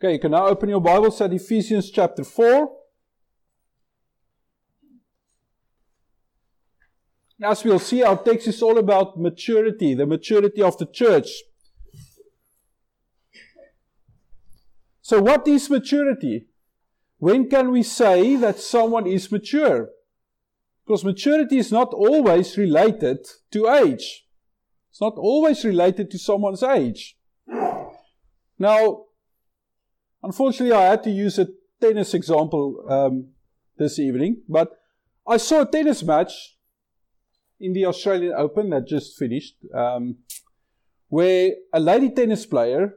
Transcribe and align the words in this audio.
Okay, 0.00 0.12
you 0.12 0.20
can 0.20 0.30
now 0.30 0.46
open 0.46 0.68
your 0.68 0.80
Bibles 0.80 1.20
at 1.20 1.32
Ephesians 1.32 1.90
chapter 1.90 2.22
4. 2.22 2.70
As 7.42 7.64
we'll 7.64 7.80
see, 7.80 8.04
our 8.04 8.16
text 8.16 8.46
is 8.46 8.62
all 8.62 8.78
about 8.78 9.18
maturity, 9.18 9.94
the 9.94 10.06
maturity 10.06 10.62
of 10.62 10.78
the 10.78 10.86
church. 10.86 11.26
So, 15.02 15.20
what 15.20 15.48
is 15.48 15.68
maturity? 15.68 16.46
When 17.18 17.50
can 17.50 17.72
we 17.72 17.82
say 17.82 18.36
that 18.36 18.60
someone 18.60 19.08
is 19.08 19.32
mature? 19.32 19.88
Because 20.86 21.04
maturity 21.04 21.58
is 21.58 21.72
not 21.72 21.92
always 21.92 22.56
related 22.56 23.26
to 23.50 23.68
age. 23.68 24.28
It's 24.90 25.00
not 25.00 25.14
always 25.16 25.64
related 25.64 26.08
to 26.12 26.20
someone's 26.20 26.62
age. 26.62 27.18
Now, 28.60 29.06
unfortunately, 30.28 30.76
I 30.76 30.90
had 30.90 31.02
to 31.04 31.10
use 31.10 31.38
a 31.38 31.48
tennis 31.80 32.12
example 32.12 32.84
um, 32.86 33.28
this 33.78 33.98
evening, 33.98 34.42
but 34.46 34.68
I 35.26 35.38
saw 35.38 35.62
a 35.62 35.66
tennis 35.66 36.02
match 36.02 36.58
in 37.58 37.72
the 37.72 37.86
Australian 37.86 38.34
Open 38.36 38.68
that 38.70 38.86
just 38.86 39.16
finished, 39.16 39.54
um, 39.74 40.18
where 41.08 41.52
a 41.72 41.80
lady 41.80 42.10
tennis 42.10 42.44
player 42.44 42.94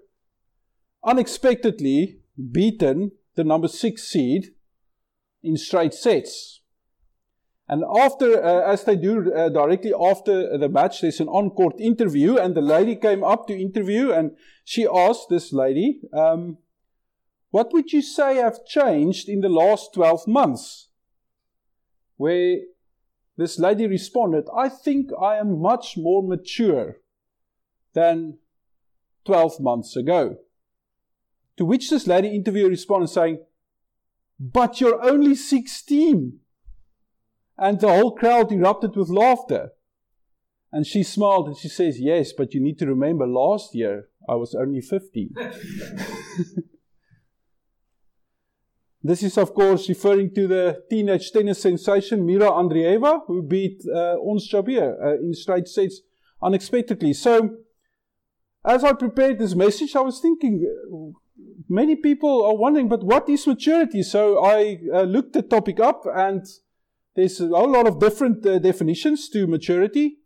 unexpectedly 1.05 2.20
beaten 2.52 3.12
the 3.35 3.45
number 3.45 3.70
six 3.70 4.04
seed 4.04 4.48
in 5.41 5.55
straight 5.55 5.93
sets. 5.93 6.59
And 7.70 7.85
after, 7.98 8.43
uh, 8.43 8.73
as 8.73 8.84
they 8.84 8.98
do 8.98 9.34
uh, 9.34 9.48
directly 9.48 9.93
after 9.98 10.57
the 10.57 10.68
match, 10.68 10.99
there's 10.99 11.21
an 11.21 11.29
on-court 11.29 11.79
interview, 11.79 12.35
and 12.35 12.55
the 12.55 12.62
lady 12.62 12.98
came 12.98 13.23
up 13.23 13.48
to 13.48 13.57
interview, 13.57 14.12
and 14.12 14.32
she 14.66 14.85
asked 14.85 15.27
this 15.29 15.54
lady, 15.54 16.02
um, 16.12 16.57
"What 17.52 17.72
would 17.73 17.94
you 17.94 18.02
say 18.02 18.38
have 18.38 18.66
changed 18.66 19.30
in 19.30 19.41
the 19.41 19.49
last 19.49 19.94
12 19.94 20.27
months?" 20.27 20.90
Where 22.18 22.62
this 23.38 23.60
lady 23.60 23.88
responded, 23.88 24.48
"I 24.55 24.70
think 24.70 25.12
I 25.20 25.38
am 25.38 25.62
much 25.62 25.98
more 25.98 26.24
mature 26.24 27.02
than 27.93 28.40
12 29.26 29.60
months 29.60 29.96
ago." 29.96 30.38
To 31.58 31.66
which 31.66 31.90
this 31.90 32.08
lady 32.08 32.30
interviewer 32.30 32.70
responded 32.70 33.08
saying, 33.08 33.46
"But 34.40 34.82
you're 34.82 35.04
only 35.04 35.36
16." 35.36 36.40
And 37.58 37.80
the 37.80 37.90
whole 37.90 38.15
crowd 38.15 38.52
erupted 38.52 38.96
with 38.96 39.10
laughter. 39.10 39.74
And 40.71 40.88
she 40.88 41.04
smiled 41.04 41.48
and 41.48 41.58
she 41.58 41.68
says, 41.68 41.99
Yes, 41.99 42.32
but 42.34 42.54
you 42.54 42.62
need 42.62 42.80
to 42.80 42.88
remember 42.88 43.27
last 43.27 43.76
year 43.76 44.10
I 44.27 44.36
was 44.36 44.55
only 44.55 44.82
15. 44.82 45.36
this 49.04 49.24
is, 49.24 49.38
of 49.38 49.54
course, 49.54 49.90
referring 49.90 50.34
to 50.35 50.48
the 50.48 50.84
teenage 50.90 51.32
tennis 51.32 51.62
sensation 51.62 52.26
Mira 52.26 52.49
Andreeva, 52.52 53.21
who 53.27 53.41
beat 53.41 53.82
uh, 53.88 54.18
Ons 54.20 54.48
Jabeur 54.52 54.96
uh, 55.04 55.16
in 55.16 55.34
straight 55.34 55.68
sets 55.68 56.02
unexpectedly. 56.41 57.13
So, 57.13 57.58
as 58.63 58.84
I 58.84 58.93
prepared 58.93 59.40
this 59.40 59.55
message, 59.55 59.96
I 59.96 60.02
was 60.02 60.20
thinking, 60.20 60.68
many 61.68 61.96
people 61.96 62.46
are 62.46 62.55
wondering, 62.55 62.90
but 62.90 63.04
what 63.04 63.27
is 63.30 63.48
maturity? 63.48 64.03
So 64.03 64.44
I 64.44 64.80
uh, 64.94 65.02
looked 65.03 65.34
the 65.34 65.41
topic 65.41 65.80
up 65.80 66.03
and 66.06 66.46
there's 67.16 67.41
a 67.41 67.47
whole 67.47 67.72
lot 67.72 67.88
of 67.88 68.00
different 68.00 68.46
uh, 68.46 68.59
definitions 68.59 69.30
to 69.30 69.47
maturity. 69.47 70.18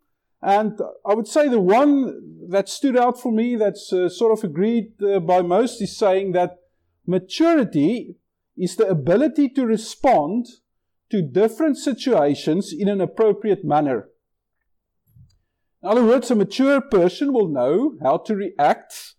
And 0.42 0.78
I 1.04 1.14
would 1.14 1.26
say 1.26 1.48
the 1.48 1.60
one 1.60 2.48
that 2.50 2.68
stood 2.68 2.96
out 2.96 3.20
for 3.20 3.32
me, 3.32 3.56
that's 3.56 3.92
uh, 3.92 4.08
sort 4.08 4.38
of 4.38 4.44
agreed 4.44 5.02
uh, 5.02 5.18
by 5.20 5.42
most, 5.42 5.80
is 5.80 5.96
saying 5.96 6.32
that 6.32 6.58
maturity 7.06 8.16
is 8.56 8.76
the 8.76 8.86
ability 8.86 9.48
to 9.50 9.66
respond 9.66 10.46
to 11.10 11.22
different 11.22 11.76
situations 11.76 12.72
in 12.76 12.88
an 12.88 13.00
appropriate 13.00 13.64
manner. 13.64 14.08
In 15.82 15.90
other 15.90 16.04
words, 16.04 16.30
a 16.30 16.34
mature 16.34 16.80
person 16.80 17.32
will 17.32 17.48
know 17.48 17.96
how 18.02 18.16
to 18.18 18.34
react 18.34 19.14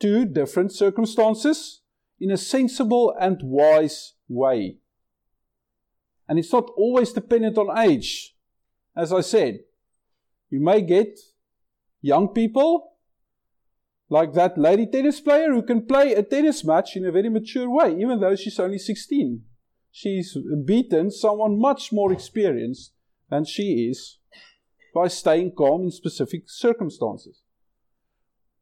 to 0.00 0.24
different 0.24 0.72
circumstances 0.72 1.82
in 2.18 2.30
a 2.30 2.36
sensible 2.36 3.14
and 3.18 3.40
wise 3.42 4.14
way. 4.28 4.78
And 6.28 6.38
it's 6.38 6.52
not 6.52 6.70
always 6.76 7.12
dependent 7.12 7.56
on 7.58 7.76
age. 7.78 8.36
As 8.96 9.12
I 9.12 9.20
said, 9.20 9.60
you 10.50 10.60
may 10.60 10.82
get 10.82 11.18
young 12.02 12.28
people 12.28 12.89
like 14.10 14.34
that 14.34 14.58
lady 14.58 14.86
tennis 14.86 15.20
player 15.20 15.52
who 15.52 15.62
can 15.62 15.86
play 15.86 16.12
a 16.12 16.22
tennis 16.22 16.64
match 16.64 16.96
in 16.96 17.06
a 17.06 17.12
very 17.12 17.30
mature 17.30 17.70
way, 17.70 17.96
even 17.98 18.20
though 18.20 18.36
she's 18.36 18.58
only 18.58 18.78
16. 18.78 19.42
She's 19.92 20.36
beaten 20.64 21.10
someone 21.10 21.58
much 21.58 21.92
more 21.92 22.12
experienced 22.12 22.92
than 23.30 23.44
she 23.46 23.88
is 23.88 24.18
by 24.94 25.08
staying 25.08 25.52
calm 25.56 25.84
in 25.84 25.90
specific 25.90 26.42
circumstances. 26.46 27.40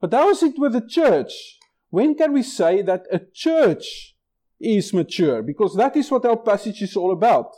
But 0.00 0.12
how 0.12 0.30
is 0.30 0.42
it 0.42 0.58
with 0.58 0.74
the 0.74 0.86
church? 0.86 1.58
When 1.90 2.14
can 2.14 2.32
we 2.32 2.42
say 2.42 2.82
that 2.82 3.06
a 3.10 3.20
church 3.34 4.14
is 4.60 4.92
mature 4.92 5.42
because 5.42 5.76
that 5.76 5.96
is 5.96 6.10
what 6.10 6.24
our 6.24 6.36
passage 6.36 6.82
is 6.82 6.96
all 6.96 7.12
about. 7.12 7.54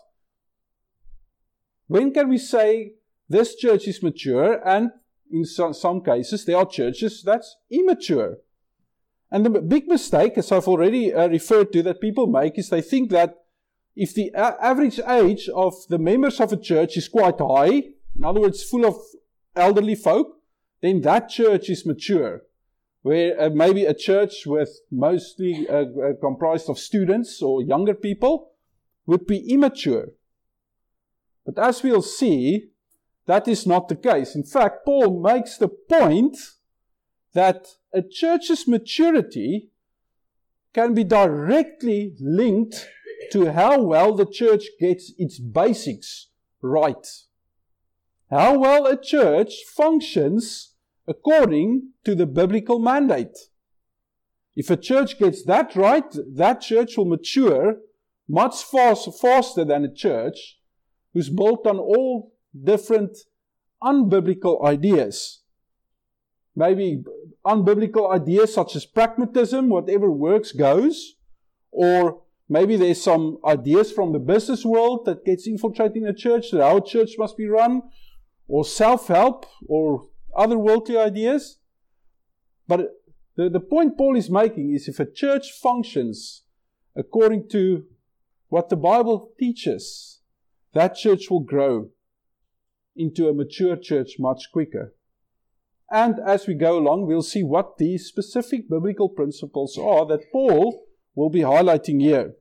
When 1.87 2.13
can 2.13 2.29
we 2.29 2.39
say 2.39 2.95
this 3.29 3.57
church 3.57 3.89
is 3.89 4.03
mature 4.03 4.61
and 4.67 4.91
in 5.31 5.45
some, 5.45 5.73
some 5.73 6.03
cases 6.03 6.45
there 6.45 6.57
are 6.57 6.67
churches 6.67 7.23
that's 7.23 7.57
immature? 7.71 8.39
And 9.31 9.47
the 9.47 9.51
big 9.61 9.87
mistake, 9.87 10.37
as 10.37 10.51
I've 10.51 10.67
already 10.67 11.15
uh, 11.15 11.29
referred 11.29 11.73
to, 11.73 11.83
that 11.85 12.01
people 12.01 12.27
make 12.27 12.59
is 12.59 12.69
they 12.69 12.83
think 12.83 13.11
that 13.11 13.37
if 13.95 14.15
the 14.15 14.33
a- 14.35 14.57
average 14.61 14.99
age 15.07 15.49
of 15.55 15.75
the 15.89 15.99
members 15.99 16.41
of 16.41 16.53
a 16.53 16.57
church 16.57 16.97
is 16.97 17.09
quite 17.09 17.39
high, 17.39 17.83
in 18.17 18.25
other 18.25 18.41
words, 18.41 18.63
full 18.63 18.85
of 18.85 18.97
elderly 19.55 19.95
folk, 19.95 20.39
then 20.81 21.01
that 21.03 21.29
church 21.29 21.71
is 21.71 21.87
mature 21.87 22.43
where 23.03 23.41
uh, 23.41 23.51
maybe 23.51 23.85
a 23.85 23.95
church 23.95 24.47
with 24.47 24.81
mostly 24.91 25.67
uh, 25.69 25.85
uh, 25.85 26.13
comprised 26.21 26.69
of 26.69 26.79
students 26.79 27.41
or 27.41 27.63
younger 27.63 27.95
people 27.95 28.53
would 29.07 29.27
be 29.27 29.51
immature. 29.51 30.09
But 31.47 31.59
as 31.59 31.83
we'll 31.83 32.03
see, 32.03 32.71
that 33.27 33.47
is 33.49 33.67
not 33.67 33.89
the 33.89 33.97
case. 33.97 34.35
In 34.35 34.45
fact, 34.45 34.85
Paul 34.85 35.21
makes 35.21 35.57
the 35.57 35.69
point 35.69 36.37
that 37.33 37.69
a 37.93 38.03
church's 38.03 38.67
maturity 38.67 39.71
can 40.73 40.95
be 40.95 41.05
directly 41.05 42.15
linked 42.21 42.89
to 43.33 43.53
how 43.53 43.83
well 43.83 44.15
the 44.15 44.27
church 44.27 44.65
gets 44.79 45.13
its 45.19 45.39
basics 45.39 46.29
right. 46.63 47.07
How 48.31 48.59
well 48.59 48.87
a 48.87 49.01
church 49.01 49.65
functions 49.67 50.75
according 51.07 51.91
to 52.05 52.15
the 52.15 52.27
biblical 52.27 52.79
mandate. 52.79 53.37
If 54.57 54.71
a 54.71 54.77
church 54.77 55.19
gets 55.19 55.45
that 55.45 55.75
right, 55.75 56.05
that 56.35 56.61
church 56.61 56.97
will 56.97 57.05
mature 57.05 57.77
much 58.29 58.63
fast, 58.63 59.09
faster 59.21 59.65
than 59.65 59.85
a 59.85 59.93
church 59.93 60.59
who's 61.13 61.29
built 61.29 61.67
on 61.67 61.79
all 61.79 62.33
different 62.53 63.17
unbiblical 63.83 64.65
ideas. 64.65 65.43
Maybe 66.57 67.05
unbiblical 67.47 68.13
ideas 68.13 68.53
such 68.53 68.77
as 68.77 68.85
pragmatism, 68.85 69.69
whatever 69.69 70.11
works 70.11 70.53
goes, 70.53 71.15
or 71.71 72.23
maybe 72.49 72.77
there's 72.77 73.03
some 73.03 73.39
ideas 73.45 73.93
from 73.93 74.13
the 74.13 74.19
business 74.19 74.65
world 74.65 75.05
that 75.07 75.25
gets 75.25 75.47
infiltrated 75.47 75.97
in 75.97 76.07
a 76.07 76.15
church 76.15 76.51
that 76.51 76.61
our 76.61 76.81
church 76.81 77.13
must 77.19 77.37
be 77.37 77.47
run, 77.47 77.83
or 78.49 78.65
self-help, 78.65 79.47
or 79.67 80.09
other 80.37 80.59
worldly 80.59 80.99
ideas. 80.99 81.59
But 82.67 82.91
the, 83.37 83.49
the 83.49 83.61
point 83.61 83.97
Paul 83.97 84.17
is 84.17 84.29
making 84.29 84.75
is 84.75 84.89
if 84.89 84.99
a 85.01 85.11
church 85.11 85.53
functions 85.53 86.43
according 86.97 87.49
to 87.51 87.85
what 88.49 88.69
the 88.69 88.77
Bible 88.77 89.33
teaches, 89.39 90.21
that 90.75 90.97
church 90.97 91.31
will 91.31 91.41
grow 91.41 91.91
into 93.01 93.29
a 93.29 93.35
mature 93.35 93.77
church 93.77 94.17
much 94.19 94.53
quicker. 94.53 94.95
And 95.91 96.21
as 96.25 96.47
we 96.47 96.55
go 96.55 96.79
along, 96.79 97.07
we'll 97.07 97.23
see 97.23 97.43
what 97.43 97.79
these 97.79 98.07
specific 98.07 98.69
biblical 98.69 99.09
principles 99.09 99.77
are 99.77 100.07
that 100.07 100.31
Paul 100.31 100.87
will 101.15 101.31
be 101.31 101.41
highlighting 101.41 102.01
here. 102.01 102.35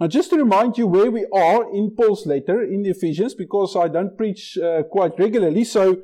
Now, 0.00 0.08
just 0.08 0.30
to 0.30 0.36
remind 0.36 0.78
you 0.78 0.86
where 0.86 1.10
we 1.10 1.26
are 1.32 1.70
in 1.72 1.94
Paul's 1.96 2.26
letter 2.26 2.62
in 2.62 2.82
the 2.82 2.90
Ephesians, 2.90 3.34
because 3.34 3.76
I 3.76 3.88
don't 3.88 4.16
preach 4.16 4.58
uh, 4.58 4.82
quite 4.84 5.18
regularly. 5.18 5.64
So, 5.64 6.02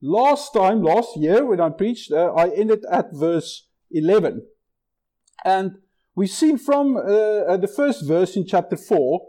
last 0.00 0.54
time, 0.54 0.82
last 0.82 1.16
year, 1.16 1.44
when 1.44 1.60
I 1.60 1.68
preached, 1.68 2.10
uh, 2.10 2.32
I 2.34 2.48
ended 2.48 2.84
at 2.90 3.12
verse 3.12 3.68
11. 3.90 4.46
And 5.44 5.78
we've 6.14 6.30
seen 6.30 6.58
from 6.58 6.96
uh, 6.96 7.00
uh 7.00 7.56
the 7.58 7.68
first 7.68 8.06
verse 8.06 8.36
in 8.36 8.46
chapter 8.46 8.76
4 8.76 9.20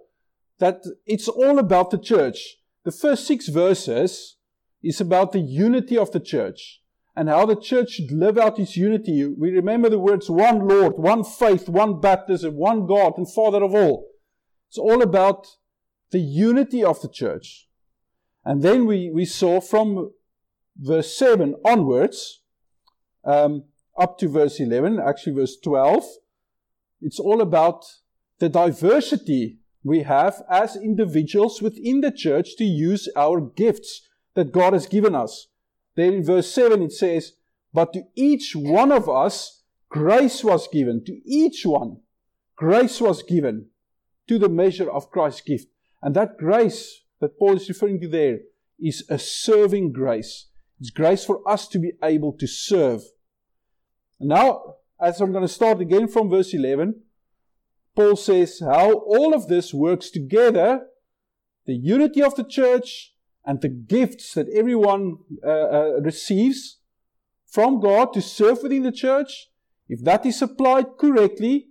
that 0.63 0.81
it's 1.05 1.27
all 1.27 1.59
about 1.59 1.91
the 1.91 1.97
church. 1.97 2.39
The 2.85 2.91
first 2.91 3.27
six 3.27 3.49
verses 3.49 4.37
is 4.81 5.01
about 5.01 5.33
the 5.33 5.41
unity 5.41 5.97
of 5.97 6.11
the 6.11 6.21
church. 6.21 6.61
and 7.15 7.29
how 7.29 7.45
the 7.45 7.55
church 7.69 7.89
should 7.91 8.11
live 8.11 8.37
out 8.43 8.57
its 8.57 8.75
unity. 8.75 9.15
We 9.27 9.51
remember 9.51 9.87
the 9.89 9.99
words 9.99 10.31
one 10.31 10.67
Lord, 10.67 10.93
one 10.97 11.23
faith, 11.23 11.69
one 11.69 11.99
baptism, 11.99 12.55
one 12.55 12.87
God 12.87 13.11
and 13.17 13.31
Father 13.31 13.61
of 13.63 13.75
all. 13.75 14.07
It's 14.67 14.79
all 14.79 15.03
about 15.03 15.45
the 16.09 16.19
unity 16.19 16.83
of 16.83 17.01
the 17.01 17.11
church. 17.21 17.67
And 18.43 18.63
then 18.63 18.87
we, 18.87 19.11
we 19.13 19.25
saw 19.25 19.61
from 19.61 20.11
verse 20.75 21.15
7 21.15 21.53
onwards, 21.63 22.41
um, 23.23 23.65
up 23.95 24.17
to 24.19 24.27
verse 24.27 24.59
11, 24.59 24.99
actually 24.99 25.35
verse 25.35 25.55
12, 25.63 26.03
it's 27.01 27.19
all 27.19 27.41
about 27.41 27.85
the 28.39 28.49
diversity 28.49 29.59
we 29.83 30.03
have 30.03 30.43
as 30.49 30.75
individuals 30.75 31.61
within 31.61 32.01
the 32.01 32.11
church 32.11 32.55
to 32.57 32.63
use 32.63 33.09
our 33.15 33.41
gifts 33.41 34.07
that 34.33 34.51
God 34.51 34.73
has 34.73 34.87
given 34.87 35.13
us. 35.15 35.47
Then 35.95 36.13
in 36.13 36.23
verse 36.23 36.51
7 36.51 36.81
it 36.81 36.91
says, 36.91 37.33
But 37.73 37.93
to 37.93 38.03
each 38.15 38.55
one 38.55 38.91
of 38.91 39.09
us 39.09 39.63
grace 39.89 40.43
was 40.43 40.67
given. 40.67 41.03
To 41.05 41.19
each 41.25 41.65
one 41.65 41.97
grace 42.55 43.01
was 43.01 43.23
given 43.23 43.67
to 44.27 44.39
the 44.39 44.49
measure 44.49 44.89
of 44.89 45.11
Christ's 45.11 45.41
gift. 45.41 45.67
And 46.01 46.15
that 46.15 46.37
grace 46.37 47.01
that 47.19 47.37
Paul 47.37 47.57
is 47.57 47.69
referring 47.69 47.99
to 48.01 48.07
there 48.07 48.39
is 48.79 49.03
a 49.09 49.19
serving 49.19 49.91
grace. 49.91 50.47
It's 50.79 50.89
grace 50.89 51.23
for 51.23 51.47
us 51.47 51.67
to 51.69 51.79
be 51.79 51.93
able 52.03 52.33
to 52.33 52.47
serve. 52.47 53.03
Now, 54.19 54.75
as 54.99 55.21
I'm 55.21 55.31
going 55.31 55.43
to 55.43 55.53
start 55.53 55.81
again 55.81 56.07
from 56.07 56.29
verse 56.29 56.53
11, 56.53 57.01
Paul 57.95 58.15
says 58.15 58.59
how 58.59 58.93
all 58.93 59.33
of 59.33 59.47
this 59.47 59.73
works 59.73 60.09
together 60.09 60.87
the 61.65 61.75
unity 61.75 62.21
of 62.21 62.35
the 62.35 62.43
church 62.43 63.13
and 63.45 63.61
the 63.61 63.69
gifts 63.69 64.33
that 64.33 64.49
everyone 64.49 65.17
uh, 65.45 65.49
uh, 65.49 66.01
receives 66.01 66.79
from 67.45 67.79
God 67.79 68.13
to 68.13 68.21
serve 68.21 68.63
within 68.63 68.83
the 68.83 68.91
church. 68.91 69.49
If 69.87 70.03
that 70.03 70.25
is 70.25 70.41
applied 70.41 70.97
correctly, 70.97 71.69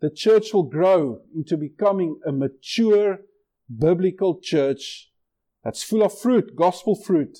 the 0.00 0.10
church 0.10 0.52
will 0.52 0.64
grow 0.64 1.22
into 1.34 1.56
becoming 1.56 2.20
a 2.26 2.32
mature 2.32 3.20
biblical 3.74 4.38
church 4.40 5.10
that's 5.62 5.82
full 5.82 6.02
of 6.02 6.18
fruit, 6.18 6.54
gospel 6.54 6.94
fruit, 6.94 7.38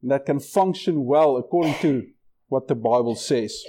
and 0.00 0.10
that 0.10 0.26
can 0.26 0.38
function 0.38 1.04
well 1.04 1.36
according 1.36 1.74
to 1.80 2.06
what 2.48 2.68
the 2.68 2.74
Bible 2.74 3.16
says. 3.16 3.64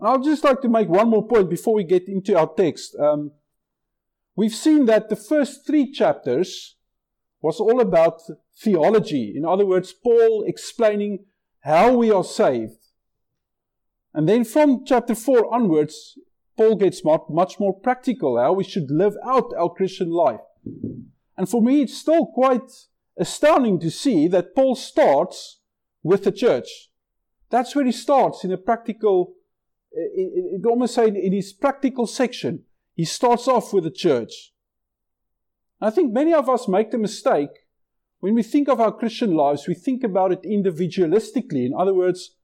I'd 0.00 0.22
just 0.22 0.44
like 0.44 0.60
to 0.62 0.68
make 0.68 0.88
one 0.88 1.10
more 1.10 1.26
point 1.26 1.50
before 1.50 1.74
we 1.74 1.84
get 1.84 2.08
into 2.08 2.38
our 2.38 2.48
text. 2.54 2.94
Um, 2.96 3.32
we've 4.36 4.54
seen 4.54 4.86
that 4.86 5.08
the 5.08 5.16
first 5.16 5.66
three 5.66 5.90
chapters 5.90 6.76
was 7.40 7.58
all 7.58 7.80
about 7.80 8.20
theology. 8.56 9.34
In 9.36 9.44
other 9.44 9.66
words, 9.66 9.92
Paul 9.92 10.44
explaining 10.46 11.24
how 11.60 11.96
we 11.96 12.10
are 12.10 12.24
saved. 12.24 12.78
And 14.14 14.28
then 14.28 14.44
from 14.44 14.84
chapter 14.86 15.14
4 15.14 15.52
onwards, 15.52 16.18
Paul 16.56 16.76
gets 16.76 17.02
much 17.04 17.60
more 17.60 17.78
practical, 17.78 18.38
how 18.38 18.52
we 18.52 18.64
should 18.64 18.90
live 18.90 19.14
out 19.24 19.52
our 19.56 19.70
Christian 19.70 20.10
life. 20.10 20.40
And 21.36 21.48
for 21.48 21.62
me, 21.62 21.82
it's 21.82 21.96
still 21.96 22.26
quite 22.26 22.70
astounding 23.16 23.78
to 23.80 23.90
see 23.90 24.26
that 24.28 24.54
Paul 24.54 24.74
starts 24.74 25.60
with 26.02 26.24
the 26.24 26.32
church. 26.32 26.90
That's 27.50 27.74
where 27.74 27.84
he 27.84 27.92
starts 27.92 28.44
in 28.44 28.52
a 28.52 28.56
practical 28.56 29.34
Uh, 29.96 30.00
it, 30.14 30.60
it 30.60 30.66
almost 30.66 30.94
say 30.94 31.08
in 31.08 31.32
his 31.32 31.52
practical 31.52 32.06
section, 32.06 32.64
he 32.94 33.04
starts 33.04 33.48
off 33.48 33.72
with 33.72 33.84
the 33.84 33.90
church. 33.90 34.52
I 35.80 35.90
think 35.90 36.12
many 36.12 36.34
of 36.34 36.48
us 36.48 36.66
make 36.66 36.90
the 36.90 36.98
mistake 36.98 37.50
when 38.20 38.34
we 38.34 38.42
think 38.42 38.68
of 38.68 38.80
our 38.80 38.92
Christian 38.92 39.34
lives, 39.34 39.68
we 39.68 39.74
think 39.74 40.02
about 40.02 40.32
it 40.32 40.42
individualistically. 40.42 41.64
In 41.66 41.72
other 41.76 41.94
words, 41.94 42.34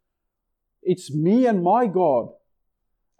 it's 0.82 1.12
me 1.12 1.46
and 1.46 1.62
my 1.62 1.87
God. 1.87 2.29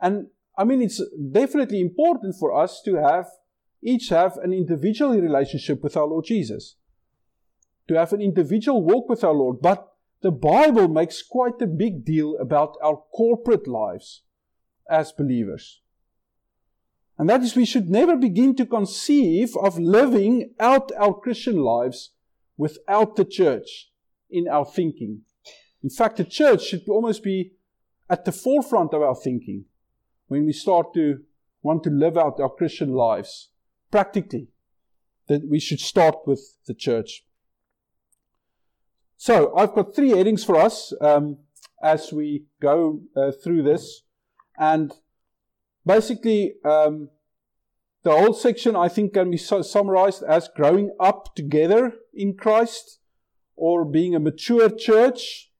And 0.00 0.29
I 0.56 0.65
mean, 0.65 0.81
it's 0.81 1.03
definitely 1.32 1.81
important 1.81 2.37
for 2.38 2.56
us 2.56 2.81
to 2.85 2.94
have, 2.94 3.26
each 3.82 4.11
have 4.11 4.37
an 4.37 4.53
individual 4.53 5.19
relationship 5.19 5.82
with 5.82 5.97
our 5.97 6.06
Lord 6.06 6.26
Jesus. 6.26 6.76
To 7.88 7.94
have 7.94 8.12
an 8.12 8.23
individual 8.23 8.85
walk 8.85 9.09
with 9.09 9.25
our 9.25 9.35
Lord. 9.35 9.61
But 9.61 9.88
the 10.25 10.32
Bible 10.32 10.88
makes 10.88 11.23
quite 11.23 11.61
a 11.61 11.67
big 11.67 12.03
deal 12.03 12.38
about 12.41 12.79
our 12.82 12.97
corporate 13.15 13.69
lives 13.69 14.23
as 14.88 15.12
believers. 15.12 15.82
And 17.19 17.29
that 17.29 17.43
is, 17.43 17.55
we 17.55 17.67
should 17.67 17.91
never 17.91 18.17
begin 18.17 18.56
to 18.56 18.65
conceive 18.65 19.55
of 19.55 19.79
living 19.79 20.55
out 20.59 20.91
our 20.99 21.12
Christian 21.12 21.59
lives 21.59 22.12
without 22.56 23.17
the 23.17 23.26
church 23.26 23.91
in 24.31 24.49
our 24.49 24.65
thinking. 24.65 25.21
In 25.82 25.91
fact, 25.91 26.17
the 26.17 26.25
church 26.25 26.65
should 26.65 26.88
almost 26.88 27.23
be 27.23 27.53
at 28.09 28.25
the 28.25 28.32
forefront 28.32 28.94
of 28.94 29.03
our 29.03 29.15
thinking 29.15 29.67
when 30.29 30.47
we 30.47 30.55
start 30.55 30.94
to 30.94 31.19
want 31.62 31.82
to 31.82 31.91
live 31.91 32.17
out 32.17 32.41
our 32.41 32.49
Christian 32.49 32.94
lives 32.94 33.50
practically. 33.91 34.49
That 35.26 35.47
we 35.47 35.61
should 35.61 35.81
start 35.81 36.26
with 36.26 36.56
the 36.67 36.75
church. 36.75 37.26
So 39.16 39.55
I've 39.56 39.75
got 39.75 39.94
three 39.94 40.11
headings 40.11 40.44
for 40.44 40.56
us 40.56 40.93
um, 41.00 41.38
as 41.82 42.12
we 42.12 42.46
go 42.61 43.00
uh, 43.16 43.32
through 43.32 43.62
this. 43.62 44.02
And 44.58 44.93
basically, 45.84 46.55
um, 46.64 47.11
the 48.05 48.12
whole 48.12 48.34
section 48.34 48.76
I 48.76 48.88
think 48.88 49.14
can 49.14 49.31
be 49.31 49.38
so 49.38 49.62
summarized 49.62 50.22
as 50.22 50.49
growing 50.49 50.94
up 51.00 51.34
together 51.34 51.94
in 52.12 52.37
Christ 52.37 52.99
or 53.56 53.84
being 53.84 54.14
a 54.14 54.20
mature 54.20 54.69
church. 54.69 55.50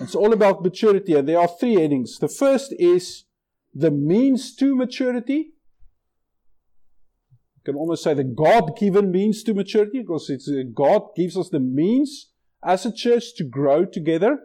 It's 0.00 0.14
all 0.14 0.32
about 0.32 0.62
maturity, 0.62 1.14
and 1.14 1.28
there 1.28 1.40
are 1.40 1.48
three 1.48 1.74
headings. 1.74 2.18
The 2.18 2.28
first 2.28 2.72
is 2.78 3.24
the 3.74 3.90
means 3.90 4.54
to 4.56 4.76
maturity. 4.76 5.54
You 7.56 7.62
can 7.64 7.74
almost 7.74 8.04
say 8.04 8.14
the 8.14 8.22
God 8.22 8.76
given 8.78 9.10
means 9.10 9.42
to 9.42 9.54
maturity 9.54 10.00
because 10.00 10.30
it's 10.30 10.48
uh, 10.48 10.62
God 10.72 11.02
gives 11.16 11.36
us 11.36 11.48
the 11.48 11.58
means 11.58 12.28
as 12.64 12.84
a 12.84 12.92
church 12.92 13.34
to 13.36 13.44
grow 13.44 13.84
together. 13.84 14.38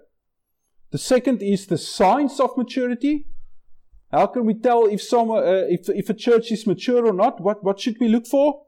The 0.92 0.98
second 0.98 1.42
is 1.42 1.66
the 1.66 1.78
signs 1.78 2.40
of 2.40 2.58
maturity. 2.58 3.26
How 4.12 4.28
can 4.28 4.46
we 4.46 4.54
tell 4.54 4.86
if, 4.86 5.02
some, 5.02 5.32
uh, 5.32 5.42
if, 5.42 5.90
if 5.90 6.10
a 6.10 6.14
church 6.14 6.52
is 6.52 6.68
mature 6.68 7.06
or 7.06 7.14
not? 7.14 7.42
What, 7.42 7.64
what 7.64 7.80
should 7.80 8.00
we 8.00 8.08
look 8.08 8.28
for? 8.28 8.66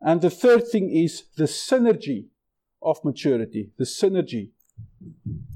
And 0.00 0.20
the 0.20 0.30
third 0.30 0.66
thing 0.66 0.90
is 0.90 1.24
the 1.36 1.44
synergy 1.44 2.26
of 2.82 3.04
maturity. 3.04 3.70
The 3.78 3.84
synergy 3.84 4.50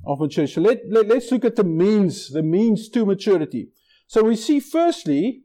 of 0.05 0.21
maturity. 0.21 0.53
So 0.53 0.61
let, 0.61 0.83
let, 0.89 1.09
let's 1.09 1.33
look 1.33 1.45
at 1.45 1.57
the 1.57 1.65
means, 1.65 2.31
the 2.31 2.43
means 2.43 2.89
to 2.91 3.05
maturity. 3.05 3.71
So 4.07 4.23
we 4.23 4.37
see 4.37 4.61
firstly 4.61 5.43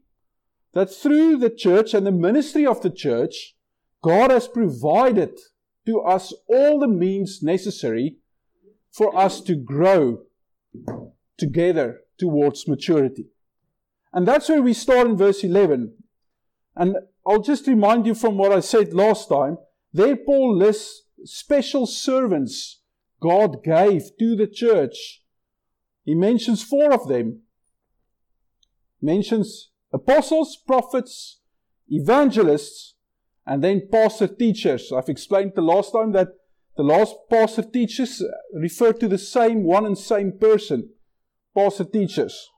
that 0.74 0.94
through 0.94 1.38
the 1.38 1.50
church 1.50 1.94
and 1.94 2.06
the 2.06 2.12
ministry 2.12 2.64
of 2.64 2.80
the 2.82 2.90
church, 2.90 3.56
God 4.00 4.30
has 4.30 4.46
provided 4.46 5.38
to 5.86 6.00
us 6.00 6.32
all 6.48 6.78
the 6.78 6.88
means 6.88 7.42
necessary 7.42 8.16
for 8.90 9.16
us 9.16 9.40
to 9.42 9.56
grow 9.56 10.22
together 11.38 12.00
towards 12.18 12.68
maturity. 12.68 13.26
And 14.12 14.28
that's 14.28 14.48
where 14.48 14.62
we 14.62 14.74
start 14.74 15.06
in 15.06 15.16
verse 15.16 15.42
11. 15.42 15.94
And 16.76 16.96
I'll 17.26 17.42
just 17.42 17.66
remind 17.66 18.06
you 18.06 18.14
from 18.14 18.36
what 18.36 18.52
I 18.52 18.60
said 18.60 18.92
last 18.92 19.28
time. 19.28 19.58
There, 19.92 20.16
Paul 20.16 20.56
lists 20.56 21.02
special 21.24 21.86
servants 21.86 22.80
God 23.20 23.62
gave 23.62 24.10
to 24.18 24.36
the 24.36 24.46
church. 24.46 25.22
He 26.04 26.14
mentions 26.14 26.62
four 26.62 26.92
of 26.92 27.06
them. 27.08 27.42
He 29.00 29.06
mentions 29.06 29.70
apostles, 29.92 30.56
prophets, 30.56 31.38
evangelists, 31.88 32.91
and 33.46 33.62
then 33.62 33.88
pastor 33.90 34.28
teachers. 34.28 34.92
I've 34.92 35.08
explained 35.08 35.52
the 35.54 35.62
last 35.62 35.92
time 35.92 36.12
that 36.12 36.28
the 36.76 36.82
last 36.82 37.14
pastor 37.28 37.62
teachers 37.62 38.22
refer 38.54 38.92
to 38.94 39.08
the 39.08 39.18
same 39.18 39.64
one 39.64 39.84
and 39.84 39.98
same 39.98 40.38
person, 40.38 40.90
pastor 41.54 41.84
teachers. 41.84 42.48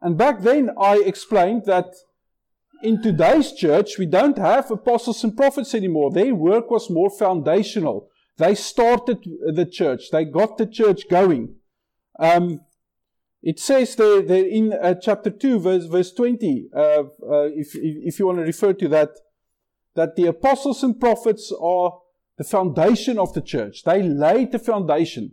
And 0.00 0.18
back 0.18 0.40
then 0.40 0.70
I 0.80 0.98
explained 0.98 1.64
that 1.66 1.94
in 2.82 3.00
today's 3.00 3.52
church 3.52 3.98
we 3.98 4.06
don't 4.06 4.36
have 4.36 4.70
apostles 4.70 5.22
and 5.24 5.36
prophets 5.36 5.74
anymore. 5.74 6.10
Their 6.10 6.34
work 6.34 6.70
was 6.70 6.90
more 6.90 7.10
foundational. 7.10 8.08
They 8.36 8.54
started 8.54 9.18
the 9.54 9.66
church. 9.66 10.10
They 10.10 10.24
got 10.24 10.58
the 10.58 10.66
church 10.66 11.08
going. 11.08 11.56
Um, 12.18 12.60
it 13.42 13.60
says 13.60 13.94
there, 13.94 14.22
there 14.22 14.46
in 14.46 14.72
uh, 14.72 14.94
chapter 15.00 15.30
2, 15.30 15.60
verse, 15.60 15.84
verse 15.84 16.12
20, 16.12 16.68
uh, 16.74 16.78
uh, 16.78 17.04
if, 17.54 17.74
if 17.74 18.18
you 18.18 18.26
want 18.26 18.38
to 18.38 18.44
refer 18.44 18.72
to 18.72 18.88
that, 18.88 19.10
that 19.94 20.16
the 20.16 20.26
apostles 20.26 20.82
and 20.82 20.98
prophets 20.98 21.52
are 21.60 22.00
the 22.36 22.44
foundation 22.44 23.18
of 23.18 23.32
the 23.32 23.40
church. 23.40 23.84
They 23.84 24.02
laid 24.02 24.52
the 24.52 24.58
foundation. 24.58 25.32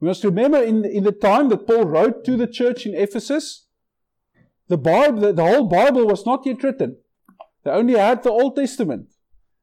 We 0.00 0.08
must 0.08 0.24
remember 0.24 0.62
in, 0.62 0.84
in 0.84 1.04
the 1.04 1.12
time 1.12 1.48
that 1.48 1.66
Paul 1.66 1.84
wrote 1.86 2.24
to 2.24 2.36
the 2.36 2.46
church 2.46 2.84
in 2.84 2.94
Ephesus, 2.94 3.66
the 4.68 4.76
Bible, 4.76 5.20
the, 5.20 5.32
the 5.32 5.44
whole 5.44 5.66
Bible 5.66 6.06
was 6.06 6.26
not 6.26 6.44
yet 6.44 6.62
written. 6.62 6.96
They 7.64 7.70
only 7.70 7.94
had 7.94 8.22
the 8.22 8.30
Old 8.30 8.56
Testament. 8.56 9.08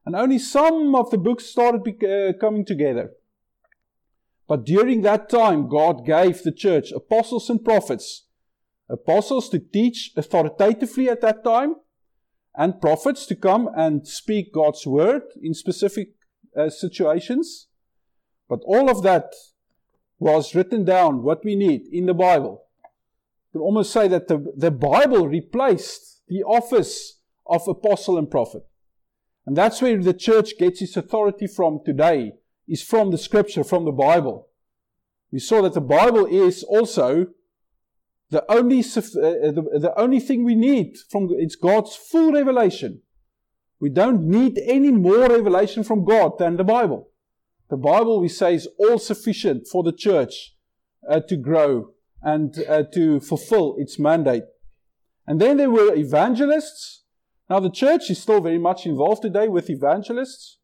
And 0.05 0.15
only 0.15 0.39
some 0.39 0.95
of 0.95 1.11
the 1.11 1.17
books 1.17 1.45
started 1.45 1.83
be, 1.83 1.95
uh, 2.07 2.33
coming 2.39 2.65
together. 2.65 3.11
But 4.47 4.65
during 4.65 5.01
that 5.03 5.29
time, 5.29 5.69
God 5.69 6.05
gave 6.05 6.41
the 6.41 6.51
church 6.51 6.91
apostles 6.91 7.49
and 7.49 7.63
prophets. 7.63 8.25
Apostles 8.89 9.47
to 9.49 9.59
teach 9.59 10.11
authoritatively 10.17 11.07
at 11.07 11.21
that 11.21 11.43
time, 11.43 11.75
and 12.55 12.81
prophets 12.81 13.25
to 13.27 13.35
come 13.35 13.69
and 13.75 14.07
speak 14.07 14.53
God's 14.53 14.85
word 14.85 15.23
in 15.41 15.53
specific 15.53 16.09
uh, 16.57 16.69
situations. 16.69 17.67
But 18.49 18.59
all 18.65 18.89
of 18.89 19.03
that 19.03 19.33
was 20.19 20.53
written 20.53 20.83
down, 20.85 21.23
what 21.23 21.43
we 21.43 21.55
need 21.55 21.87
in 21.91 22.05
the 22.05 22.13
Bible. 22.13 22.65
You 23.53 23.61
almost 23.61 23.91
say 23.91 24.07
that 24.07 24.27
the, 24.27 24.53
the 24.55 24.71
Bible 24.71 25.27
replaced 25.27 26.21
the 26.27 26.43
office 26.43 27.19
of 27.47 27.67
apostle 27.67 28.17
and 28.17 28.29
prophet. 28.29 28.63
And 29.45 29.57
that's 29.57 29.81
where 29.81 29.97
the 29.97 30.13
church 30.13 30.57
gets 30.59 30.81
its 30.81 30.95
authority 30.95 31.47
from 31.47 31.79
today, 31.83 32.33
is 32.67 32.83
from 32.83 33.11
the 33.11 33.17
scripture, 33.17 33.63
from 33.63 33.85
the 33.85 33.91
Bible. 33.91 34.47
We 35.31 35.39
saw 35.39 35.61
that 35.63 35.73
the 35.73 35.81
Bible 35.81 36.25
is 36.25 36.63
also 36.63 37.27
the 38.31 38.43
only, 38.51 38.79
uh, 38.79 39.51
the, 39.51 39.79
the 39.79 39.93
only 39.95 40.19
thing 40.19 40.43
we 40.43 40.55
need 40.55 40.97
from 41.09 41.29
it's 41.31 41.55
God's 41.55 41.95
full 41.95 42.33
revelation. 42.33 43.01
We 43.79 43.89
don't 43.89 44.23
need 44.23 44.59
any 44.65 44.91
more 44.91 45.27
revelation 45.27 45.83
from 45.83 46.05
God 46.05 46.37
than 46.39 46.57
the 46.57 46.63
Bible. 46.63 47.09
The 47.69 47.77
Bible, 47.77 48.19
we 48.19 48.27
say, 48.27 48.55
is 48.55 48.67
all 48.79 48.99
sufficient 48.99 49.67
for 49.71 49.83
the 49.83 49.93
church 49.93 50.55
uh, 51.09 51.19
to 51.29 51.37
grow 51.37 51.93
and 52.21 52.57
uh, 52.67 52.83
to 52.93 53.19
fulfill 53.19 53.75
its 53.77 53.97
mandate. 53.99 54.43
And 55.25 55.39
then 55.39 55.57
there 55.57 55.69
were 55.69 55.95
evangelists 55.95 57.01
now, 57.51 57.59
the 57.59 57.69
church 57.69 58.09
is 58.09 58.17
still 58.17 58.39
very 58.39 58.57
much 58.57 58.85
involved 58.85 59.23
today 59.23 59.49
with 59.49 59.69
evangelists. 59.69 60.59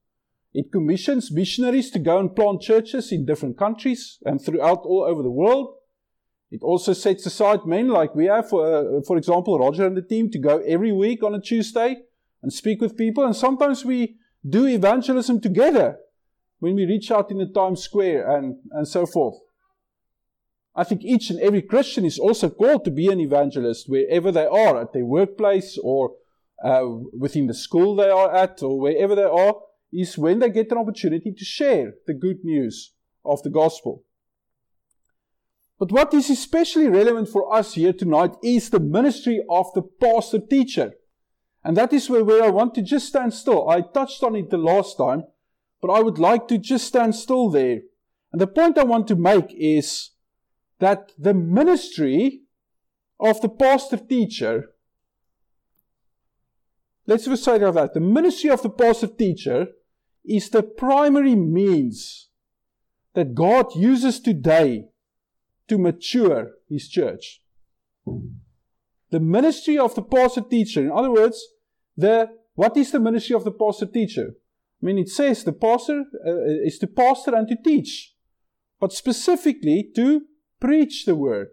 It 0.53 0.71
commissions 0.71 1.33
missionaries 1.33 1.91
to 1.91 2.00
go 2.00 2.17
and 2.17 2.33
plant 2.33 2.62
churches 2.62 3.12
in 3.12 3.25
different 3.25 3.57
countries 3.57 4.19
and 4.24 4.41
throughout 4.41 4.83
all 4.86 5.03
over 5.03 5.21
the 5.21 5.29
world. 5.29 5.75
It 6.50 6.63
also 6.63 6.94
sets 6.94 7.25
aside 7.25 7.66
men 7.66 7.89
like 7.89 8.16
we 8.16 8.25
have, 8.25 8.50
for, 8.50 8.66
uh, 8.98 9.01
for 9.06 9.18
example, 9.18 9.60
Roger 9.60 9.86
and 9.86 9.98
the 9.98 10.01
team 10.01 10.30
to 10.32 10.39
go 10.39 10.60
every 10.60 10.92
week 10.92 11.24
on 11.24 11.36
a 11.36 11.42
Tuesday 11.42 11.98
and 12.42 12.54
speak 12.54 12.80
with 12.80 12.98
people. 12.98 13.25
And 13.25 13.36
sometimes 13.36 13.84
we 13.84 14.18
do 14.48 14.66
evangelism 14.66 15.42
together 15.42 15.98
when 16.60 16.75
we 16.75 16.86
reach 16.86 17.12
out 17.12 17.32
in 17.32 17.38
the 17.38 17.48
Times 17.48 17.82
Square 17.82 18.30
and, 18.32 18.56
and 18.72 18.88
so 18.88 19.06
forth. 19.06 19.39
I 20.74 20.84
think 20.84 21.04
each 21.04 21.30
and 21.30 21.39
every 21.39 21.63
Christian 21.63 22.06
is 22.06 22.20
also 22.20 22.50
called 22.50 22.86
to 22.86 22.92
be 22.92 23.12
an 23.12 23.20
evangelist 23.20 23.89
wherever 23.89 24.32
they 24.32 24.46
are, 24.46 24.80
at 24.80 24.94
their 24.94 25.06
workplace 25.06 25.77
or 25.84 26.16
uh, 26.63 26.86
within 27.18 27.48
the 27.48 27.54
school 27.54 27.96
they 27.96 28.10
are 28.10 28.34
at 28.34 28.62
or 28.63 28.80
wherever 28.80 29.16
they 29.16 29.24
are, 29.24 29.56
is 29.92 30.18
when 30.18 30.39
they 30.39 30.50
get 30.50 30.72
an 30.72 30.77
opportunity 30.77 31.32
to 31.32 31.44
share 31.44 31.94
the 32.06 32.13
good 32.13 32.44
news 32.44 32.94
of 33.25 33.42
the 33.44 33.50
gospel. 33.50 34.04
But 35.79 35.91
what 35.91 36.13
is 36.13 36.29
especially 36.29 36.88
relevant 36.88 37.29
for 37.29 37.53
us 37.53 37.75
here 37.75 37.93
tonight 37.93 38.31
is 38.43 38.69
the 38.69 38.79
ministry 38.79 39.43
of 39.50 39.67
the 39.74 39.84
pastor 39.84 40.39
teacher. 40.39 40.93
And 41.63 41.77
that 41.77 41.93
is 41.93 42.10
where, 42.10 42.24
where 42.24 42.43
I 42.43 42.50
want 42.50 42.74
to 42.75 42.81
just 42.81 43.07
stand 43.07 43.34
still. 43.34 43.69
I 43.69 43.81
touched 43.81 44.24
on 44.24 44.36
it 44.36 44.50
the 44.50 44.57
last 44.57 44.98
time, 44.98 45.24
but 45.81 45.91
I 45.91 46.01
would 46.01 46.17
like 46.17 46.48
to 46.48 46.57
just 46.57 46.88
stand 46.88 47.15
still 47.15 47.50
there. 47.50 47.81
And 48.31 48.41
the 48.41 48.48
point 48.48 48.77
I 48.77 48.84
want 48.84 49.07
to 49.10 49.15
make 49.15 49.53
is 49.53 50.12
that 50.79 51.12
the 51.17 51.34
ministry 51.34 52.41
of 53.19 53.41
the 53.41 53.50
pastor 53.50 53.98
teacher 53.98 54.69
Let's 57.07 57.24
say 57.41 57.57
that. 57.57 57.93
The 57.93 58.01
ministry 58.01 58.50
of 58.50 58.62
the 58.62 58.69
pastor 58.69 59.07
teacher 59.07 59.67
is 60.25 60.50
the 60.50 60.62
primary 60.62 61.36
means 61.36 62.27
that 63.13 63.34
God 63.34 63.74
uses 63.75 64.19
today 64.19 64.89
to 65.67 65.77
mature 65.77 66.51
his 66.69 66.88
church. 66.88 67.41
The 69.09 69.19
ministry 69.19 69.77
of 69.77 69.95
the 69.95 70.01
pastor 70.01 70.41
teacher, 70.41 70.81
in 70.81 70.91
other 70.91 71.12
words, 71.12 71.45
the 71.95 72.29
what 72.55 72.75
is 72.75 72.91
the 72.91 73.00
ministry 73.00 73.36
of 73.36 73.43
the 73.43 73.51
pastor 73.51 73.86
teacher? 73.86 74.33
I 74.81 74.86
mean, 74.86 74.97
it 74.97 75.09
says 75.09 75.43
the 75.43 75.53
pastor 75.53 76.05
uh, 76.25 76.65
is 76.65 76.79
to 76.79 76.88
pastor 76.88 77.36
and 77.36 77.47
to 77.47 77.55
teach, 77.55 78.15
but 78.79 78.93
specifically 78.93 79.89
to 79.95 80.24
preach 80.59 81.05
the 81.05 81.15
word 81.15 81.50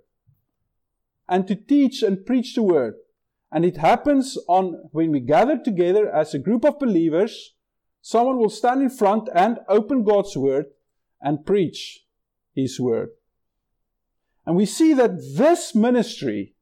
and 1.29 1.47
to 1.49 1.55
teach 1.55 2.03
and 2.03 2.25
preach 2.25 2.55
the 2.55 2.63
word. 2.63 2.95
And 3.51 3.65
it 3.65 3.77
happens 3.77 4.37
on 4.49 4.89
when 4.93 5.13
we 5.13 5.21
gather 5.21 5.59
together 5.59 6.11
as 6.11 6.35
a 6.35 6.39
group 6.39 6.65
of 6.65 6.79
believers, 6.79 7.55
someone 8.03 8.39
will 8.39 8.51
stand 8.51 8.83
in 8.83 8.91
front 8.91 9.29
and 9.35 9.59
open 9.69 10.05
God's 10.05 10.37
word 10.37 10.67
and 11.21 11.47
preach 11.47 12.05
his 12.55 12.81
word. 12.81 13.11
And 14.47 14.57
we 14.57 14.67
see 14.67 14.93
that 14.95 15.17
this 15.37 15.75
ministry 15.75 16.55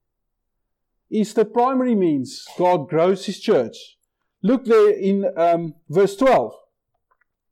is 1.11 1.35
the 1.35 1.45
primary 1.45 1.95
means 1.95 2.45
God 2.57 2.89
grows 2.89 3.27
his 3.27 3.41
church. 3.41 3.99
Look 4.43 4.65
there 4.65 4.91
in 4.91 5.27
um, 5.37 5.75
verse 5.89 6.17
12. 6.17 6.55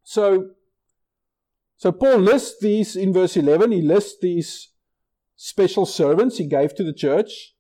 So, 0.03 0.51
so 1.77 1.93
Paul 1.93 2.19
lists 2.19 2.61
these 2.61 2.97
in 2.97 3.13
verse 3.13 3.37
11. 3.37 3.73
He 3.73 3.83
lists 3.83 4.17
these 4.21 4.71
special 5.37 5.87
servants 5.87 6.39
he 6.39 6.47
gave 6.47 6.75
to 6.75 6.85
the 6.85 6.93
church. 6.93 7.55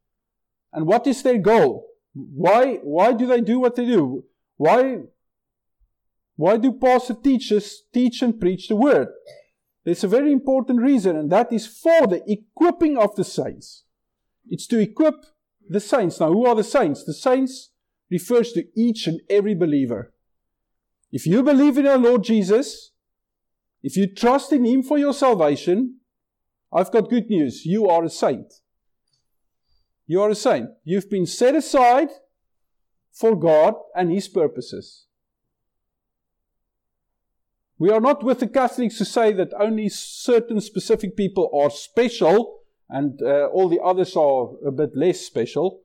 And 0.72 0.86
what 0.86 1.06
is 1.06 1.22
their 1.22 1.38
goal? 1.38 1.86
Why, 2.12 2.76
why 2.82 3.12
do 3.12 3.26
they 3.26 3.40
do 3.40 3.60
what 3.60 3.76
they 3.76 3.86
do? 3.86 4.24
Why, 4.56 4.98
why 6.36 6.56
do 6.56 6.72
pastor 6.72 7.14
teachers 7.14 7.82
teach 7.92 8.22
and 8.22 8.40
preach 8.40 8.68
the 8.68 8.76
word? 8.76 9.08
There's 9.84 10.04
a 10.04 10.08
very 10.08 10.32
important 10.32 10.82
reason, 10.82 11.16
and 11.16 11.30
that 11.32 11.52
is 11.52 11.66
for 11.66 12.06
the 12.06 12.22
equipping 12.30 12.98
of 12.98 13.16
the 13.16 13.24
saints. 13.24 13.84
It's 14.48 14.66
to 14.68 14.78
equip 14.78 15.14
the 15.68 15.80
saints. 15.80 16.20
Now, 16.20 16.32
who 16.32 16.46
are 16.46 16.54
the 16.54 16.64
saints? 16.64 17.04
The 17.04 17.14
saints 17.14 17.70
refers 18.10 18.52
to 18.52 18.64
each 18.76 19.06
and 19.06 19.20
every 19.30 19.54
believer. 19.54 20.12
If 21.12 21.26
you 21.26 21.42
believe 21.42 21.78
in 21.78 21.86
our 21.86 21.98
Lord 21.98 22.24
Jesus, 22.24 22.92
if 23.82 23.96
you 23.96 24.12
trust 24.12 24.52
in 24.52 24.64
Him 24.64 24.82
for 24.82 24.98
your 24.98 25.14
salvation, 25.14 26.00
I've 26.72 26.92
got 26.92 27.10
good 27.10 27.28
news. 27.28 27.64
You 27.64 27.88
are 27.88 28.04
a 28.04 28.10
saint. 28.10 28.52
You 30.06 30.20
are 30.22 30.30
a 30.30 30.34
saint. 30.34 30.70
You've 30.84 31.08
been 31.08 31.26
set 31.26 31.54
aside 31.54 32.10
for 33.12 33.34
God 33.34 33.74
and 33.94 34.12
His 34.12 34.28
purposes. 34.28 35.06
We 37.80 37.88
are 37.88 38.00
not 38.00 38.22
with 38.22 38.40
the 38.40 38.46
Catholics 38.46 38.98
who 38.98 39.06
say 39.06 39.32
that 39.32 39.54
only 39.58 39.88
certain 39.88 40.60
specific 40.60 41.16
people 41.16 41.50
are 41.58 41.70
special 41.70 42.60
and 42.90 43.18
uh, 43.22 43.46
all 43.46 43.70
the 43.70 43.80
others 43.80 44.14
are 44.16 44.50
a 44.66 44.70
bit 44.70 44.90
less 44.94 45.22
special. 45.22 45.80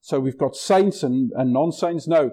So 0.00 0.20
we've 0.20 0.38
got 0.38 0.54
saints 0.54 1.02
and, 1.02 1.32
and 1.34 1.52
non 1.52 1.72
saints. 1.72 2.06
No. 2.06 2.30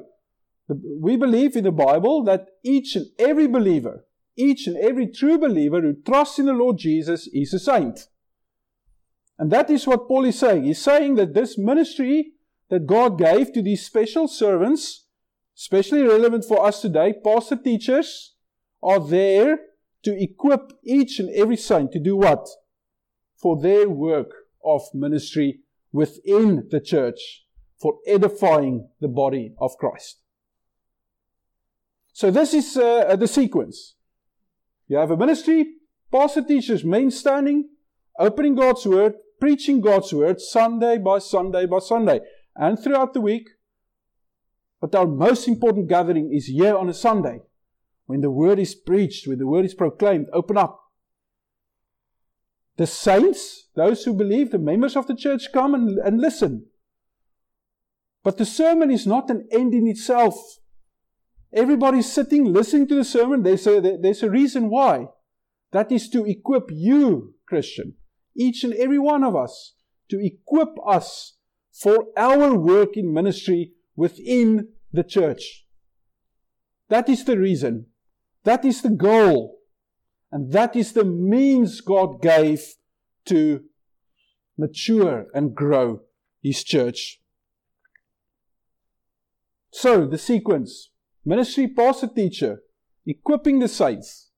We 0.69 1.17
believe 1.17 1.55
in 1.55 1.63
the 1.63 1.71
Bible 1.71 2.23
that 2.25 2.45
each 2.63 2.95
and 2.95 3.07
every 3.17 3.47
believer, 3.47 4.05
each 4.35 4.67
and 4.67 4.77
every 4.77 5.07
true 5.07 5.39
believer 5.39 5.81
who 5.81 5.95
trusts 6.05 6.37
in 6.37 6.45
the 6.45 6.53
Lord 6.53 6.77
Jesus 6.77 7.27
is 7.33 7.51
a 7.51 7.59
saint. 7.59 8.07
And 9.39 9.51
that 9.51 9.71
is 9.71 9.87
what 9.87 10.07
Paul 10.07 10.25
is 10.25 10.37
saying. 10.37 10.65
He's 10.65 10.83
saying 10.83 11.15
that 11.15 11.33
this 11.33 11.57
ministry 11.57 12.33
that 12.69 12.85
God 12.85 13.17
gave 13.17 13.53
to 13.53 13.63
these 13.63 13.83
special 13.83 14.27
servants, 14.27 15.07
especially 15.57 16.03
relevant 16.03 16.45
for 16.45 16.63
us 16.63 16.79
today, 16.79 17.15
pastor 17.23 17.55
teachers, 17.55 18.32
are 18.83 18.99
there 18.99 19.59
to 20.03 20.21
equip 20.21 20.73
each 20.83 21.19
and 21.19 21.29
every 21.29 21.57
saint 21.57 21.91
to 21.93 21.99
do 21.99 22.15
what? 22.15 22.47
For 23.41 23.59
their 23.59 23.89
work 23.89 24.31
of 24.63 24.81
ministry 24.93 25.61
within 25.91 26.67
the 26.69 26.79
church, 26.79 27.45
for 27.81 27.99
edifying 28.07 28.89
the 28.99 29.07
body 29.07 29.53
of 29.59 29.77
Christ. 29.77 30.19
So 32.13 32.31
this 32.31 32.53
is 32.53 32.77
uh, 32.77 33.15
the 33.15 33.27
sequence. 33.27 33.95
You 34.87 34.97
have 34.97 35.11
a 35.11 35.17
ministry, 35.17 35.65
pastor 36.11 36.43
teachers, 36.43 36.83
main 36.83 37.09
standing, 37.11 37.69
opening 38.19 38.55
God's 38.55 38.85
Word, 38.85 39.13
preaching 39.39 39.81
God's 39.81 40.13
Word 40.13 40.39
Sunday 40.39 40.97
by 40.97 41.19
Sunday 41.19 41.65
by 41.65 41.79
Sunday, 41.79 42.19
and 42.55 42.77
throughout 42.77 43.13
the 43.13 43.21
week. 43.21 43.49
But 44.79 44.95
our 44.95 45.07
most 45.07 45.47
important 45.47 45.87
gathering 45.89 46.31
is 46.33 46.45
here 46.47 46.75
on 46.75 46.89
a 46.89 46.93
Sunday, 46.93 47.39
when 48.05 48.21
the 48.21 48.31
Word 48.31 48.59
is 48.59 48.75
preached, 48.75 49.27
when 49.27 49.39
the 49.39 49.47
Word 49.47 49.65
is 49.65 49.73
proclaimed. 49.73 50.27
Open 50.33 50.57
up. 50.57 50.79
The 52.77 52.87
saints, 52.87 53.67
those 53.75 54.03
who 54.03 54.13
believe, 54.13 54.51
the 54.51 54.57
members 54.57 54.95
of 54.95 55.07
the 55.07 55.15
church 55.15 55.51
come 55.53 55.73
and, 55.75 55.99
and 55.99 56.19
listen. 56.19 56.65
But 58.23 58.37
the 58.37 58.45
sermon 58.45 58.89
is 58.89 59.05
not 59.05 59.29
an 59.29 59.47
end 59.51 59.73
in 59.73 59.87
itself. 59.87 60.35
Everybody's 61.53 62.11
sitting, 62.11 62.45
listening 62.45 62.87
to 62.87 62.95
the 62.95 63.03
sermon. 63.03 63.43
There's 63.43 63.67
a, 63.67 63.79
there's 63.79 64.23
a 64.23 64.29
reason 64.29 64.69
why. 64.69 65.07
That 65.71 65.91
is 65.91 66.09
to 66.09 66.25
equip 66.25 66.65
you, 66.71 67.35
Christian, 67.47 67.95
each 68.35 68.63
and 68.63 68.73
every 68.73 68.99
one 68.99 69.23
of 69.23 69.35
us, 69.35 69.75
to 70.09 70.19
equip 70.23 70.69
us 70.85 71.37
for 71.71 72.07
our 72.17 72.55
work 72.55 72.95
in 72.95 73.13
ministry 73.13 73.73
within 73.95 74.69
the 74.91 75.03
church. 75.03 75.65
That 76.89 77.09
is 77.09 77.25
the 77.25 77.37
reason. 77.37 77.87
That 78.43 78.65
is 78.65 78.81
the 78.81 78.89
goal. 78.89 79.59
And 80.31 80.51
that 80.51 80.75
is 80.75 80.93
the 80.93 81.05
means 81.05 81.81
God 81.81 82.21
gave 82.21 82.63
to 83.25 83.63
mature 84.57 85.27
and 85.33 85.55
grow 85.55 86.01
His 86.41 86.63
church. 86.63 87.21
So, 89.71 90.05
the 90.05 90.17
sequence 90.17 90.89
ministry, 91.25 91.67
pastor, 91.67 92.07
teacher, 92.07 92.61
equipping 93.05 93.59
the 93.59 93.67
saints. 93.67 94.29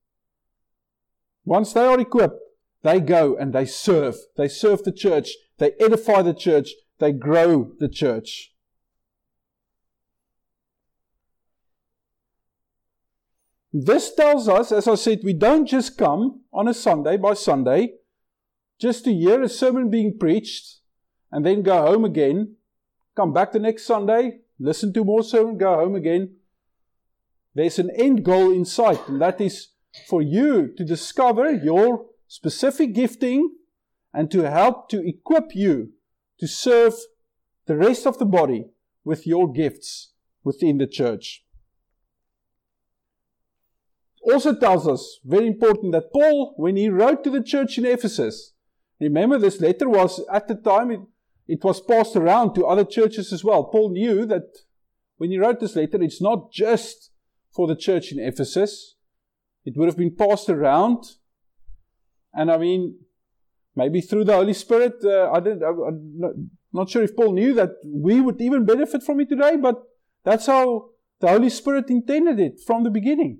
Once 1.43 1.73
they 1.73 1.85
are 1.85 1.99
equipped, 1.99 2.39
they 2.83 2.99
go 2.99 3.35
and 3.35 3.53
they 3.53 3.65
serve. 3.65 4.15
They 4.37 4.47
serve 4.47 4.83
the 4.83 4.91
church. 4.91 5.31
They 5.57 5.71
edify 5.79 6.21
the 6.21 6.33
church. 6.33 6.71
They 6.99 7.11
grow 7.11 7.71
the 7.79 7.89
church. 7.89 8.54
This 13.77 14.15
tells 14.15 14.47
us, 14.47 14.71
as 14.71 14.87
I 14.87 14.95
said, 14.95 15.19
we 15.21 15.33
don't 15.33 15.65
just 15.65 15.97
come 15.97 16.43
on 16.53 16.69
a 16.69 16.73
Sunday 16.73 17.17
by 17.17 17.33
Sunday 17.33 17.95
just 18.79 19.03
to 19.03 19.13
hear 19.13 19.41
a 19.41 19.49
sermon 19.49 19.89
being 19.89 20.17
preached 20.17 20.77
and 21.29 21.45
then 21.45 21.61
go 21.61 21.85
home 21.85 22.05
again, 22.05 22.55
come 23.17 23.33
back 23.33 23.51
the 23.51 23.59
next 23.59 23.83
Sunday, 23.85 24.39
listen 24.59 24.93
to 24.93 25.03
more 25.03 25.23
sermon, 25.23 25.57
go 25.57 25.75
home 25.75 25.93
again. 25.93 26.37
There's 27.53 27.77
an 27.77 27.91
end 27.97 28.23
goal 28.23 28.49
in 28.49 28.63
sight, 28.63 29.09
and 29.09 29.21
that 29.21 29.41
is 29.41 29.73
for 30.07 30.21
you 30.21 30.73
to 30.77 30.85
discover 30.85 31.51
your 31.51 32.05
specific 32.29 32.93
gifting 32.93 33.57
and 34.13 34.31
to 34.31 34.49
help 34.49 34.87
to 34.91 35.05
equip 35.05 35.53
you 35.53 35.91
to 36.39 36.47
serve 36.47 36.93
the 37.65 37.75
rest 37.75 38.07
of 38.07 38.19
the 38.19 38.25
body 38.25 38.67
with 39.03 39.27
your 39.27 39.51
gifts 39.51 40.13
within 40.45 40.77
the 40.77 40.87
church 40.87 41.44
also 44.31 44.55
tells 44.55 44.87
us, 44.87 45.19
very 45.23 45.47
important, 45.47 45.91
that 45.93 46.11
Paul, 46.11 46.53
when 46.57 46.75
he 46.75 46.89
wrote 46.89 47.23
to 47.23 47.29
the 47.29 47.43
church 47.43 47.77
in 47.77 47.85
Ephesus, 47.85 48.53
remember 48.99 49.37
this 49.37 49.61
letter 49.61 49.89
was, 49.89 50.21
at 50.31 50.47
the 50.47 50.55
time, 50.55 50.91
it, 50.91 50.99
it 51.47 51.63
was 51.63 51.81
passed 51.81 52.15
around 52.15 52.53
to 52.55 52.65
other 52.65 52.85
churches 52.85 53.31
as 53.31 53.43
well. 53.43 53.65
Paul 53.65 53.91
knew 53.91 54.25
that 54.25 54.47
when 55.17 55.31
he 55.31 55.37
wrote 55.37 55.59
this 55.59 55.75
letter, 55.75 56.01
it's 56.01 56.21
not 56.21 56.51
just 56.51 57.11
for 57.53 57.67
the 57.67 57.75
church 57.75 58.11
in 58.11 58.19
Ephesus. 58.19 58.95
It 59.63 59.77
would 59.77 59.87
have 59.87 59.97
been 59.97 60.15
passed 60.15 60.49
around. 60.49 61.03
And 62.33 62.51
I 62.51 62.57
mean, 62.57 62.99
maybe 63.75 64.01
through 64.01 64.25
the 64.25 64.33
Holy 64.33 64.53
Spirit, 64.53 64.95
uh, 65.03 65.31
I 65.31 65.39
don't, 65.39 65.63
I'm 65.63 66.49
not 66.73 66.89
sure 66.89 67.03
if 67.03 67.15
Paul 67.15 67.33
knew 67.33 67.53
that 67.53 67.71
we 67.85 68.19
would 68.21 68.41
even 68.41 68.65
benefit 68.65 69.03
from 69.03 69.19
it 69.19 69.29
today, 69.29 69.55
but 69.55 69.81
that's 70.23 70.47
how 70.47 70.89
the 71.21 71.29
Holy 71.29 71.49
Spirit 71.49 71.89
intended 71.89 72.39
it 72.39 72.59
from 72.65 72.83
the 72.83 72.89
beginning. 72.89 73.39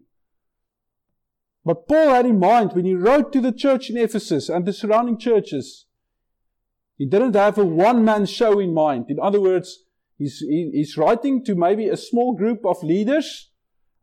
But 1.65 1.87
Paul 1.87 2.09
had 2.09 2.27
in 2.27 2.39
mind 2.39 2.73
when 2.73 2.85
he 2.85 2.93
wrote 2.93 3.33
to 3.33 3.41
the 3.41 3.51
church 3.51 3.89
in 3.89 3.97
Ephesus 3.97 4.49
and 4.49 4.65
the 4.65 4.71
surrounding 4.71 5.17
churches, 5.17 5.87
he 6.95 7.07
didn't 7.07 7.33
have 7.33 7.57
a 7.57 7.65
one 7.65 8.05
man 8.05 8.27
show 8.27 8.59
in 8.59 8.73
mind. 8.73 9.07
In 9.09 9.19
other 9.19 9.41
words, 9.41 9.83
he's, 10.17 10.39
he's 10.39 10.95
writing 10.95 11.43
to 11.45 11.55
maybe 11.55 11.89
a 11.89 11.97
small 11.97 12.35
group 12.35 12.63
of 12.65 12.83
leaders 12.83 13.49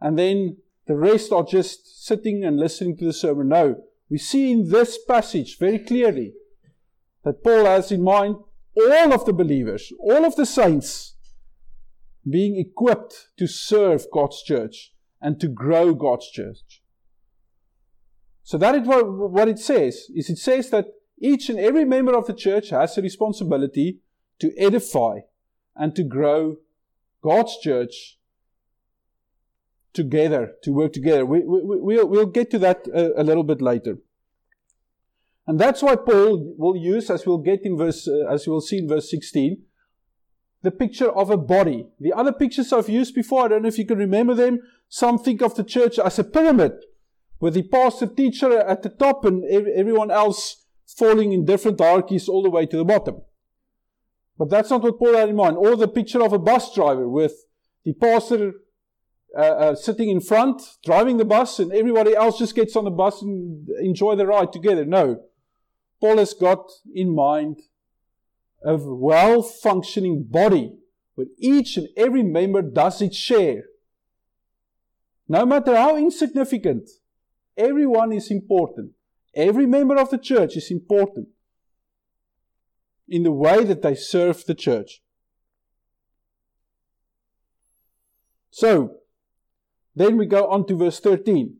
and 0.00 0.18
then 0.18 0.56
the 0.86 0.96
rest 0.96 1.30
are 1.30 1.44
just 1.44 2.04
sitting 2.04 2.44
and 2.44 2.58
listening 2.58 2.96
to 2.96 3.04
the 3.04 3.12
sermon. 3.12 3.48
No, 3.48 3.76
we 4.10 4.18
see 4.18 4.50
in 4.50 4.68
this 4.68 4.98
passage 5.06 5.56
very 5.58 5.78
clearly 5.78 6.34
that 7.24 7.44
Paul 7.44 7.66
has 7.66 7.92
in 7.92 8.02
mind 8.02 8.36
all 8.76 9.12
of 9.12 9.24
the 9.24 9.32
believers, 9.32 9.92
all 10.00 10.24
of 10.24 10.34
the 10.34 10.46
saints 10.46 11.14
being 12.28 12.58
equipped 12.58 13.28
to 13.38 13.46
serve 13.46 14.06
God's 14.12 14.42
church 14.42 14.92
and 15.20 15.38
to 15.40 15.46
grow 15.46 15.94
God's 15.94 16.28
church. 16.28 16.81
So 18.42 18.58
that 18.58 18.74
is 18.74 18.86
what, 18.86 19.06
what 19.30 19.48
it 19.48 19.58
says, 19.58 20.06
is 20.14 20.28
it 20.28 20.38
says 20.38 20.70
that 20.70 20.86
each 21.18 21.48
and 21.48 21.58
every 21.58 21.84
member 21.84 22.16
of 22.16 22.26
the 22.26 22.34
church 22.34 22.70
has 22.70 22.98
a 22.98 23.02
responsibility 23.02 24.00
to 24.40 24.52
edify 24.58 25.20
and 25.76 25.94
to 25.94 26.02
grow 26.02 26.56
God's 27.22 27.56
church 27.58 28.18
together, 29.92 30.54
to 30.64 30.72
work 30.72 30.92
together. 30.92 31.24
We, 31.24 31.40
we, 31.40 31.60
we'll, 31.62 32.06
we'll 32.06 32.26
get 32.26 32.50
to 32.50 32.58
that 32.58 32.88
a, 32.88 33.20
a, 33.20 33.22
little 33.22 33.44
bit 33.44 33.62
later. 33.62 33.98
And 35.46 35.60
that's 35.60 35.82
why 35.82 35.96
Paul 35.96 36.54
will 36.58 36.76
use, 36.76 37.10
as 37.10 37.26
we'll 37.26 37.38
get 37.38 37.60
in 37.62 37.76
verse, 37.76 38.08
uh, 38.08 38.26
as 38.28 38.46
we'll 38.46 38.60
see 38.60 38.78
in 38.78 38.88
verse 38.88 39.10
16, 39.10 39.62
the 40.62 40.70
picture 40.70 41.10
of 41.10 41.30
a 41.30 41.36
body. 41.36 41.86
The 42.00 42.12
other 42.12 42.32
pictures 42.32 42.72
I've 42.72 42.88
used 42.88 43.14
before, 43.14 43.44
I 43.44 43.48
don't 43.48 43.62
know 43.62 43.68
if 43.68 43.78
you 43.78 43.86
can 43.86 43.98
remember 43.98 44.34
them. 44.34 44.60
Some 44.88 45.18
think 45.18 45.42
of 45.42 45.54
the 45.54 45.64
church 45.64 45.98
as 45.98 46.18
a 46.18 46.24
pyramid 46.24 46.72
with 47.42 47.54
the 47.54 47.62
pastor 47.64 48.06
teacher 48.06 48.56
at 48.60 48.84
the 48.84 48.88
top 48.88 49.24
and 49.24 49.44
everyone 49.44 50.12
else 50.12 50.64
falling 50.86 51.32
in 51.32 51.44
different 51.44 51.80
hierarchies 51.80 52.28
all 52.28 52.44
the 52.44 52.48
way 52.48 52.64
to 52.64 52.76
the 52.76 52.84
bottom. 52.84 53.16
But 54.38 54.48
that's 54.48 54.70
not 54.70 54.84
what 54.84 54.96
Paul 54.96 55.16
had 55.16 55.28
in 55.28 55.34
mind. 55.34 55.56
Or 55.56 55.74
the 55.74 55.88
picture 55.88 56.22
of 56.22 56.32
a 56.32 56.38
bus 56.38 56.72
driver 56.72 57.08
with 57.08 57.32
the 57.84 57.94
pastor 57.94 58.52
uh, 59.36 59.40
uh, 59.40 59.74
sitting 59.74 60.08
in 60.08 60.20
front, 60.20 60.62
driving 60.84 61.16
the 61.16 61.24
bus, 61.24 61.58
and 61.58 61.72
everybody 61.72 62.14
else 62.14 62.38
just 62.38 62.54
gets 62.54 62.76
on 62.76 62.84
the 62.84 62.90
bus 62.92 63.20
and 63.22 63.68
enjoy 63.80 64.14
the 64.14 64.26
ride 64.26 64.52
together. 64.52 64.84
No. 64.84 65.24
Paul 66.00 66.18
has 66.18 66.34
got 66.34 66.70
in 66.94 67.12
mind 67.12 67.58
a 68.64 68.76
well 68.76 69.42
functioning 69.42 70.26
body 70.30 70.74
where 71.16 71.26
each 71.38 71.76
and 71.76 71.88
every 71.96 72.22
member 72.22 72.62
does 72.62 73.02
its 73.02 73.16
share. 73.16 73.64
No 75.26 75.44
matter 75.44 75.74
how 75.74 75.96
insignificant 75.96 76.88
Everyone 77.56 78.12
is 78.12 78.30
important. 78.30 78.92
Every 79.34 79.66
member 79.66 79.96
of 79.96 80.10
the 80.10 80.18
church 80.18 80.56
is 80.56 80.70
important 80.70 81.28
in 83.08 83.22
the 83.22 83.32
way 83.32 83.64
that 83.64 83.82
they 83.82 83.94
serve 83.94 84.44
the 84.44 84.54
church. 84.54 85.02
So, 88.50 88.96
then 89.94 90.16
we 90.16 90.26
go 90.26 90.46
on 90.48 90.66
to 90.66 90.76
verse 90.76 91.00
13. 91.00 91.56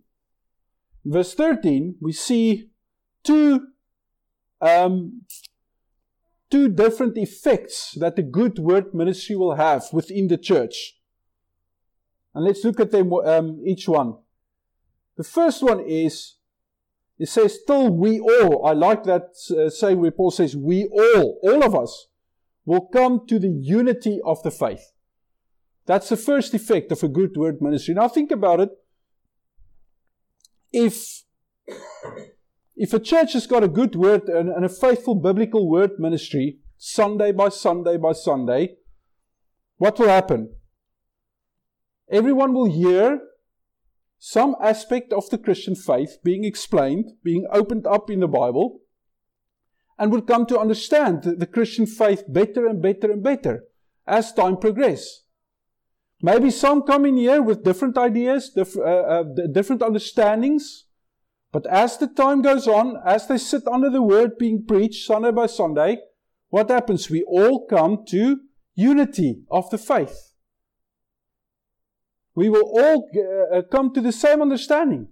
In 1.05 1.13
verse 1.13 1.35
13, 1.35 1.97
we 2.01 2.13
see 2.13 2.71
two, 3.25 3.69
um, 4.61 5.23
two 6.51 6.69
different 6.69 7.17
effects 7.17 7.93
that 7.97 8.17
the 8.17 8.23
good 8.23 8.59
word 8.59 8.95
ministry 8.95 9.37
will 9.37 9.57
have 9.57 9.85
within 9.93 10.29
the 10.29 10.39
church. 10.39 10.99
And 12.35 12.45
let's 12.45 12.65
look 12.65 12.81
at 12.81 12.91
them 12.91 13.13
um, 13.13 13.63
each 13.67 13.89
one. 13.89 14.17
The 15.17 15.25
first 15.25 15.63
one 15.63 15.81
is, 15.81 16.37
it 17.19 17.29
says, 17.29 17.59
till 17.67 17.91
we 17.91 18.19
all, 18.19 18.67
I 18.67 18.73
like 18.73 19.05
that 19.05 19.35
uh, 19.51 19.71
saying 19.71 20.01
where 20.01 20.11
Paul 20.11 20.31
says, 20.31 20.57
we 20.57 20.87
all, 20.87 21.39
all 21.43 21.63
of 21.63 21.75
us, 21.75 22.09
will 22.65 22.87
come 22.89 23.27
to 23.27 23.39
the 23.39 23.51
unity 23.51 24.21
of 24.25 24.43
the 24.43 24.51
faith. 24.51 24.93
That's 25.87 26.09
the 26.09 26.17
first 26.17 26.55
effect 26.55 26.93
of 26.93 27.03
a 27.03 27.09
good 27.09 27.37
word 27.37 27.61
ministry. 27.61 27.95
Now 27.95 28.09
think 28.09 28.31
about 28.31 28.61
it. 28.61 28.71
If, 30.73 31.25
if 32.77 32.95
a 32.95 33.01
church 33.01 33.35
has 33.35 33.47
got 33.47 33.65
a 33.65 33.69
good 33.69 33.97
word 33.97 34.29
and, 34.29 34.49
and 34.49 34.65
a 34.65 34.69
faithful 34.69 35.17
biblical 35.17 35.69
word 35.69 35.99
ministry, 35.99 36.59
Sunday 36.79 37.33
by 37.33 37.49
Sunday 37.49 37.97
by 37.97 38.13
Sunday, 38.13 38.77
what 39.77 39.99
will 39.99 40.09
happen? 40.09 40.55
Everyone 42.11 42.53
will 42.55 42.71
hear 42.71 43.21
some 44.25 44.55
aspect 44.63 45.13
of 45.13 45.29
the 45.31 45.37
Christian 45.37 45.75
faith 45.75 46.19
being 46.23 46.45
explained, 46.45 47.11
being 47.25 47.45
opened 47.51 47.89
up 47.89 48.09
in 48.09 48.21
the 48.21 48.29
Bible, 48.29 48.79
and 49.99 50.13
would 50.13 50.29
come 50.29 50.47
to 50.47 50.61
understand 50.61 51.25
the 51.25 51.45
Christian 51.45 51.87
faith 51.87 52.23
better 52.29 52.69
and 52.69 52.81
better 52.81 53.11
and 53.11 53.21
better 53.21 53.65
as 54.07 54.33
time 54.33 54.59
progresses. 54.59 55.25
Maybe 56.21 56.53
some 56.53 56.83
come 56.83 57.05
in 57.05 57.17
here 57.17 57.43
with 57.43 57.65
different 57.65 57.99
ideas, 57.99 58.51
diff- 58.51 58.77
uh, 58.77 58.83
uh, 58.83 59.25
different 59.53 59.83
understandings, 59.83 60.85
but 61.51 61.67
as 61.67 61.99
the 61.99 62.07
time 62.07 62.43
goes 62.43 62.69
on, 62.69 62.99
as 63.05 63.27
they 63.27 63.39
sit 63.39 63.67
under 63.67 63.91
the 63.91 64.03
word 64.03 64.39
being 64.39 64.65
preached 64.65 65.05
Sunday 65.05 65.33
by 65.33 65.47
Sunday, 65.47 65.99
what 66.49 66.71
happens? 66.71 67.11
We 67.11 67.25
all 67.25 67.67
come 67.67 68.05
to 68.11 68.39
unity 68.77 69.43
of 69.51 69.69
the 69.71 69.79
faith 69.79 70.32
we 72.35 72.49
will 72.49 72.65
all 72.65 73.09
uh, 73.17 73.59
uh, 73.59 73.63
come 73.63 73.93
to 73.95 74.01
the 74.01 74.13
same 74.13 74.41
understanding. 74.41 75.09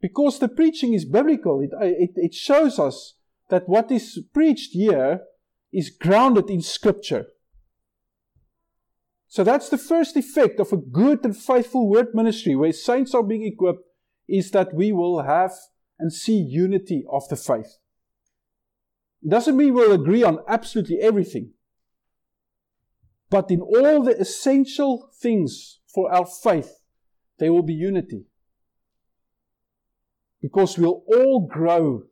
Because 0.00 0.38
the 0.38 0.48
preaching 0.48 0.94
is 0.94 1.04
biblical. 1.04 1.60
It, 1.60 1.70
uh, 1.72 1.84
it, 1.84 2.10
it 2.16 2.34
shows 2.34 2.78
us 2.78 3.14
that 3.50 3.68
what 3.68 3.90
is 3.90 4.20
preached 4.34 4.72
here 4.72 5.20
is 5.72 5.90
grounded 5.90 6.50
in 6.50 6.60
Scripture. 6.60 7.26
So 9.28 9.44
that's 9.44 9.70
the 9.70 9.78
first 9.78 10.16
effect 10.16 10.60
of 10.60 10.72
a 10.72 10.76
good 10.76 11.24
and 11.24 11.34
faithful 11.34 11.88
word 11.88 12.08
ministry 12.14 12.54
where 12.54 12.72
saints 12.72 13.14
are 13.14 13.22
being 13.22 13.46
equipped 13.46 13.84
is 14.28 14.50
that 14.50 14.74
we 14.74 14.92
will 14.92 15.22
have 15.22 15.52
and 15.98 16.12
see 16.12 16.36
unity 16.36 17.04
of 17.10 17.26
the 17.28 17.36
faith. 17.36 17.78
It 19.22 19.30
doesn't 19.30 19.56
mean 19.56 19.72
we'll 19.72 19.92
agree 19.92 20.24
on 20.24 20.40
absolutely 20.48 20.98
everything. 21.00 21.52
But 23.30 23.50
in 23.50 23.60
all 23.60 24.02
the 24.02 24.20
essential 24.20 25.08
things 25.14 25.80
for 25.92 26.12
our 26.12 26.26
faith, 26.26 26.80
there 27.38 27.52
will 27.52 27.62
be 27.62 27.74
unity. 27.74 28.26
because 30.42 30.76
we'll 30.76 31.04
all 31.06 31.46
grow 31.46 32.02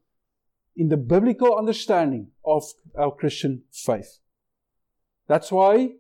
in 0.76 0.88
the 0.88 0.96
biblical 0.96 1.58
understanding 1.58 2.28
of 2.44 2.62
our 2.96 3.10
Christian 3.10 3.64
faith. 3.72 4.20
That's 5.26 5.50
why 5.50 5.94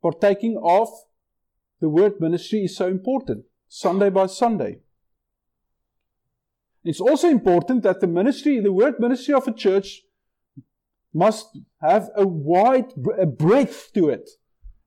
partaking 0.00 0.58
of 0.62 0.88
the 1.80 1.88
word 1.88 2.20
ministry 2.20 2.64
is 2.64 2.76
so 2.76 2.86
important, 2.86 3.44
Sunday 3.68 4.08
by 4.08 4.26
Sunday. 4.26 4.78
It's 6.84 7.00
also 7.00 7.28
important 7.28 7.82
that 7.82 8.00
the 8.00 8.06
ministry, 8.06 8.60
the 8.60 8.72
word 8.72 8.94
ministry 9.00 9.34
of 9.34 9.46
a 9.48 9.52
church, 9.52 10.02
must 11.12 11.58
have 11.80 12.08
a 12.14 12.26
wide 12.26 12.92
a 13.18 13.26
breadth 13.26 13.92
to 13.94 14.08
it. 14.08 14.30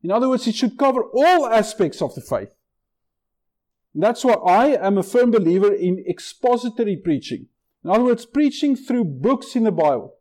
In 0.04 0.12
other 0.12 0.30
words, 0.30 0.48
it 0.48 0.56
should 0.56 0.78
cover 0.78 1.04
all 1.04 1.46
aspects 1.46 2.02
of 2.02 2.16
the 2.16 2.22
faith. 2.22 2.50
That's 3.94 4.24
why 4.24 4.34
I 4.34 4.88
am 4.88 4.98
a 4.98 5.04
firm 5.04 5.32
believer 5.32 5.74
in 5.74 6.04
expository 6.08 6.96
preaching. 6.96 7.48
In 7.84 7.90
other 7.90 8.06
words, 8.06 8.26
preaching 8.26 8.76
through 8.76 9.06
books 9.06 9.56
in 9.56 9.64
the 9.64 9.72
Bible. 9.72 10.16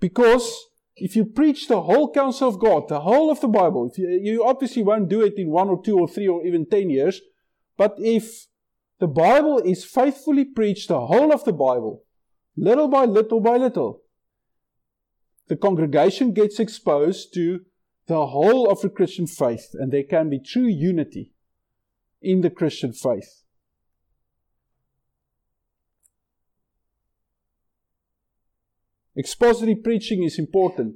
Because 0.00 0.52
if 0.96 1.14
you 1.16 1.24
preach 1.24 1.68
the 1.68 1.82
whole 1.82 2.12
counsel 2.12 2.48
of 2.48 2.58
God, 2.58 2.88
the 2.88 3.00
whole 3.00 3.30
of 3.30 3.40
the 3.40 3.48
Bible, 3.48 3.90
you, 3.96 4.08
you 4.08 4.44
obviously 4.44 4.82
won't 4.82 5.08
do 5.08 5.22
it 5.22 5.34
in 5.36 5.50
one 5.50 5.68
or 5.68 5.82
two 5.82 5.98
or 5.98 6.08
three 6.08 6.28
or 6.28 6.44
even 6.44 6.66
ten 6.66 6.90
years, 6.90 7.20
but 7.76 7.94
if 7.98 8.46
the 8.98 9.06
Bible 9.06 9.58
is 9.58 9.84
faithfully 9.84 10.44
preached, 10.44 10.88
the 10.88 11.06
whole 11.06 11.32
of 11.32 11.44
the 11.44 11.52
Bible, 11.52 12.02
little 12.56 12.88
by 12.88 13.04
little 13.04 13.40
by 13.40 13.56
little, 13.56 14.02
the 15.48 15.56
congregation 15.56 16.32
gets 16.32 16.60
exposed 16.60 17.34
to 17.34 17.60
the 18.06 18.26
whole 18.26 18.70
of 18.70 18.80
the 18.80 18.88
Christian 18.88 19.26
faith, 19.26 19.70
and 19.74 19.92
there 19.92 20.02
can 20.02 20.30
be 20.30 20.38
true 20.38 20.66
unity 20.66 21.32
in 22.22 22.40
the 22.40 22.50
Christian 22.50 22.92
faith. 22.92 23.42
Expository 29.16 29.74
preaching 29.74 30.22
is 30.22 30.38
important. 30.38 30.94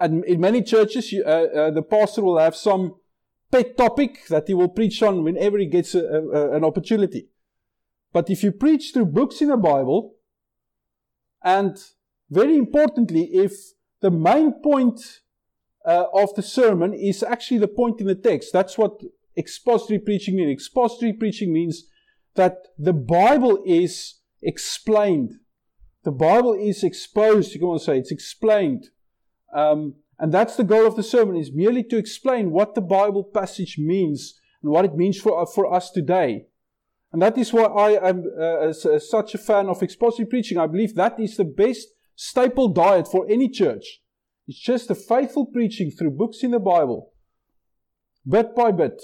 And 0.00 0.24
in 0.24 0.40
many 0.40 0.62
churches, 0.62 1.12
you, 1.12 1.22
uh, 1.24 1.28
uh, 1.28 1.70
the 1.70 1.82
pastor 1.82 2.22
will 2.22 2.38
have 2.38 2.56
some 2.56 2.96
pet 3.52 3.76
topic 3.76 4.26
that 4.28 4.48
he 4.48 4.54
will 4.54 4.68
preach 4.68 5.02
on 5.02 5.22
whenever 5.22 5.58
he 5.58 5.66
gets 5.66 5.94
a, 5.94 6.00
a, 6.00 6.56
an 6.56 6.64
opportunity. 6.64 7.28
But 8.12 8.28
if 8.28 8.42
you 8.42 8.50
preach 8.50 8.92
through 8.92 9.06
books 9.06 9.40
in 9.40 9.48
the 9.48 9.56
Bible, 9.56 10.14
and 11.42 11.76
very 12.30 12.56
importantly, 12.56 13.30
if 13.32 13.52
the 14.00 14.10
main 14.10 14.52
point 14.62 15.00
uh, 15.84 16.04
of 16.14 16.34
the 16.34 16.42
sermon 16.42 16.94
is 16.94 17.22
actually 17.22 17.58
the 17.58 17.68
point 17.68 18.00
in 18.00 18.06
the 18.06 18.14
text, 18.14 18.52
that's 18.52 18.78
what 18.78 19.00
expository 19.36 19.98
preaching 19.98 20.36
means. 20.36 20.52
Expository 20.52 21.12
preaching 21.12 21.52
means 21.52 21.84
that 22.34 22.56
the 22.78 22.92
Bible 22.92 23.62
is 23.66 24.20
explained 24.42 25.32
the 26.02 26.10
Bible 26.10 26.54
is 26.54 26.82
exposed, 26.82 27.54
you 27.54 27.60
can 27.60 27.78
say, 27.78 27.98
it's 27.98 28.10
explained. 28.10 28.88
Um, 29.54 29.96
and 30.18 30.32
that's 30.32 30.56
the 30.56 30.64
goal 30.64 30.86
of 30.86 30.96
the 30.96 31.02
sermon, 31.02 31.36
is 31.36 31.52
merely 31.52 31.82
to 31.84 31.96
explain 31.96 32.50
what 32.50 32.74
the 32.74 32.80
Bible 32.80 33.24
passage 33.24 33.76
means 33.78 34.40
and 34.62 34.70
what 34.70 34.84
it 34.84 34.94
means 34.94 35.20
for, 35.20 35.40
uh, 35.40 35.46
for 35.46 35.72
us 35.72 35.90
today. 35.90 36.46
And 37.12 37.20
that 37.22 37.36
is 37.36 37.52
why 37.52 37.64
I 37.64 38.08
am 38.08 38.24
uh, 38.40 38.72
such 38.72 39.34
a 39.34 39.38
fan 39.38 39.68
of 39.68 39.82
expository 39.82 40.26
preaching. 40.26 40.58
I 40.58 40.66
believe 40.66 40.94
that 40.94 41.18
is 41.18 41.36
the 41.36 41.44
best 41.44 41.88
staple 42.22 42.68
diet 42.68 43.08
for 43.08 43.26
any 43.30 43.48
church. 43.48 44.02
It's 44.46 44.60
just 44.60 44.88
the 44.88 44.94
faithful 44.94 45.46
preaching 45.46 45.90
through 45.90 46.10
books 46.10 46.42
in 46.42 46.50
the 46.50 46.58
Bible, 46.58 47.12
bit 48.28 48.54
by 48.54 48.72
bit, 48.72 49.00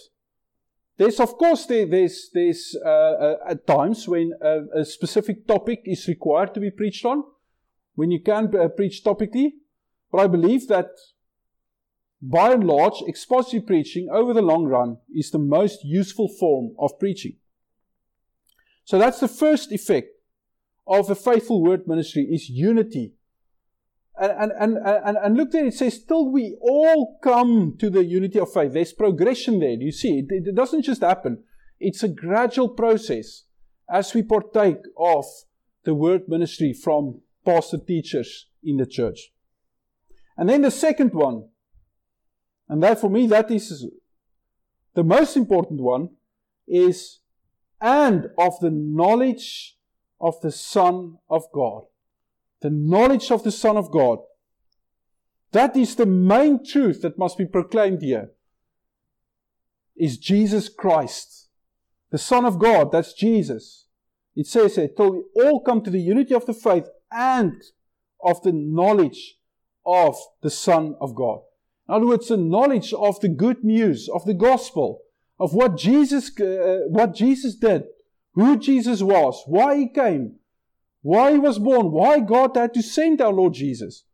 there's, 0.98 1.20
of 1.20 1.36
course, 1.36 1.66
there, 1.66 1.86
there's, 1.86 2.30
there's 2.32 2.76
uh, 2.84 2.88
uh, 2.88 3.36
at 3.48 3.66
times 3.66 4.08
when 4.08 4.32
a, 4.42 4.80
a, 4.80 4.84
specific 4.84 5.46
topic 5.46 5.82
is 5.84 6.08
required 6.08 6.54
to 6.54 6.60
be 6.60 6.70
preached 6.70 7.04
on, 7.04 7.22
when 7.94 8.10
you 8.10 8.20
can 8.22 8.54
uh, 8.56 8.68
preach 8.68 9.02
topically. 9.04 9.52
But 10.10 10.18
I 10.18 10.26
believe 10.26 10.68
that 10.68 10.88
by 12.22 12.52
and 12.52 12.64
large, 12.64 13.02
expository 13.06 13.62
preaching 13.62 14.08
over 14.10 14.32
the 14.32 14.42
long 14.42 14.64
run 14.64 14.98
is 15.14 15.30
the 15.30 15.38
most 15.38 15.84
useful 15.84 16.28
form 16.28 16.74
of 16.78 16.98
preaching. 16.98 17.36
So 18.84 18.98
that's 18.98 19.20
the 19.20 19.28
first 19.28 19.72
effect 19.72 20.08
of 20.86 21.10
a 21.10 21.14
faithful 21.14 21.62
word 21.62 21.86
ministry 21.86 22.22
is 22.22 22.48
unity 22.48 23.14
and, 24.18 24.52
and, 24.58 24.78
and, 24.78 25.16
and 25.18 25.36
look 25.36 25.50
there, 25.50 25.66
it 25.66 25.74
says, 25.74 26.02
till 26.02 26.30
we 26.30 26.56
all 26.60 27.18
come 27.22 27.76
to 27.78 27.90
the 27.90 28.04
unity 28.04 28.40
of 28.40 28.52
faith. 28.52 28.72
There's 28.72 28.92
progression 28.92 29.60
there. 29.60 29.76
Do 29.76 29.84
you 29.84 29.92
see? 29.92 30.20
It, 30.20 30.46
it 30.46 30.54
doesn't 30.54 30.82
just 30.82 31.02
happen. 31.02 31.42
It's 31.78 32.02
a 32.02 32.08
gradual 32.08 32.70
process 32.70 33.44
as 33.90 34.14
we 34.14 34.22
partake 34.22 34.78
of 34.98 35.26
the 35.84 35.94
word 35.94 36.22
ministry 36.28 36.72
from 36.72 37.20
pastor 37.44 37.78
teachers 37.78 38.46
in 38.64 38.78
the 38.78 38.86
church. 38.86 39.32
And 40.38 40.48
then 40.48 40.62
the 40.62 40.70
second 40.70 41.12
one, 41.12 41.48
and 42.68 42.82
that 42.82 43.00
for 43.00 43.10
me, 43.10 43.26
that 43.28 43.50
is 43.50 43.86
the 44.94 45.04
most 45.04 45.36
important 45.36 45.80
one, 45.80 46.10
is 46.66 47.20
and 47.80 48.28
of 48.38 48.58
the 48.60 48.70
knowledge 48.70 49.75
of 50.20 50.40
the 50.40 50.52
Son 50.52 51.18
of 51.28 51.44
God 51.52 51.84
the 52.60 52.70
knowledge 52.70 53.30
of 53.30 53.44
the 53.44 53.52
Son 53.52 53.76
of 53.76 53.90
God. 53.90 54.18
That 55.52 55.76
is 55.76 55.94
the 55.94 56.06
main 56.06 56.64
truth 56.64 57.02
that 57.02 57.18
must 57.18 57.38
be 57.38 57.46
proclaimed 57.46 58.02
here. 58.02 58.30
Is 59.96 60.18
Jesus 60.18 60.68
Christ, 60.68 61.48
the 62.10 62.18
Son 62.18 62.44
of 62.44 62.58
God, 62.58 62.92
that's 62.92 63.12
Jesus. 63.12 63.86
It 64.34 64.46
says 64.46 64.76
here, 64.76 64.88
till 64.88 65.12
we 65.12 65.22
all 65.42 65.60
come 65.60 65.82
to 65.82 65.90
the 65.90 66.00
unity 66.00 66.34
of 66.34 66.44
the 66.44 66.52
faith 66.52 66.88
and 67.10 67.62
of 68.22 68.42
the 68.42 68.52
knowledge 68.52 69.36
of 69.86 70.16
the 70.42 70.50
Son 70.50 70.96
of 71.00 71.14
God. 71.14 71.40
In 71.88 71.94
other 71.94 72.06
words, 72.06 72.28
the 72.28 72.36
knowledge 72.36 72.92
of 72.92 73.20
the 73.20 73.28
good 73.28 73.64
news, 73.64 74.08
of 74.08 74.24
the 74.24 74.34
gospel, 74.34 75.02
of 75.38 75.54
what 75.54 75.78
Jesus, 75.78 76.38
uh, 76.40 76.80
what 76.88 77.14
Jesus 77.14 77.54
did, 77.54 77.84
who 78.36 78.58
Jesus 78.58 79.02
was, 79.02 79.42
why 79.46 79.76
he 79.76 79.88
came, 79.88 80.36
why 81.00 81.32
he 81.32 81.38
was 81.38 81.58
born, 81.58 81.90
why 81.90 82.20
God 82.20 82.54
had 82.54 82.74
to 82.74 82.82
send 82.82 83.20
our 83.20 83.32
Lord 83.32 83.54
Jesus, 83.54 84.04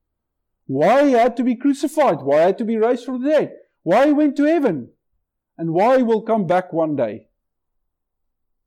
why 0.67 1.07
he 1.07 1.13
had 1.13 1.37
to 1.37 1.45
be 1.45 1.57
crucified, 1.57 2.23
why 2.23 2.37
he 2.37 2.43
had 2.45 2.59
to 2.59 2.65
be 2.65 2.77
raised 2.77 3.05
from 3.05 3.21
the 3.21 3.29
dead, 3.29 3.53
why 3.83 4.07
he 4.07 4.13
went 4.13 4.37
to 4.37 4.45
heaven, 4.45 4.91
and 5.59 5.75
why 5.75 5.97
he 5.97 6.03
will 6.05 6.23
come 6.23 6.47
back 6.47 6.73
one 6.73 6.95
day. 6.95 7.27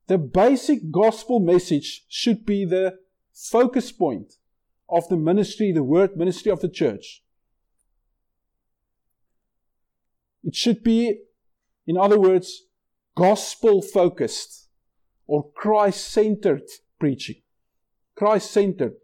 The 0.08 0.18
basic 0.18 0.90
gospel 0.90 1.40
message 1.40 2.04
should 2.08 2.44
be 2.44 2.66
the 2.66 2.98
focus 3.32 3.90
point 3.90 4.34
of 4.90 5.08
the 5.08 5.16
ministry, 5.16 5.72
the 5.72 5.82
word 5.82 6.16
ministry 6.16 6.52
of 6.52 6.60
the 6.60 6.68
church. 6.68 7.24
It 10.44 10.54
should 10.54 10.84
be, 10.84 11.22
in 11.86 11.96
other 11.96 12.20
words, 12.20 12.64
gospel 13.16 13.80
focused 13.80 14.65
or 15.26 15.50
Christ 15.52 16.08
centered 16.08 16.62
preaching. 16.98 17.36
Christ 18.14 18.50
centered. 18.50 18.94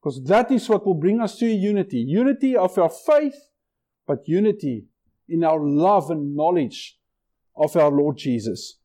Because 0.00 0.22
that 0.24 0.50
is 0.50 0.68
what 0.68 0.86
will 0.86 0.94
bring 0.94 1.20
us 1.20 1.38
to 1.38 1.46
unity. 1.46 1.98
Unity 1.98 2.56
of 2.56 2.78
our 2.78 2.88
faith, 2.88 3.36
but 4.06 4.28
unity 4.28 4.86
in 5.28 5.42
our 5.42 5.60
love 5.60 6.10
and 6.10 6.36
knowledge 6.36 6.98
of 7.56 7.76
our 7.76 7.90
Lord 7.90 8.16
Jesus. 8.16 8.78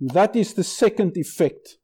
That 0.00 0.36
is 0.36 0.54
the 0.54 0.64
second 0.64 1.16
effect. 1.16 1.76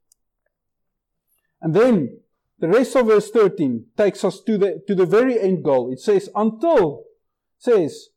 And 1.61 1.73
then 1.73 2.19
the 2.59 2.67
rest 2.69 2.95
of 2.95 3.07
verse 3.07 3.29
13 3.29 3.87
takes 3.97 4.23
us 4.23 4.41
to 4.41 4.57
the, 4.57 4.81
to 4.87 4.95
the 4.95 5.05
very 5.05 5.39
end 5.39 5.63
goal. 5.63 5.91
It 5.91 5.99
says, 5.99 6.29
until, 6.35 7.03
says, 7.57 8.09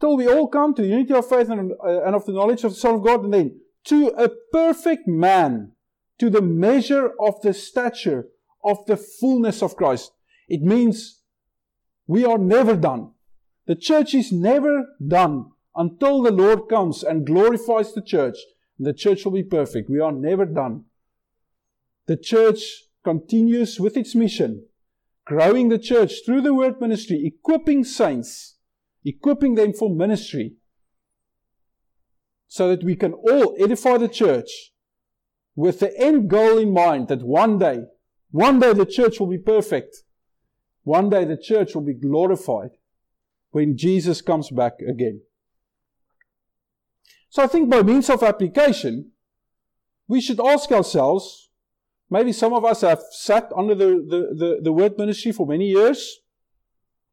till 0.00 0.16
we 0.16 0.26
all 0.28 0.48
come 0.48 0.74
to 0.74 0.82
the 0.82 0.88
unity 0.88 1.12
of 1.12 1.28
faith 1.28 1.50
and, 1.50 1.72
uh, 1.72 2.02
and 2.02 2.14
of 2.14 2.24
the 2.24 2.32
knowledge 2.32 2.64
of 2.64 2.72
the 2.72 2.78
Son 2.78 2.94
of 2.94 3.04
God, 3.04 3.24
and 3.24 3.34
then 3.34 3.60
to 3.86 4.08
a 4.18 4.28
perfect 4.52 5.08
man, 5.08 5.72
to 6.18 6.30
the 6.30 6.42
measure 6.42 7.12
of 7.20 7.40
the 7.42 7.54
stature 7.54 8.28
of 8.64 8.84
the 8.86 8.96
fullness 8.96 9.62
of 9.62 9.76
Christ. 9.76 10.12
It 10.48 10.62
means 10.62 11.22
we 12.06 12.24
are 12.24 12.38
never 12.38 12.76
done. 12.76 13.12
The 13.66 13.76
church 13.76 14.14
is 14.14 14.32
never 14.32 14.86
done 15.06 15.50
until 15.74 16.22
the 16.22 16.30
Lord 16.30 16.68
comes 16.68 17.02
and 17.02 17.26
glorifies 17.26 17.92
the 17.92 18.02
church. 18.02 18.36
The 18.78 18.92
church 18.92 19.24
will 19.24 19.32
be 19.32 19.42
perfect. 19.42 19.90
We 19.90 20.00
are 20.00 20.12
never 20.12 20.44
done. 20.44 20.84
The 22.06 22.16
church 22.16 22.60
continues 23.04 23.80
with 23.80 23.96
its 23.96 24.14
mission, 24.14 24.66
growing 25.24 25.68
the 25.68 25.78
church 25.78 26.24
through 26.24 26.42
the 26.42 26.54
word 26.54 26.80
ministry, 26.80 27.24
equipping 27.24 27.84
saints, 27.84 28.56
equipping 29.04 29.54
them 29.54 29.72
for 29.72 29.90
ministry, 29.94 30.56
so 32.56 32.68
that 32.68 32.82
we 32.82 32.96
can 32.96 33.12
all 33.12 33.54
edify 33.60 33.98
the 33.98 34.08
church 34.08 34.72
with 35.54 35.78
the 35.80 35.94
end 36.00 36.30
goal 36.30 36.56
in 36.56 36.72
mind 36.72 37.08
that 37.08 37.22
one 37.22 37.58
day, 37.58 37.80
one 38.30 38.58
day 38.58 38.72
the 38.72 38.86
church 38.86 39.20
will 39.20 39.26
be 39.26 39.36
perfect. 39.36 39.94
One 40.82 41.10
day 41.10 41.26
the 41.26 41.36
church 41.36 41.74
will 41.74 41.82
be 41.82 41.92
glorified 41.92 42.70
when 43.50 43.76
Jesus 43.76 44.22
comes 44.22 44.48
back 44.48 44.80
again. 44.80 45.20
So 47.28 47.42
I 47.42 47.46
think 47.46 47.68
by 47.68 47.82
means 47.82 48.08
of 48.08 48.22
application, 48.22 49.10
we 50.08 50.22
should 50.22 50.40
ask 50.40 50.72
ourselves, 50.72 51.50
maybe 52.08 52.32
some 52.32 52.54
of 52.54 52.64
us 52.64 52.80
have 52.80 53.02
sat 53.10 53.52
under 53.54 53.74
the, 53.74 53.86
the, 54.12 54.20
the, 54.34 54.60
the 54.62 54.72
word 54.72 54.96
ministry 54.96 55.32
for 55.32 55.46
many 55.46 55.66
years. 55.66 56.20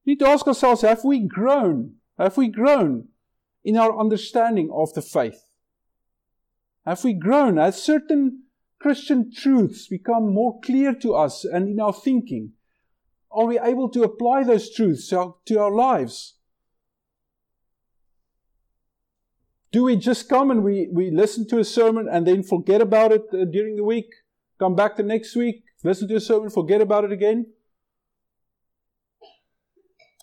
We 0.05 0.13
need 0.13 0.19
to 0.19 0.29
ask 0.29 0.47
ourselves, 0.47 0.83
have 0.83 1.03
we 1.03 1.19
grown? 1.27 1.95
Have 2.17 2.37
we 2.37 2.47
grown 2.47 3.09
in 3.63 3.77
our 3.77 3.97
understanding 3.97 4.69
of 4.73 4.93
the 4.93 5.01
faith? 5.01 5.45
Have 6.85 7.03
we 7.03 7.13
grown? 7.13 7.57
Has 7.57 7.81
certain 7.81 8.43
Christian 8.79 9.31
truths 9.33 9.87
become 9.87 10.33
more 10.33 10.59
clear 10.61 10.93
to 10.95 11.15
us 11.15 11.45
and 11.45 11.69
in 11.69 11.79
our 11.79 11.93
thinking? 11.93 12.51
Are 13.31 13.45
we 13.45 13.57
able 13.57 13.89
to 13.89 14.03
apply 14.03 14.43
those 14.43 14.73
truths 14.73 15.07
to 15.07 15.19
our, 15.19 15.35
to 15.45 15.59
our 15.59 15.71
lives? 15.71 16.35
Do 19.71 19.85
we 19.85 19.95
just 19.95 20.29
come 20.29 20.51
and 20.51 20.63
we, 20.63 20.87
we 20.91 21.09
listen 21.09 21.47
to 21.47 21.57
a 21.57 21.63
sermon 21.63 22.07
and 22.11 22.27
then 22.27 22.43
forget 22.43 22.79
about 22.79 23.11
it 23.11 23.23
uh, 23.33 23.45
during 23.45 23.75
the 23.75 23.83
week? 23.83 24.05
Come 24.59 24.75
back 24.75 24.97
the 24.97 25.03
next 25.03 25.35
week, 25.35 25.63
listen 25.83 26.07
to 26.09 26.15
a 26.15 26.21
sermon, 26.21 26.51
forget 26.51 26.79
about 26.79 27.05
it 27.05 27.11
again? 27.11 27.47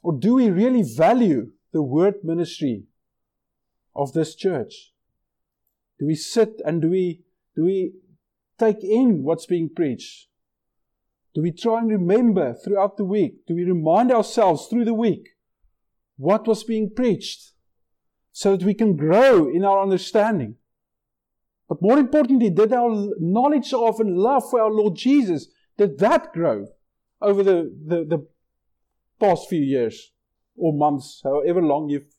Or 0.04 0.16
do 0.16 0.34
we 0.34 0.50
really 0.50 0.82
value 0.82 1.50
the 1.72 1.82
word 1.82 2.14
ministry 2.22 2.84
of 3.94 4.12
this 4.12 4.34
church? 4.34 4.92
Do 5.98 6.06
we 6.06 6.14
sit 6.14 6.60
and 6.64 6.80
do 6.80 6.90
we, 6.90 7.22
do 7.54 7.64
we 7.64 7.92
take 8.58 8.82
in 8.82 9.22
what's 9.22 9.46
being 9.46 9.70
preached? 9.74 10.28
Do 11.34 11.42
we 11.42 11.52
try 11.52 11.78
and 11.78 11.90
remember 11.90 12.54
throughout 12.54 12.96
the 12.96 13.04
week? 13.04 13.46
Do 13.46 13.54
we 13.54 13.64
remind 13.64 14.10
ourselves 14.10 14.66
through 14.66 14.84
the 14.84 14.94
week 14.94 15.30
what 16.16 16.46
was 16.46 16.64
being 16.64 16.90
preached 16.94 17.52
so 18.32 18.56
that 18.56 18.66
we 18.66 18.74
can 18.74 18.96
grow 18.96 19.48
in 19.48 19.64
our 19.64 19.82
understanding? 19.82 20.56
But 21.68 21.82
more 21.82 21.98
importantly, 21.98 22.50
did 22.50 22.72
our 22.72 23.10
knowledge 23.20 23.72
of 23.72 24.00
and 24.00 24.18
love 24.18 24.42
for 24.50 24.60
our 24.60 24.72
Lord 24.72 24.96
Jesus, 24.96 25.46
did 25.78 25.98
that 26.00 26.32
grow 26.32 26.66
over 27.22 27.44
the, 27.44 27.72
the, 27.86 28.04
the 28.04 28.26
past 29.20 29.48
few 29.48 29.62
years 29.62 30.12
or 30.56 30.72
months, 30.72 31.20
however 31.22 31.62
long 31.62 31.88
you've 31.88 32.12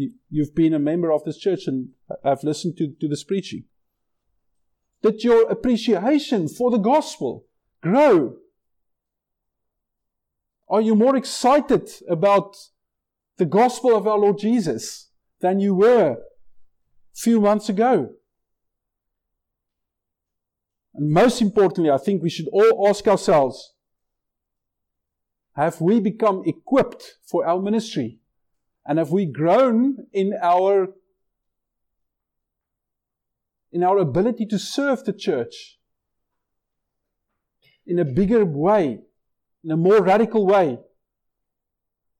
you, 0.00 0.42
have 0.42 0.54
been 0.54 0.74
a 0.74 0.78
member 0.78 1.12
of 1.12 1.24
this 1.24 1.38
church 1.38 1.66
and 1.66 1.90
I've 2.24 2.44
listened 2.44 2.76
to, 2.78 2.94
to 3.00 3.08
this 3.08 3.24
preaching. 3.24 3.64
Did 5.02 5.24
your 5.24 5.50
appreciation 5.50 6.48
for 6.48 6.70
the 6.70 6.78
gospel 6.78 7.46
grow? 7.80 8.36
Are 10.68 10.80
you 10.80 10.94
more 10.94 11.16
excited 11.16 11.90
about 12.08 12.56
the 13.38 13.46
gospel 13.46 13.96
of 13.96 14.06
our 14.06 14.18
Lord 14.18 14.38
Jesus 14.38 15.10
than 15.40 15.58
you 15.58 15.74
were 15.74 16.12
a 16.12 16.16
few 17.14 17.40
months 17.40 17.68
ago? 17.68 18.10
And 20.94 21.10
most 21.10 21.40
importantly, 21.40 21.90
I 21.90 21.98
think 21.98 22.22
we 22.22 22.30
should 22.30 22.48
all 22.52 22.88
ask 22.88 23.06
ourselves 23.08 23.74
have 25.54 25.80
we 25.80 26.00
become 26.00 26.42
equipped 26.46 27.18
for 27.24 27.46
our 27.46 27.60
ministry? 27.60 28.19
And 28.86 28.98
have 28.98 29.10
we 29.10 29.26
grown 29.26 30.06
in 30.12 30.34
our 30.42 30.88
in 33.72 33.84
our 33.84 33.98
ability 33.98 34.46
to 34.46 34.58
serve 34.58 35.04
the 35.04 35.12
church 35.12 35.78
in 37.86 37.98
a 37.98 38.04
bigger 38.04 38.44
way, 38.44 38.98
in 39.62 39.70
a 39.70 39.76
more 39.76 40.02
radical 40.02 40.46
way? 40.46 40.78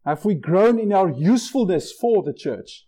Have 0.05 0.25
we 0.25 0.35
grown 0.35 0.79
in 0.79 0.92
our 0.92 1.11
usefulness 1.11 1.92
for 1.92 2.23
the 2.23 2.33
church? 2.33 2.87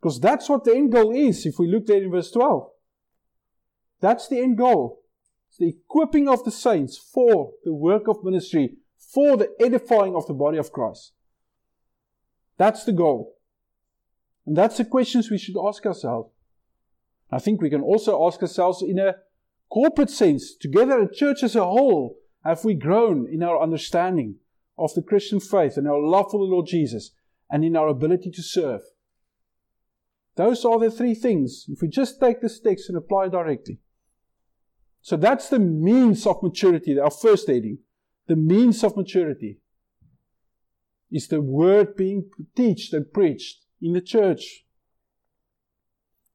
Because 0.00 0.20
that's 0.20 0.48
what 0.48 0.64
the 0.64 0.74
end 0.74 0.92
goal 0.92 1.14
is, 1.14 1.46
if 1.46 1.58
we 1.58 1.68
look 1.68 1.86
there 1.86 2.02
in 2.02 2.10
verse 2.10 2.30
12. 2.30 2.70
That's 4.00 4.28
the 4.28 4.40
end 4.40 4.58
goal. 4.58 5.00
It's 5.48 5.58
the 5.58 5.68
equipping 5.68 6.28
of 6.28 6.44
the 6.44 6.50
saints 6.50 6.98
for 6.98 7.52
the 7.64 7.72
work 7.72 8.08
of 8.08 8.24
ministry, 8.24 8.76
for 8.98 9.36
the 9.36 9.54
edifying 9.60 10.14
of 10.14 10.26
the 10.26 10.34
body 10.34 10.58
of 10.58 10.72
Christ. 10.72 11.12
That's 12.58 12.84
the 12.84 12.92
goal. 12.92 13.36
And 14.46 14.56
that's 14.56 14.76
the 14.76 14.84
questions 14.84 15.30
we 15.30 15.38
should 15.38 15.56
ask 15.56 15.84
ourselves. 15.84 16.30
I 17.30 17.38
think 17.38 17.60
we 17.60 17.70
can 17.70 17.82
also 17.82 18.26
ask 18.26 18.40
ourselves 18.40 18.82
in 18.82 18.98
a 18.98 19.16
corporate 19.68 20.10
sense, 20.10 20.54
together 20.54 21.00
a 21.00 21.12
church 21.12 21.42
as 21.42 21.56
a 21.56 21.64
whole, 21.64 22.16
have 22.44 22.64
we 22.64 22.74
grown 22.74 23.28
in 23.28 23.42
our 23.42 23.60
understanding 23.60 24.36
of 24.78 24.94
the 24.94 25.02
Christian 25.02 25.40
faith 25.40 25.76
and 25.76 25.88
our 25.88 26.00
love 26.00 26.30
for 26.30 26.38
the 26.38 26.52
Lord 26.52 26.66
Jesus 26.66 27.10
and 27.50 27.64
in 27.64 27.76
our 27.76 27.88
ability 27.88 28.30
to 28.30 28.42
serve? 28.42 28.82
Those 30.36 30.64
are 30.64 30.78
the 30.78 30.90
three 30.90 31.14
things. 31.14 31.64
If 31.68 31.82
we 31.82 31.88
just 31.88 32.20
take 32.20 32.40
this 32.40 32.60
text 32.60 32.88
and 32.88 32.96
apply 32.96 33.28
directly. 33.28 33.80
So 35.00 35.16
that's 35.16 35.48
the 35.48 35.58
means 35.58 36.26
of 36.26 36.42
maturity, 36.42 36.98
our 36.98 37.10
first 37.10 37.48
heading. 37.48 37.78
The 38.28 38.36
means 38.36 38.84
of 38.84 38.96
maturity 38.96 39.58
is 41.10 41.28
the 41.28 41.40
word 41.40 41.96
being 41.96 42.30
taught 42.56 42.92
and 42.92 43.12
preached 43.12 43.64
in 43.80 43.92
the 43.92 44.00
church. 44.00 44.64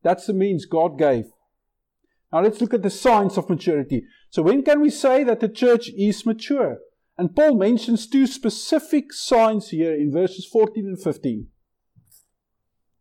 That's 0.04 0.26
the 0.26 0.34
means 0.34 0.66
God 0.66 0.98
gave. 0.98 1.26
Now 2.32 2.42
let's 2.42 2.62
look 2.62 2.74
at 2.74 2.82
the 2.82 2.90
signs 2.90 3.38
of 3.38 3.50
maturity. 3.50 4.06
So 4.30 4.42
when 4.42 4.64
can 4.64 4.80
we 4.80 4.90
say 4.90 5.24
that 5.24 5.42
the 5.42 5.50
church 5.50 5.90
is 5.90 6.26
mature? 6.26 6.78
And 7.18 7.36
Paul 7.36 7.56
mentions 7.56 8.08
two 8.08 8.26
specific 8.26 9.12
signs 9.14 9.70
here 9.70 9.94
in 9.94 10.12
verses 10.12 10.48
14 10.52 10.86
and 10.86 11.02
15. 11.02 11.48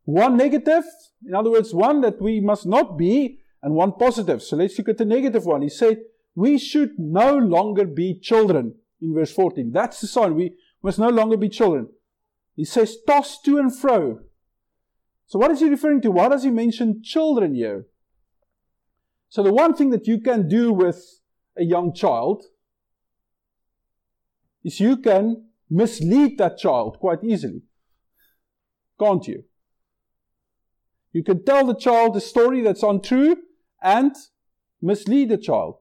One 0.05 0.37
negative, 0.37 0.85
in 1.25 1.35
other 1.35 1.51
words, 1.51 1.73
one 1.73 2.01
that 2.01 2.21
we 2.21 2.41
must 2.41 2.67
not 2.67 2.99
be, 2.99 3.39
and 3.63 3.75
one 3.75 3.93
positive. 3.93 4.43
So 4.43 4.57
let's 4.57 4.77
look 4.79 4.89
at 4.89 4.99
the 4.99 5.05
negative 5.05 5.47
one. 5.47 5.63
He 5.63 5.69
said, 5.69 6.01
we 6.35 6.59
should 6.59 6.99
no 6.99 7.37
longer 7.37 7.85
be 7.85 8.19
children 8.19 8.75
in 9.01 9.15
verse 9.15 9.33
14. 9.33 9.71
That's 9.73 10.01
the 10.01 10.07
sign. 10.07 10.35
We, 10.35 10.55
must 10.83 10.99
no 10.99 11.09
longer 11.09 11.37
be 11.37 11.49
children. 11.49 11.89
He 12.57 12.65
says, 12.65 12.97
tossed 13.07 13.45
to 13.45 13.59
and 13.59 13.75
fro. 13.75 14.21
So, 15.27 15.39
what 15.39 15.51
is 15.51 15.61
he 15.61 15.69
referring 15.69 16.01
to? 16.03 16.11
Why 16.11 16.29
does 16.29 16.43
he 16.43 16.51
mention 16.51 17.03
children 17.03 17.55
here? 17.55 17.87
So, 19.29 19.43
the 19.43 19.53
one 19.53 19.75
thing 19.75 19.91
that 19.91 20.07
you 20.07 20.21
can 20.21 20.49
do 20.49 20.73
with 20.73 21.21
a 21.57 21.65
young 21.65 21.95
child 21.95 22.45
is 24.65 24.81
you 24.81 24.97
can 24.97 25.47
mislead 25.71 26.39
that 26.39 26.59
child 26.59 26.99
quite 26.99 27.23
easily. 27.23 27.63
Can't 28.99 29.27
you? 29.27 29.45
You 31.13 31.25
can 31.25 31.45
tell 31.45 31.67
the 31.67 31.75
child 31.75 32.17
a 32.17 32.21
story 32.21 32.61
that's 32.61 32.83
untrue 32.83 33.37
and 33.83 34.13
mislead 34.83 35.31
the 35.31 35.39
child. 35.39 35.77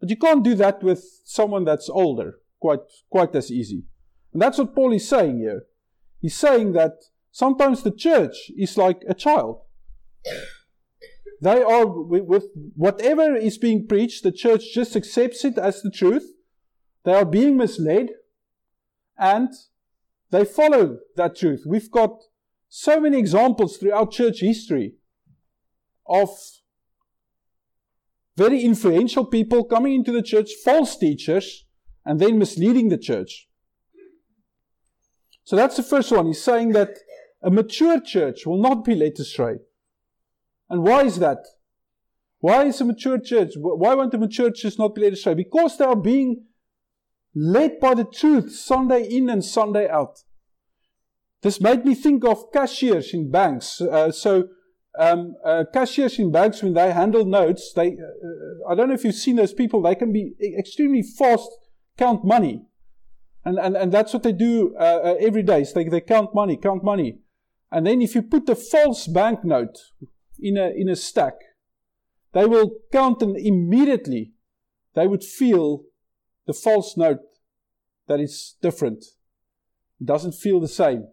But 0.00 0.10
you 0.10 0.16
can't 0.16 0.44
do 0.44 0.54
that 0.56 0.82
with 0.82 1.04
someone 1.24 1.64
that's 1.64 1.88
older 1.88 2.36
quite, 2.60 2.80
quite 3.10 3.34
as 3.34 3.50
easy. 3.50 3.84
And 4.34 4.42
that's 4.42 4.58
what 4.58 4.74
Paul 4.74 4.92
is 4.92 5.08
saying 5.08 5.38
here. 5.38 5.62
He's 6.20 6.36
saying 6.36 6.72
that 6.72 6.92
sometimes 7.30 7.82
the 7.82 7.92
church 7.92 8.50
is 8.58 8.76
like 8.76 9.02
a 9.08 9.14
child. 9.14 9.60
They 11.40 11.62
are, 11.62 11.86
with 11.86 12.44
whatever 12.74 13.36
is 13.36 13.58
being 13.58 13.86
preached, 13.86 14.22
the 14.22 14.32
church 14.32 14.72
just 14.74 14.96
accepts 14.96 15.44
it 15.44 15.56
as 15.56 15.82
the 15.82 15.90
truth. 15.90 16.32
They 17.04 17.14
are 17.14 17.24
being 17.24 17.56
misled 17.56 18.08
and 19.16 19.50
they 20.30 20.44
follow 20.44 20.98
that 21.16 21.36
truth. 21.36 21.62
We've 21.66 21.90
got 21.90 22.18
so 22.68 22.98
many 22.98 23.18
examples 23.18 23.76
throughout 23.76 24.10
church 24.10 24.40
history 24.40 24.94
of 26.06 26.30
very 28.36 28.62
influential 28.62 29.26
people 29.26 29.64
coming 29.64 29.94
into 29.94 30.10
the 30.10 30.22
church, 30.22 30.50
false 30.64 30.96
teachers, 30.96 31.66
and 32.04 32.20
then 32.20 32.38
misleading 32.38 32.88
the 32.88 32.98
church. 32.98 33.48
So 35.44 35.56
that's 35.56 35.76
the 35.76 35.82
first 35.82 36.10
one. 36.10 36.26
He's 36.26 36.42
saying 36.42 36.72
that 36.72 36.98
a 37.42 37.50
mature 37.50 38.00
church 38.00 38.46
will 38.46 38.60
not 38.60 38.84
be 38.84 38.94
led 38.94 39.18
astray. 39.18 39.56
And 40.70 40.82
why 40.82 41.04
is 41.04 41.18
that? 41.18 41.38
Why 42.40 42.64
is 42.64 42.80
a 42.80 42.84
mature 42.84 43.18
church? 43.18 43.52
Why 43.56 43.94
won't 43.94 44.12
the 44.12 44.18
mature 44.18 44.50
church 44.50 44.78
not 44.78 44.94
be 44.94 45.02
led 45.02 45.12
astray? 45.12 45.34
Because 45.34 45.76
they 45.76 45.84
are 45.84 45.96
being 45.96 46.44
led 47.34 47.78
by 47.80 47.94
the 47.94 48.04
truth 48.04 48.54
Sunday 48.54 49.06
in 49.08 49.28
and 49.28 49.44
Sunday 49.44 49.88
out. 49.88 50.20
This 51.42 51.60
made 51.60 51.84
me 51.84 51.94
think 51.94 52.24
of 52.24 52.50
cashiers 52.52 53.12
in 53.12 53.30
banks. 53.30 53.80
Uh, 53.80 54.10
so, 54.10 54.48
um, 54.98 55.34
uh, 55.44 55.64
cashiers 55.72 56.18
in 56.18 56.32
banks, 56.32 56.62
when 56.62 56.72
they 56.72 56.90
handle 56.92 57.26
notes, 57.26 57.72
they, 57.74 57.88
uh, 57.88 58.70
I 58.70 58.74
don't 58.74 58.88
know 58.88 58.94
if 58.94 59.04
you've 59.04 59.14
seen 59.14 59.36
those 59.36 59.52
people, 59.52 59.82
they 59.82 59.94
can 59.94 60.12
be 60.12 60.34
extremely 60.58 61.02
fast, 61.02 61.50
count 61.98 62.24
money. 62.24 62.62
And, 63.44 63.58
and, 63.58 63.76
and 63.76 63.92
that's 63.92 64.12
what 64.12 64.22
they 64.22 64.32
do 64.32 64.74
uh, 64.78 64.82
uh, 64.82 65.16
every 65.20 65.42
day. 65.42 65.64
So 65.64 65.74
they, 65.74 65.88
they 65.88 66.00
count 66.00 66.34
money, 66.34 66.56
count 66.56 66.82
money. 66.82 67.18
And 67.70 67.86
then 67.86 68.00
if 68.00 68.14
you 68.14 68.22
put 68.22 68.48
a 68.48 68.54
false 68.54 69.06
banknote 69.06 69.78
in 70.38 70.56
a, 70.56 70.70
in 70.70 70.88
a 70.88 70.96
stack, 70.96 71.34
they 72.32 72.46
will 72.46 72.70
count 72.92 73.22
and 73.22 73.36
immediately 73.36 74.32
they 74.94 75.06
would 75.06 75.22
feel 75.22 75.84
the 76.46 76.52
false 76.52 76.96
note 76.96 77.20
that 78.06 78.20
is 78.20 78.56
different. 78.62 79.04
It 80.00 80.06
doesn't 80.06 80.32
feel 80.32 80.60
the 80.60 80.68
same. 80.68 81.08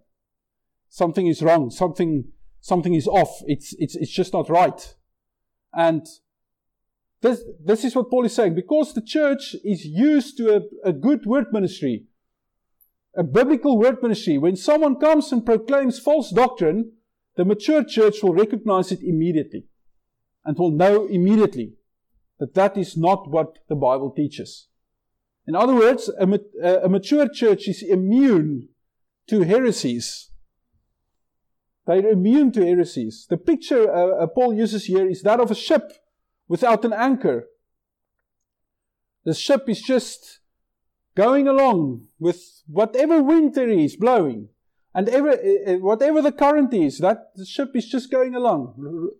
Something 0.90 1.28
is 1.28 1.42
wrong. 1.42 1.70
Something 1.70 2.26
something 2.62 2.94
is 2.94 3.08
off. 3.08 3.42
It's, 3.48 3.76
it's, 3.80 3.96
it's 3.96 4.12
just 4.12 4.34
not 4.34 4.50
right. 4.50 4.96
And 5.74 6.06
this, 7.22 7.44
this 7.64 7.84
is 7.84 7.96
what 7.96 8.10
Paul 8.10 8.26
is 8.26 8.36
saying. 8.36 8.56
Because 8.56 8.94
the 8.94 9.02
church 9.02 9.56
is 9.64 9.86
used 9.86 10.38
to 10.38 10.56
a, 10.56 10.90
a 10.90 10.94
good 10.94 11.26
word 11.26 11.48
ministry, 11.52 12.06
a 13.16 13.24
biblical 13.24 13.78
word 13.78 14.02
ministry, 14.02 14.38
when 14.38 14.56
someone 14.56 15.00
comes 15.00 15.32
and 15.32 15.46
proclaims 15.46 16.00
false 16.00 16.32
doctrine, 16.32 16.94
the 17.36 17.46
mature 17.46 17.84
church 17.84 18.24
will 18.24 18.34
recognize 18.34 18.92
it 18.92 19.02
immediately 19.02 19.68
and 20.46 20.58
will 20.58 20.72
know 20.72 21.08
immediately 21.08 21.74
that 22.40 22.54
that 22.56 22.78
is 22.78 22.98
not 22.98 23.30
what 23.30 23.60
the 23.70 23.76
Bible 23.76 24.12
teaches. 24.12 24.68
In 25.48 25.56
other 25.56 25.76
words, 25.76 26.10
a, 26.10 26.28
a 26.84 26.90
mature 26.90 27.28
church 27.28 27.68
is 27.68 27.84
immune 27.84 28.70
to 29.28 29.42
heresies. 29.42 30.30
They're 31.88 32.10
immune 32.10 32.52
to 32.54 32.66
heresies. 32.66 33.28
The 33.30 33.38
picture 33.38 33.92
uh, 33.94 34.24
uh, 34.24 34.28
Paul 34.28 34.54
uses 34.54 34.86
here 34.86 35.08
is 35.08 35.24
that 35.24 35.40
of 35.40 35.52
a 35.52 35.56
ship 35.56 35.92
without 36.48 36.86
an 36.86 36.94
anchor. 36.94 37.48
The 39.24 39.34
ship 39.34 39.68
is 39.68 39.82
just 39.82 40.41
going 41.16 41.48
along 41.48 42.08
with 42.20 42.64
whatever 42.68 43.22
wind 43.22 43.56
there 43.56 43.70
is 43.70 43.96
blowing. 43.96 44.50
And 44.94 45.10
uh, 45.10 45.18
uh, 45.18 45.74
whatever 45.78 46.22
the 46.22 46.32
current 46.32 46.74
is, 46.74 47.00
that 47.00 47.32
ship 47.46 47.72
is 47.76 47.88
just 47.88 48.12
going 48.12 48.36
along. 48.36 49.12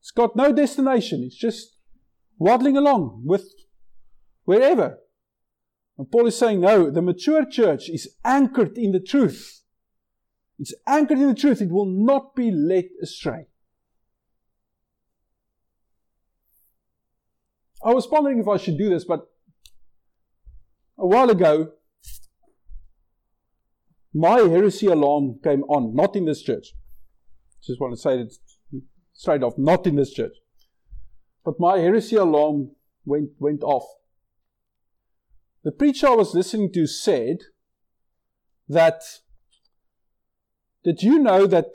It's 0.00 0.10
got 0.10 0.34
no 0.34 0.52
destination. 0.52 1.22
It's 1.24 1.36
just 1.36 1.76
waddling 2.38 2.76
along 2.76 3.22
with 3.24 3.44
wherever. 4.44 4.98
And 5.98 6.10
Paul 6.10 6.26
is 6.26 6.38
saying, 6.38 6.60
no, 6.60 6.90
the 6.90 7.02
mature 7.02 7.44
church 7.44 7.90
is 7.90 8.16
anchored 8.24 8.78
in 8.78 8.92
the 8.92 9.00
truth. 9.00 9.62
It's 10.58 10.74
anchored 10.86 11.18
in 11.18 11.28
the 11.28 11.34
truth. 11.34 11.60
It 11.60 11.70
will 11.70 11.86
not 11.86 12.34
be 12.34 12.50
led 12.50 12.86
astray. 13.02 13.49
I 17.84 17.92
was 17.94 18.06
pondering 18.06 18.38
if 18.38 18.48
I 18.48 18.56
should 18.56 18.76
do 18.76 18.88
this, 18.90 19.04
but 19.04 19.26
a 20.98 21.06
while 21.06 21.30
ago, 21.30 21.72
my 24.12 24.40
heresy 24.40 24.86
alarm 24.86 25.40
came 25.42 25.62
on, 25.64 25.94
not 25.94 26.14
in 26.14 26.26
this 26.26 26.42
church. 26.42 26.74
Just 27.62 27.80
want 27.80 27.94
to 27.94 28.00
say 28.00 28.18
it 28.18 28.34
straight 29.12 29.42
off, 29.42 29.54
not 29.56 29.86
in 29.86 29.96
this 29.96 30.12
church. 30.12 30.34
But 31.44 31.54
my 31.58 31.78
heresy 31.78 32.16
alarm 32.16 32.72
went, 33.04 33.30
went 33.38 33.62
off. 33.62 33.84
The 35.62 35.72
preacher 35.72 36.08
I 36.08 36.14
was 36.14 36.34
listening 36.34 36.72
to 36.72 36.86
said 36.86 37.38
that, 38.68 39.02
did 40.84 41.02
you 41.02 41.18
know 41.18 41.46
that 41.46 41.72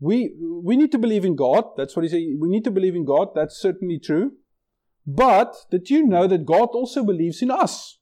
we, 0.00 0.34
we 0.62 0.76
need 0.76 0.92
to 0.92 0.98
believe 0.98 1.24
in 1.24 1.36
God? 1.36 1.64
That's 1.76 1.94
what 1.94 2.04
he 2.04 2.08
said. 2.08 2.22
We 2.38 2.48
need 2.48 2.64
to 2.64 2.70
believe 2.70 2.94
in 2.94 3.04
God. 3.04 3.28
That's 3.34 3.56
certainly 3.56 3.98
true. 3.98 4.32
But 5.10 5.56
did 5.70 5.88
you 5.88 6.06
know 6.06 6.26
that 6.26 6.44
God 6.44 6.68
also 6.74 7.02
believes 7.02 7.40
in 7.40 7.50
us? 7.50 7.96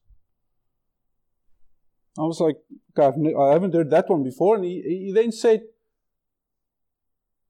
I 2.19 2.23
was 2.23 2.41
like, 2.41 2.57
I 2.99 3.05
haven't 3.53 3.75
heard 3.75 3.91
that 3.91 4.11
one 4.11 4.25
before. 4.25 4.57
And 4.57 4.65
he, 4.65 4.83
he 4.83 5.13
then 5.15 5.31
said, 5.31 5.63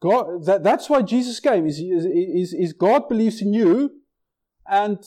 God, 0.01 0.45
that, 0.45 0.62
that's 0.62 0.90
why 0.90 1.01
Jesus 1.01 1.40
came, 1.40 1.66
is, 1.66 1.79
is, 1.79 2.53
is 2.53 2.75
God 2.75 3.09
believes 3.09 3.40
in 3.40 3.55
you, 3.55 3.92
and 4.69 4.99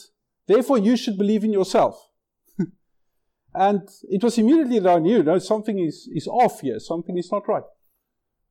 therefore 0.47 0.79
you 0.79 0.97
should 0.97 1.19
believe 1.19 1.43
in 1.43 1.53
yourself. 1.53 2.09
and 3.53 3.87
it 4.09 4.23
was 4.23 4.39
immediately 4.39 4.79
that 4.79 4.89
I 4.89 4.97
knew, 4.97 5.21
no, 5.21 5.37
something 5.37 5.77
is, 5.77 6.09
is 6.11 6.25
off 6.25 6.61
here, 6.61 6.79
something 6.79 7.19
is 7.19 7.31
not 7.31 7.47
right. 7.47 7.69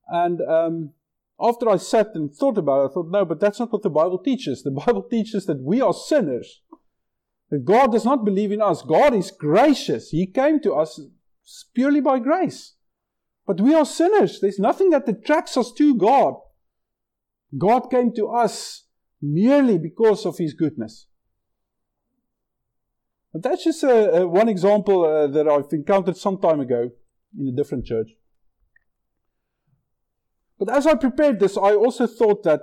And 0.07 0.41
um, 0.43 0.91
after 1.41 1.69
I 1.69 1.77
sat 1.77 2.09
and 2.15 2.35
thought 2.35 2.59
about 2.59 2.83
it, 2.83 2.91
I 2.91 2.95
thought, 2.95 3.11
no, 3.11 3.25
but 3.25 3.41
that's 3.41 3.61
not 3.61 3.73
what 3.73 3.83
the 3.83 3.91
Bible 3.91 4.19
teaches. 4.19 4.63
The 4.63 4.71
Bible 4.71 5.03
teaches 5.11 5.47
that 5.47 5.63
we 5.63 5.81
are 5.81 5.93
sinners. 5.93 6.63
That 7.51 7.65
God 7.65 7.93
does 7.93 8.05
not 8.05 8.25
believe 8.25 8.53
in 8.53 8.61
us. 8.61 8.83
God 8.83 9.15
is 9.15 9.31
gracious. 9.31 10.11
He 10.11 10.27
came 10.27 10.61
to 10.61 10.75
us 10.75 11.01
purely 11.75 12.01
by 12.01 12.19
grace. 12.19 12.75
But 13.47 13.61
we 13.61 13.75
are 13.75 13.87
sinners. 13.87 14.41
There's 14.41 14.59
nothing 14.59 14.91
that 14.91 15.09
attracts 15.09 15.57
us 15.57 15.73
to 15.73 15.95
God. 15.95 16.35
God 17.57 17.91
came 17.91 18.13
to 18.17 18.29
us 18.29 18.85
merely 19.23 19.79
because 19.79 20.27
of 20.27 20.37
His 20.37 20.53
goodness. 20.53 21.07
But 23.33 23.43
that's 23.43 23.65
just 23.65 23.83
a, 23.83 24.23
a 24.23 24.29
one 24.29 24.49
example 24.49 25.05
uh, 25.05 25.27
that 25.29 25.49
I've 25.49 25.73
encountered 25.73 26.17
some 26.17 26.39
time 26.39 26.61
ago 26.61 26.91
in 27.39 27.49
a 27.49 27.57
different 27.57 27.87
church. 27.87 28.11
But 30.59 30.71
as 30.71 30.87
I 30.87 30.95
prepared 30.95 31.39
this, 31.39 31.57
I 31.57 31.75
also 31.75 32.07
thought 32.07 32.43
that 32.43 32.61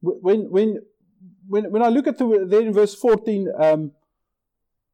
when 0.00 0.50
when 0.50 0.80
when 1.46 1.70
when 1.70 1.82
I 1.82 1.88
look 1.88 2.06
at 2.06 2.18
the 2.18 2.46
there 2.48 2.62
in 2.62 2.72
verse 2.72 2.94
14, 2.94 3.48
um, 3.58 3.92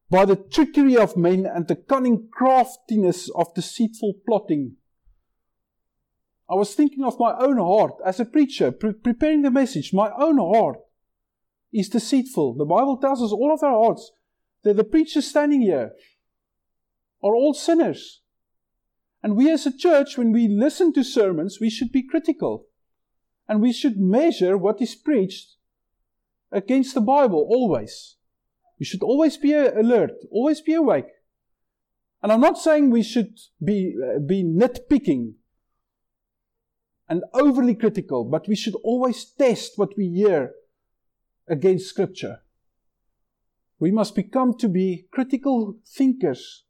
by 0.09 0.25
the 0.25 0.35
trickery 0.35 0.97
of 0.97 1.17
men 1.17 1.45
and 1.45 1.67
the 1.67 1.75
cunning 1.75 2.29
craftiness 2.31 3.29
of 3.35 3.53
deceitful 3.53 4.15
plotting. 4.25 4.75
I 6.49 6.55
was 6.55 6.73
thinking 6.73 7.03
of 7.03 7.19
my 7.19 7.35
own 7.37 7.57
heart 7.57 7.95
as 8.05 8.19
a 8.19 8.25
preacher, 8.25 8.71
pre- 8.71 8.93
preparing 8.93 9.41
the 9.41 9.51
message. 9.51 9.93
My 9.93 10.11
own 10.17 10.37
heart 10.37 10.79
is 11.73 11.89
deceitful. 11.89 12.55
The 12.55 12.65
Bible 12.65 12.97
tells 12.97 13.21
us 13.21 13.33
all 13.33 13.53
of 13.53 13.63
our 13.63 13.83
hearts 13.83 14.11
that 14.63 14.77
the 14.77 14.85
preachers 14.85 15.27
standing 15.27 15.61
here 15.61 15.91
are 17.21 17.35
all 17.35 17.53
sinners. 17.53 18.21
And 19.23 19.35
we 19.35 19.51
as 19.51 19.65
a 19.65 19.75
church, 19.75 20.17
when 20.17 20.31
we 20.31 20.47
listen 20.47 20.93
to 20.93 21.03
sermons, 21.03 21.57
we 21.59 21.69
should 21.69 21.91
be 21.91 22.03
critical. 22.03 22.67
And 23.47 23.61
we 23.61 23.73
should 23.73 23.97
measure 23.97 24.57
what 24.57 24.81
is 24.81 24.95
preached 24.95 25.55
against 26.51 26.93
the 26.93 27.01
Bible 27.01 27.47
always. 27.49 28.15
We 28.79 28.85
should 28.85 29.03
always 29.03 29.37
be 29.37 29.53
alert, 29.53 30.11
always 30.31 30.61
be 30.61 30.73
awake. 30.73 31.07
And 32.21 32.31
I'm 32.31 32.41
not 32.41 32.57
saying 32.57 32.89
we 32.89 33.03
should 33.03 33.37
be, 33.63 33.95
uh, 34.01 34.19
be 34.19 34.43
nitpicking 34.43 35.33
and 37.09 37.23
overly 37.33 37.75
critical, 37.75 38.25
but 38.25 38.47
we 38.47 38.55
should 38.55 38.75
always 38.83 39.23
test 39.25 39.73
what 39.77 39.95
we 39.97 40.09
hear 40.09 40.51
against 41.47 41.87
Scripture. 41.87 42.41
We 43.79 43.91
must 43.91 44.15
become 44.15 44.57
to 44.57 44.67
be 44.67 45.07
critical 45.11 45.77
thinkers, 45.85 46.63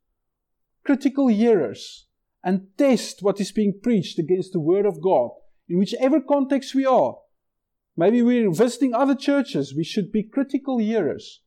critical 0.84 1.28
hearers, 1.28 2.07
and 2.48 2.68
test 2.78 3.22
what 3.22 3.40
is 3.40 3.52
being 3.52 3.80
preached 3.84 4.18
against 4.18 4.54
the 4.54 4.60
Word 4.72 4.88
of 4.88 5.02
God 5.02 5.30
in 5.70 5.78
whichever 5.78 6.20
context 6.20 6.74
we 6.74 6.86
are. 6.86 7.18
Maybe 7.96 8.22
we're 8.24 8.52
visiting 8.52 8.94
other 8.94 9.16
churches. 9.16 9.76
We 9.76 9.84
should 9.84 10.12
be 10.12 10.24
critical 10.24 10.80
hearers 10.80 11.42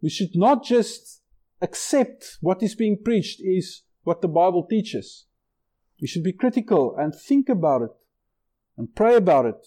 we 0.00 0.08
should 0.08 0.34
not 0.34 0.64
just 0.64 1.22
accept 1.60 2.38
what 2.40 2.62
is 2.62 2.74
being 2.74 2.98
preached 3.04 3.40
is 3.40 3.82
what 4.02 4.22
the 4.22 4.28
Bible 4.28 4.66
teaches. 4.68 5.26
We 6.00 6.08
should 6.08 6.22
be 6.24 6.32
critical 6.32 6.96
and 6.96 7.14
think 7.14 7.48
about 7.48 7.82
it 7.82 7.90
and 8.78 8.94
pray 8.94 9.16
about 9.16 9.46
it 9.46 9.66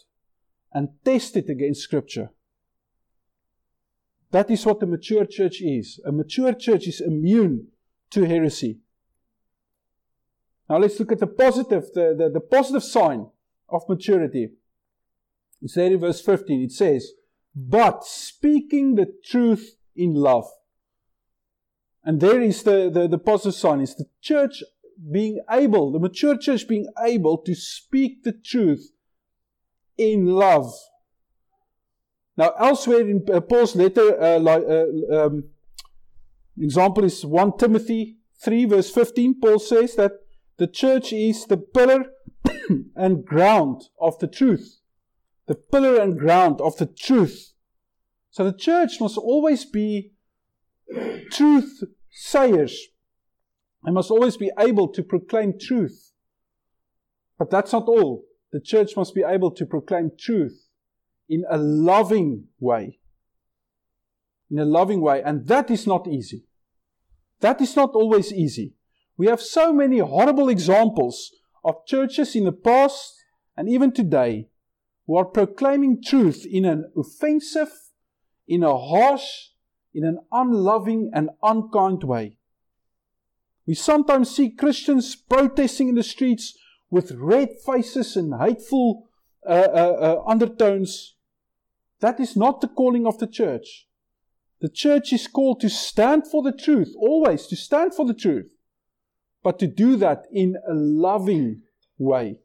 and 0.74 0.90
test 1.06 1.38
it 1.38 1.50
against 1.50 1.82
Scripture. 1.82 2.32
That 4.32 4.50
is 4.50 4.66
what 4.66 4.80
the 4.80 4.88
mature 4.88 5.26
church 5.26 5.62
is. 5.62 6.00
A 6.08 6.12
mature 6.12 6.54
church 6.54 6.88
is 6.88 7.00
immune 7.00 7.68
to 8.10 8.26
heresy. 8.26 8.80
Now 10.70 10.78
let's 10.78 11.00
look 11.00 11.12
at 11.12 11.20
the 11.20 11.28
positive, 11.28 11.86
the, 11.94 12.16
the, 12.18 12.30
the 12.30 12.40
positive 12.40 12.84
sign 12.84 13.28
of 13.70 13.88
maturity. 13.90 14.50
It's 15.62 15.76
there 15.76 15.92
in 15.92 16.00
verse 16.00 16.22
15. 16.22 16.62
It 16.62 16.72
says, 16.72 17.12
But 17.56 18.04
speaking 18.06 18.96
the 18.96 19.14
truth 19.24 19.76
in 19.96 20.14
love. 20.14 20.48
And 22.04 22.20
there 22.20 22.42
is 22.42 22.64
the, 22.64 22.90
the, 22.94 23.08
the 23.08 23.18
positive 23.18 23.56
sign 23.56 23.80
is 23.80 23.96
the 23.96 24.10
church 24.22 24.64
being 25.12 25.40
able, 25.50 25.92
the 25.92 26.00
mature 26.00 26.38
church 26.38 26.68
being 26.68 26.88
able 27.02 27.38
to 27.40 27.56
speak 27.56 28.24
the 28.24 28.34
truth 28.34 28.92
in 29.98 30.28
love. 30.28 30.74
Now, 32.36 32.54
elsewhere 32.60 33.08
in 33.08 33.26
uh, 33.32 33.42
Paul's 33.42 33.76
letter, 33.76 34.22
uh, 34.22 34.40
like, 34.40 34.64
uh, 34.64 35.26
um, 35.26 35.46
example 36.60 37.04
is 37.04 37.26
1 37.26 37.58
Timothy 37.58 38.18
3, 38.44 38.66
verse 38.66 38.90
15. 38.90 39.40
Paul 39.40 39.60
says 39.60 39.96
that 39.96 40.12
the 40.64 40.68
church 40.68 41.12
is 41.12 41.46
the 41.46 41.58
pillar 41.58 42.06
and 42.96 43.26
ground 43.26 43.82
of 44.00 44.18
the 44.20 44.28
truth. 44.28 44.80
The 45.46 45.56
pillar 45.56 46.02
and 46.02 46.18
ground 46.18 46.62
of 46.62 46.78
the 46.78 46.86
truth. 46.86 47.52
So 48.32 48.46
the 48.46 48.58
church 48.58 49.02
must 49.02 49.18
always 49.18 49.66
be 49.66 50.14
truth 51.32 51.84
sayers. 52.10 52.80
They 53.84 53.92
must 53.92 54.10
always 54.10 54.38
be 54.38 54.52
able 54.58 54.88
to 54.94 55.04
proclaim 55.04 55.60
truth. 55.60 56.14
But 57.38 57.50
that's 57.50 57.74
not 57.74 57.90
all. 57.90 58.24
The 58.54 58.62
church 58.62 58.96
must 58.96 59.14
be 59.14 59.24
able 59.28 59.52
to 59.52 59.66
proclaim 59.66 60.12
truth 60.18 60.70
in 61.28 61.44
a 61.52 61.58
loving 61.58 62.46
way. 62.62 63.00
In 64.50 64.60
a 64.60 64.66
loving 64.66 65.02
way. 65.02 65.22
And 65.24 65.46
that 65.48 65.70
is 65.70 65.86
not 65.86 66.08
easy. 66.08 66.46
That 67.42 67.60
is 67.60 67.76
not 67.76 67.96
always 67.96 68.32
easy. 68.32 68.76
We 69.18 69.28
have 69.28 69.42
so 69.42 69.72
many 69.72 70.00
horrible 70.00 70.50
examples 70.50 71.32
of 71.64 71.86
churches 71.86 72.36
in 72.36 72.46
the 72.46 72.52
past 72.52 73.14
and 73.56 73.70
even 73.70 73.92
today 73.92 74.50
who 75.06 75.18
are 75.18 75.26
proclaiming 75.26 76.02
truth 76.02 76.46
in 76.50 76.66
an 76.66 76.92
offensive, 76.98 77.72
in 78.48 78.64
a 78.64 78.78
harsh, 78.78 79.50
in 79.94 80.04
an 80.04 80.20
unloving 80.32 81.12
and 81.14 81.30
unkind 81.44 82.04
way. 82.04 82.38
We 83.66 83.76
sometimes 83.76 84.36
see 84.36 84.50
Christians 84.50 85.16
protesting 85.16 85.90
in 85.90 85.96
the 85.96 86.04
streets 86.04 86.58
with 86.90 87.12
red 87.12 87.50
faces 87.66 88.16
and 88.16 88.34
hateful 88.40 89.10
uh, 89.48 89.50
uh, 89.52 90.24
uh, 90.24 90.24
undertones. 90.28 91.16
That 92.00 92.20
is 92.20 92.36
not 92.36 92.62
the 92.62 92.68
calling 92.68 93.06
of 93.08 93.20
the 93.20 93.28
church. 93.28 93.88
The 94.60 94.70
church 94.70 95.14
is 95.14 95.28
called 95.28 95.60
to 95.62 95.70
stand 95.70 96.28
for 96.28 96.42
the 96.42 96.52
truth, 96.52 96.94
always 96.98 97.48
to 97.48 97.56
stand 97.56 97.94
for 97.94 98.06
the 98.06 98.14
truth, 98.14 98.53
but 99.44 99.60
to 99.60 99.68
do 99.68 99.98
that 99.98 100.26
in 100.32 100.56
a 100.68 100.74
loving 100.74 101.62
way. 101.98 102.40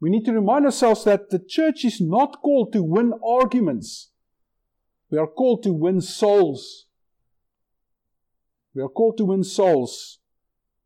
We 0.00 0.10
need 0.10 0.24
to 0.26 0.32
remind 0.32 0.64
ourselves 0.64 1.04
that 1.04 1.30
the 1.30 1.38
church 1.38 1.84
is 1.84 2.00
not 2.00 2.40
called 2.42 2.72
to 2.72 2.82
win 2.82 3.12
arguments. 3.24 4.10
We 5.10 5.18
are 5.18 5.26
called 5.26 5.62
to 5.64 5.72
win 5.72 6.00
souls. 6.00 6.86
We 8.74 8.82
are 8.82 8.88
called 8.88 9.16
to 9.18 9.24
win 9.24 9.42
souls. 9.42 10.18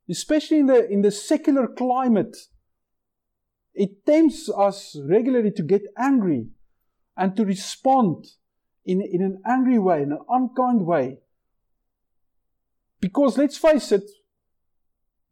Especially 0.08 0.60
in 0.60 0.66
the, 0.66 0.88
in 0.88 1.02
the 1.02 1.10
secular 1.10 1.66
climate, 1.66 2.36
it 3.74 4.04
tempts 4.06 4.50
us 4.50 4.96
regularly 5.08 5.50
to 5.52 5.62
get 5.62 5.82
angry 5.98 6.48
and 7.16 7.36
to 7.36 7.44
respond 7.44 8.26
in, 8.84 9.00
in 9.00 9.22
an 9.22 9.42
angry 9.46 9.78
way, 9.78 10.02
in 10.02 10.12
an 10.12 10.20
unkind 10.28 10.86
way. 10.86 11.18
Because 13.02 13.36
let's 13.36 13.58
face 13.58 13.90
it, 13.90 14.08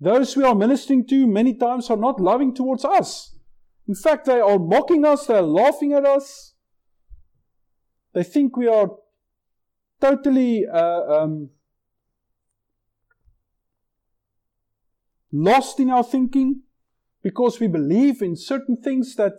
those 0.01 0.37
we 0.37 0.45
are 0.45 0.57
ministering 0.57 1.07
to 1.07 1.27
many 1.27 1.55
times 1.55 1.89
are 1.89 1.97
not 1.97 2.21
loving 2.21 2.53
towards 2.53 2.85
us. 2.85 3.37
In 3.87 3.95
fact, 3.95 4.27
they 4.27 4.41
are 4.41 4.59
mocking 4.59 5.05
us, 5.05 5.27
they 5.27 5.37
are 5.37 5.43
laughing 5.43 5.93
at 5.93 6.05
us. 6.05 6.55
They 8.12 8.25
think 8.25 8.57
we 8.57 8.66
are 8.66 8.91
totally 10.01 10.66
uh, 10.66 11.03
um, 11.03 11.51
lost 15.33 15.79
in 15.79 15.91
our 15.91 16.03
thinking 16.03 16.62
because 17.23 17.61
we 17.61 17.68
believe 17.68 18.21
in 18.21 18.35
certain 18.35 18.79
things 18.79 19.14
that, 19.14 19.39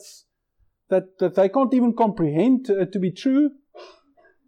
that, 0.89 1.17
that 1.19 1.35
they 1.35 1.49
can't 1.49 1.73
even 1.73 1.93
comprehend 1.93 2.69
uh, 2.69 2.85
to 2.85 2.99
be 2.99 3.11
true. 3.11 3.51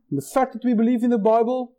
And 0.09 0.21
the 0.21 0.25
fact 0.33 0.53
that 0.53 0.63
we 0.63 0.73
believe 0.73 1.03
in 1.03 1.09
the 1.09 1.17
Bible. 1.17 1.75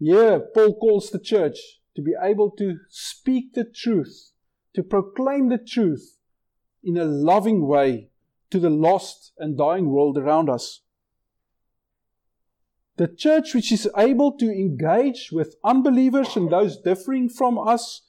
Yeah, 0.00 0.38
Paul 0.54 0.74
calls 0.76 1.10
the 1.10 1.20
church 1.20 1.58
to 1.94 2.00
be 2.02 2.14
able 2.20 2.50
to 2.52 2.78
speak 2.88 3.52
the 3.52 3.64
truth 3.64 4.32
to 4.74 4.82
proclaim 4.82 5.48
the 5.50 5.58
truth 5.58 6.18
in 6.82 6.96
a 6.96 7.04
loving 7.04 7.66
way 7.66 8.08
to 8.50 8.58
the 8.58 8.70
lost 8.70 9.32
and 9.38 9.58
dying 9.58 9.90
world 9.90 10.16
around 10.16 10.48
us. 10.48 10.80
The 12.96 13.08
church 13.08 13.54
which 13.54 13.70
is 13.72 13.88
able 13.96 14.32
to 14.38 14.46
engage 14.46 15.30
with 15.32 15.56
unbelievers 15.64 16.36
and 16.36 16.50
those 16.50 16.80
differing 16.80 17.28
from 17.28 17.58
us 17.58 18.02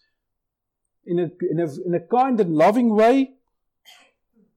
in 1.05 1.19
a, 1.19 1.29
in 1.49 1.59
a, 1.59 1.67
in 1.85 1.93
a 1.93 1.99
kind 1.99 2.39
and 2.39 2.55
loving 2.55 2.95
way. 2.95 3.33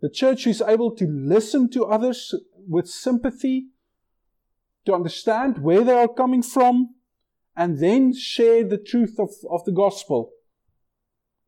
The 0.01 0.11
church 0.11 0.47
is 0.47 0.61
able 0.61 0.95
to 0.97 1.07
listen 1.07 1.71
to 1.71 1.87
others 1.87 2.35
with 2.69 2.89
sympathy, 2.89 3.69
to 4.87 4.95
understand 4.95 5.59
where 5.59 5.83
they 5.83 5.95
are 5.95 6.09
coming 6.09 6.43
from, 6.43 6.95
and 7.57 7.79
then 7.79 8.15
share 8.15 8.65
the 8.65 8.79
truth 8.79 9.17
of, 9.19 9.31
of 9.51 9.65
the 9.65 9.73
gospel 9.73 10.33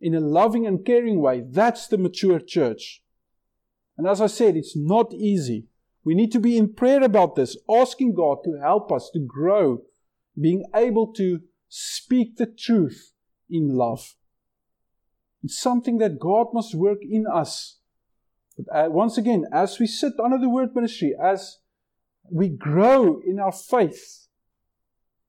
in 0.01 0.15
a 0.15 0.21
loving 0.21 0.67
and 0.67 0.85
caring 0.85 1.21
way. 1.21 1.43
That's 1.47 1.89
the 1.89 1.99
mature 1.99 2.41
church. 2.41 3.03
And 3.97 4.07
as 4.07 4.21
I 4.21 4.27
said, 4.27 4.57
it's 4.57 4.77
not 4.77 5.13
easy. 5.13 5.67
We 6.05 6.15
need 6.15 6.31
to 6.33 6.41
be 6.41 6.57
in 6.57 6.75
prayer 6.75 7.03
about 7.03 7.35
this, 7.35 7.57
asking 7.69 8.15
God 8.15 8.39
to 8.45 8.61
help 8.61 8.93
us 8.93 9.11
to 9.13 9.19
grow, 9.19 9.83
being 10.41 10.65
able 10.75 11.13
to 11.15 11.41
speak 11.69 12.37
the 12.37 12.47
truth 12.47 13.13
in 13.51 13.71
love. 13.71 14.15
It's 15.43 15.59
something 15.59 15.99
that 15.99 16.21
God 16.21 16.49
must 16.53 16.75
work 16.75 16.99
in 17.03 17.27
us. 17.27 17.79
But 18.57 18.67
uh, 18.75 18.91
once 18.91 19.19
again, 19.19 19.47
as 19.53 19.79
we 19.79 19.87
sit 19.87 20.13
under 20.23 20.39
the 20.39 20.49
word 20.49 20.75
ministry, 20.75 21.15
as 21.21 21.59
we 22.31 22.49
grow 22.49 23.21
in 23.27 23.39
our 23.39 23.53
faith, 23.53 24.26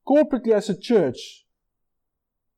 corporately 0.08 0.52
as 0.52 0.68
a 0.68 0.78
church, 0.78 1.44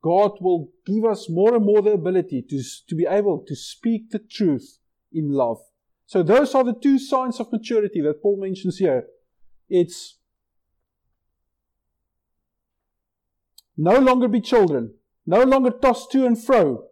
God 0.02 0.32
will 0.40 0.70
give 0.86 1.04
us 1.04 1.28
more 1.28 1.54
and 1.54 1.64
more 1.64 1.82
the 1.82 1.92
ability 1.92 2.44
to, 2.48 2.62
to 2.88 2.94
be 2.94 3.06
able 3.06 3.44
to 3.46 3.56
speak 3.56 4.10
the 4.10 4.18
truth 4.18 4.78
in 5.12 5.32
love. 5.32 5.58
So 6.06 6.22
those 6.22 6.54
are 6.54 6.64
the 6.64 6.74
two 6.74 6.98
signs 6.98 7.38
of 7.38 7.52
maturity 7.52 8.00
that 8.02 8.22
Paul 8.22 8.40
mentions 8.40 8.78
here. 8.78 9.06
It's 9.68 10.18
no 13.76 13.98
longer 13.98 14.26
be 14.26 14.40
children, 14.40 14.94
no 15.26 15.42
longer 15.42 15.70
tossed 15.70 16.10
to 16.12 16.26
and 16.26 16.42
fro 16.42 16.84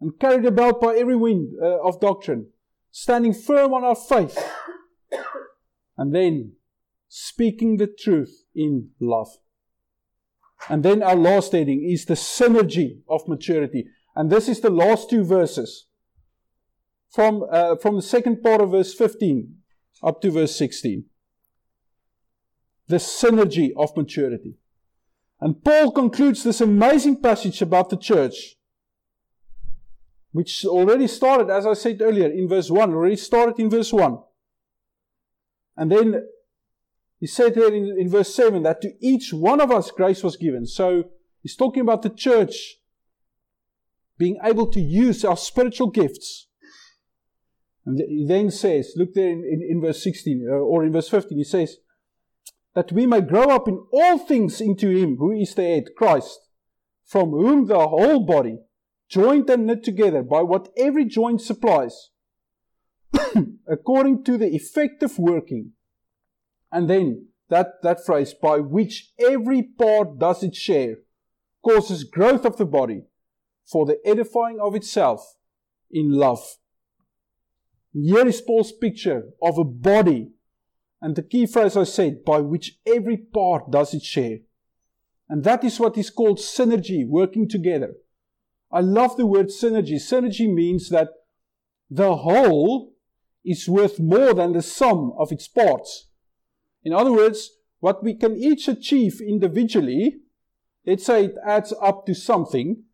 and 0.00 0.18
carried 0.18 0.46
about 0.46 0.80
by 0.80 0.96
every 0.96 1.16
wind 1.16 1.54
uh, 1.62 1.86
of 1.86 2.00
doctrine, 2.00 2.46
standing 2.90 3.34
firm 3.34 3.74
on 3.74 3.84
our 3.84 3.94
faith, 3.94 4.38
and 5.98 6.14
then 6.14 6.52
speaking 7.08 7.76
the 7.76 7.86
truth 7.86 8.44
in 8.54 8.90
love. 8.98 9.28
And 10.68 10.82
then 10.82 11.02
our 11.02 11.16
last 11.16 11.52
heading 11.52 11.84
is 11.88 12.04
the 12.04 12.14
synergy 12.14 13.00
of 13.08 13.26
maturity. 13.26 13.86
And 14.14 14.30
this 14.30 14.48
is 14.48 14.60
the 14.60 14.70
last 14.70 15.10
two 15.10 15.24
verses. 15.24 15.86
From, 17.10 17.44
uh, 17.50 17.76
from 17.76 17.96
the 17.96 18.02
second 18.02 18.42
part 18.42 18.60
of 18.60 18.70
verse 18.70 18.94
15 18.94 19.56
up 20.02 20.20
to 20.22 20.30
verse 20.30 20.54
16. 20.56 21.04
The 22.88 22.96
synergy 22.96 23.70
of 23.76 23.96
maturity. 23.96 24.56
And 25.40 25.62
Paul 25.64 25.92
concludes 25.92 26.42
this 26.42 26.60
amazing 26.60 27.22
passage 27.22 27.62
about 27.62 27.88
the 27.88 27.96
church, 27.96 28.56
which 30.32 30.64
already 30.66 31.06
started, 31.06 31.50
as 31.50 31.66
I 31.66 31.72
said 31.72 32.02
earlier, 32.02 32.28
in 32.28 32.48
verse 32.48 32.70
1, 32.70 32.92
already 32.92 33.16
started 33.16 33.58
in 33.58 33.70
verse 33.70 33.92
1. 33.92 34.18
And 35.76 35.90
then 35.90 36.26
he 37.20 37.26
said 37.26 37.54
there 37.54 37.72
in, 37.72 37.96
in 37.98 38.08
verse 38.08 38.34
7 38.34 38.62
that 38.62 38.80
to 38.80 38.92
each 39.00 39.32
one 39.32 39.60
of 39.60 39.70
us 39.70 39.90
grace 39.90 40.24
was 40.24 40.38
given. 40.38 40.66
So 40.66 41.04
he's 41.42 41.54
talking 41.54 41.82
about 41.82 42.00
the 42.02 42.10
church 42.10 42.76
being 44.18 44.38
able 44.42 44.66
to 44.68 44.80
use 44.80 45.24
our 45.24 45.36
spiritual 45.36 45.90
gifts. 45.90 46.48
And 47.84 47.98
he 47.98 48.26
then 48.26 48.50
says, 48.50 48.94
look 48.96 49.14
there 49.14 49.28
in, 49.28 49.44
in, 49.44 49.66
in 49.70 49.80
verse 49.82 50.02
16 50.02 50.48
uh, 50.50 50.54
or 50.54 50.84
in 50.84 50.92
verse 50.92 51.08
15, 51.08 51.36
he 51.36 51.44
says, 51.44 51.76
that 52.74 52.92
we 52.92 53.06
may 53.06 53.20
grow 53.20 53.50
up 53.50 53.68
in 53.68 53.84
all 53.92 54.18
things 54.18 54.60
into 54.60 54.88
him 54.88 55.16
who 55.16 55.32
is 55.32 55.54
the 55.54 55.62
head, 55.62 55.84
Christ, 55.96 56.38
from 57.04 57.30
whom 57.30 57.66
the 57.66 57.88
whole 57.88 58.20
body, 58.20 58.58
joined 59.08 59.50
and 59.50 59.66
knit 59.66 59.82
together 59.82 60.22
by 60.22 60.40
what 60.40 60.68
every 60.76 61.04
joint 61.04 61.40
supplies, 61.40 62.10
according 63.68 64.24
to 64.24 64.38
the 64.38 64.54
effective 64.54 65.18
working 65.18 65.72
and 66.72 66.88
then 66.88 67.28
that, 67.48 67.82
that 67.82 68.04
phrase, 68.04 68.32
by 68.32 68.58
which 68.58 69.12
every 69.18 69.62
part 69.62 70.18
does 70.18 70.42
its 70.42 70.58
share, 70.58 70.96
causes 71.62 72.04
growth 72.04 72.44
of 72.44 72.56
the 72.56 72.64
body 72.64 73.02
for 73.66 73.84
the 73.86 73.98
edifying 74.04 74.58
of 74.60 74.74
itself 74.74 75.36
in 75.90 76.12
love. 76.12 76.56
Here 77.92 78.26
is 78.26 78.40
Paul's 78.40 78.72
picture 78.72 79.30
of 79.42 79.58
a 79.58 79.64
body. 79.64 80.30
And 81.02 81.16
the 81.16 81.22
key 81.22 81.46
phrase 81.46 81.76
I 81.76 81.84
said, 81.84 82.24
by 82.24 82.40
which 82.40 82.78
every 82.86 83.16
part 83.16 83.70
does 83.70 83.94
its 83.94 84.06
share. 84.06 84.38
And 85.28 85.44
that 85.44 85.64
is 85.64 85.80
what 85.80 85.96
is 85.96 86.10
called 86.10 86.38
synergy, 86.38 87.06
working 87.06 87.48
together. 87.48 87.94
I 88.70 88.80
love 88.80 89.16
the 89.16 89.26
word 89.26 89.46
synergy. 89.46 89.94
Synergy 89.94 90.52
means 90.52 90.90
that 90.90 91.08
the 91.88 92.16
whole 92.16 92.92
is 93.44 93.68
worth 93.68 93.98
more 93.98 94.34
than 94.34 94.52
the 94.52 94.62
sum 94.62 95.12
of 95.18 95.32
its 95.32 95.48
parts. 95.48 96.09
In 96.82 96.92
other 96.92 97.12
words, 97.12 97.50
what 97.80 98.02
we 98.02 98.14
can 98.14 98.36
each 98.36 98.68
achieve 98.68 99.20
individually, 99.20 100.20
let's 100.86 101.04
say 101.04 101.26
it 101.26 101.36
adds 101.44 101.72
up 101.80 102.06
to 102.06 102.14
something, 102.14 102.84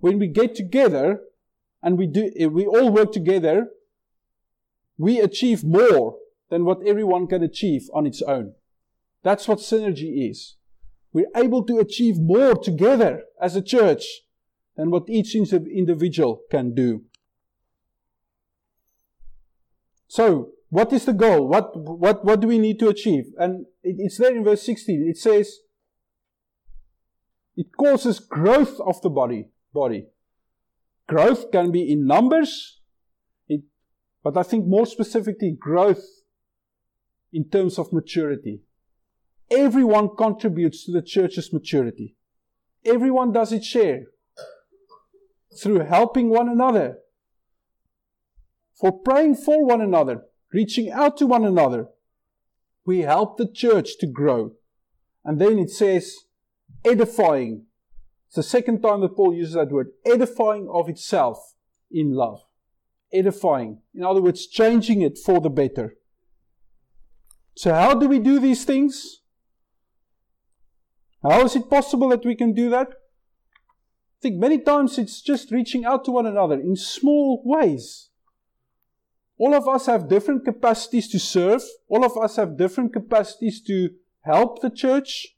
when 0.00 0.18
we 0.18 0.26
get 0.26 0.54
together 0.54 1.20
and 1.82 1.98
we 1.98 2.06
do, 2.06 2.30
eh, 2.38 2.46
we 2.46 2.66
all 2.66 2.90
work 2.90 3.12
together, 3.12 3.68
we 4.98 5.20
achieve 5.20 5.64
more 5.64 6.16
than 6.50 6.64
what 6.64 6.86
everyone 6.86 7.26
can 7.26 7.42
achieve 7.42 7.88
on 7.92 8.06
its 8.06 8.22
own. 8.22 8.54
That's 9.22 9.48
what 9.48 9.58
synergy 9.58 10.30
is. 10.30 10.56
We're 11.12 11.30
able 11.34 11.64
to 11.64 11.78
achieve 11.78 12.18
more 12.18 12.54
together 12.54 13.24
as 13.40 13.56
a 13.56 13.62
church 13.62 14.04
than 14.76 14.90
what 14.90 15.08
each 15.08 15.34
individual 15.34 16.42
can 16.50 16.74
do. 16.74 17.04
So, 20.08 20.53
what 20.74 20.92
is 20.92 21.04
the 21.04 21.12
goal? 21.12 21.46
What, 21.46 21.76
what, 21.76 22.24
what 22.24 22.40
do 22.40 22.48
we 22.48 22.58
need 22.58 22.80
to 22.80 22.88
achieve? 22.88 23.26
And 23.38 23.66
it, 23.84 23.94
it's 24.00 24.18
there 24.18 24.34
in 24.34 24.42
verse 24.42 24.62
16. 24.62 25.06
It 25.08 25.16
says, 25.16 25.60
It 27.56 27.68
causes 27.78 28.18
growth 28.18 28.80
of 28.80 29.00
the 29.00 29.08
body. 29.08 29.50
Body. 29.72 30.06
Growth 31.06 31.52
can 31.52 31.70
be 31.70 31.92
in 31.92 32.08
numbers, 32.08 32.80
it, 33.46 33.60
but 34.24 34.36
I 34.36 34.42
think 34.42 34.66
more 34.66 34.84
specifically, 34.84 35.56
growth 35.56 36.02
in 37.32 37.48
terms 37.48 37.78
of 37.78 37.92
maturity. 37.92 38.62
Everyone 39.52 40.08
contributes 40.16 40.84
to 40.86 40.92
the 40.92 41.02
church's 41.02 41.52
maturity. 41.52 42.16
Everyone 42.84 43.30
does 43.30 43.52
its 43.52 43.66
share 43.66 44.06
through 45.56 45.84
helping 45.84 46.30
one 46.30 46.48
another, 46.48 46.96
for 48.74 48.90
praying 48.90 49.36
for 49.36 49.64
one 49.64 49.80
another, 49.80 50.22
reaching 50.54 50.90
out 50.90 51.16
to 51.16 51.26
one 51.26 51.44
another. 51.44 51.88
We 52.86 53.00
help 53.00 53.36
the 53.36 53.46
church 53.46 53.98
to 53.98 54.06
grow. 54.06 54.52
And 55.24 55.40
then 55.40 55.58
it 55.58 55.70
says, 55.70 56.14
edifying. 56.84 57.66
It's 58.28 58.36
the 58.36 58.42
second 58.42 58.80
time 58.80 59.00
that 59.00 59.16
Paul 59.16 59.34
uses 59.34 59.54
that 59.54 59.72
word, 59.72 59.88
edifying 60.06 60.68
of 60.72 60.88
itself 60.88 61.54
in 61.90 62.12
love. 62.12 62.42
Edifying. 63.12 63.80
In 63.94 64.04
other 64.04 64.22
words, 64.22 64.46
changing 64.46 65.02
it 65.02 65.18
for 65.18 65.40
the 65.40 65.50
better. 65.50 65.96
So, 67.56 67.72
how 67.72 67.94
do 67.94 68.08
we 68.08 68.18
do 68.18 68.38
these 68.38 68.64
things? 68.64 69.20
How 71.22 71.44
is 71.44 71.56
it 71.56 71.70
possible 71.70 72.08
that 72.10 72.24
we 72.24 72.34
can 72.34 72.52
do 72.52 72.68
that? 72.70 72.88
I 72.88 74.20
think 74.20 74.36
many 74.36 74.58
times 74.58 74.98
it's 74.98 75.20
just 75.20 75.50
reaching 75.50 75.84
out 75.84 76.04
to 76.04 76.10
one 76.10 76.26
another 76.26 76.60
in 76.60 76.76
small 76.76 77.42
ways. 77.44 78.10
All 79.36 79.54
of 79.54 79.66
us 79.68 79.86
have 79.86 80.08
different 80.08 80.44
capacities 80.44 81.08
to 81.08 81.18
serve. 81.18 81.62
All 81.88 82.04
of 82.04 82.16
us 82.16 82.36
have 82.36 82.56
different 82.56 82.92
capacities 82.92 83.60
to 83.62 83.90
help 84.20 84.62
the 84.62 84.70
church. 84.70 85.34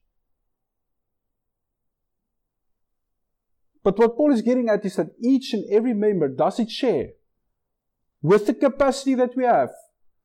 But 3.83 3.99
what 3.99 4.17
Paul 4.17 4.33
is 4.33 4.43
getting 4.43 4.69
at 4.69 4.85
is 4.85 4.97
that 4.97 5.15
each 5.23 5.53
and 5.55 5.65
every 5.71 5.95
member 5.95 6.29
does 6.29 6.59
its 6.59 6.73
share 6.73 7.11
with 8.21 8.47
the 8.47 8.55
capacity 8.55 9.15
that 9.15 9.37
we 9.37 9.45
have, 9.45 9.71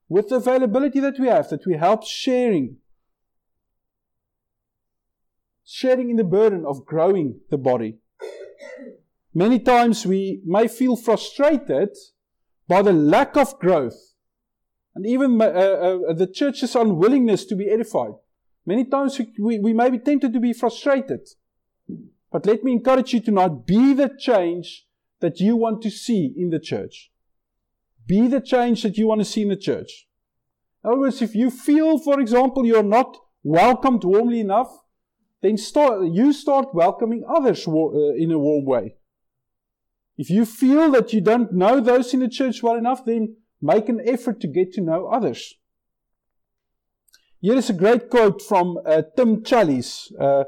with 0.09 0.29
the 0.29 0.37
availability 0.37 0.99
that 0.99 1.19
we 1.19 1.27
have, 1.27 1.49
that 1.49 1.65
we 1.65 1.77
help 1.77 2.03
sharing. 2.03 2.77
Sharing 5.63 6.09
in 6.09 6.15
the 6.15 6.23
burden 6.23 6.65
of 6.65 6.85
growing 6.85 7.41
the 7.49 7.57
body. 7.57 7.99
Many 9.33 9.59
times 9.59 10.05
we 10.05 10.41
may 10.43 10.67
feel 10.67 10.95
frustrated 10.95 11.95
by 12.67 12.81
the 12.81 12.93
lack 12.93 13.35
of 13.37 13.59
growth 13.59 14.11
and 14.95 15.05
even 15.05 15.41
uh, 15.41 15.45
uh, 15.45 16.13
the 16.13 16.27
church's 16.27 16.75
unwillingness 16.75 17.45
to 17.45 17.55
be 17.55 17.69
edified. 17.69 18.13
Many 18.65 18.85
times 18.85 19.17
we, 19.17 19.33
we, 19.39 19.59
we 19.59 19.73
may 19.73 19.89
be 19.89 19.99
tempted 19.99 20.33
to 20.33 20.39
be 20.39 20.53
frustrated. 20.53 21.27
But 22.31 22.45
let 22.45 22.63
me 22.63 22.73
encourage 22.73 23.13
you 23.13 23.19
tonight 23.19 23.65
be 23.65 23.93
the 23.93 24.09
change 24.17 24.87
that 25.19 25.39
you 25.39 25.55
want 25.55 25.81
to 25.83 25.89
see 25.89 26.33
in 26.35 26.49
the 26.49 26.59
church. 26.59 27.11
Be 28.05 28.27
the 28.27 28.41
change 28.41 28.83
that 28.83 28.97
you 28.97 29.07
want 29.07 29.21
to 29.21 29.25
see 29.25 29.43
in 29.43 29.49
the 29.49 29.55
church. 29.55 30.07
In 30.83 30.91
other 30.91 30.99
words, 30.99 31.21
if 31.21 31.35
you 31.35 31.51
feel, 31.51 31.99
for 31.99 32.19
example, 32.19 32.65
you're 32.65 32.83
not 32.83 33.17
welcomed 33.43 34.03
warmly 34.03 34.39
enough, 34.39 34.71
then 35.41 35.57
start, 35.57 36.05
you 36.11 36.33
start 36.33 36.73
welcoming 36.73 37.23
others 37.27 37.67
uh, 37.67 38.13
in 38.17 38.31
a 38.31 38.39
warm 38.39 38.65
way. 38.65 38.95
If 40.21 40.29
you 40.29 40.45
feel 40.45 40.91
that 40.91 41.13
you 41.13 41.19
don't 41.19 41.51
know 41.51 41.81
those 41.81 42.13
in 42.13 42.19
the 42.19 42.29
church 42.29 42.61
well 42.61 42.75
enough, 42.75 43.03
then 43.05 43.37
make 43.59 43.89
an 43.89 43.99
effort 44.05 44.39
to 44.41 44.47
get 44.47 44.71
to 44.73 44.81
know 44.81 45.07
others. 45.07 45.55
Here 47.39 47.55
is 47.55 47.71
a 47.71 47.73
great 47.73 48.07
quote 48.11 48.39
from 48.39 48.77
uh, 48.85 49.01
Tim 49.17 49.41
Challies 49.41 50.11
uh, 50.19 50.43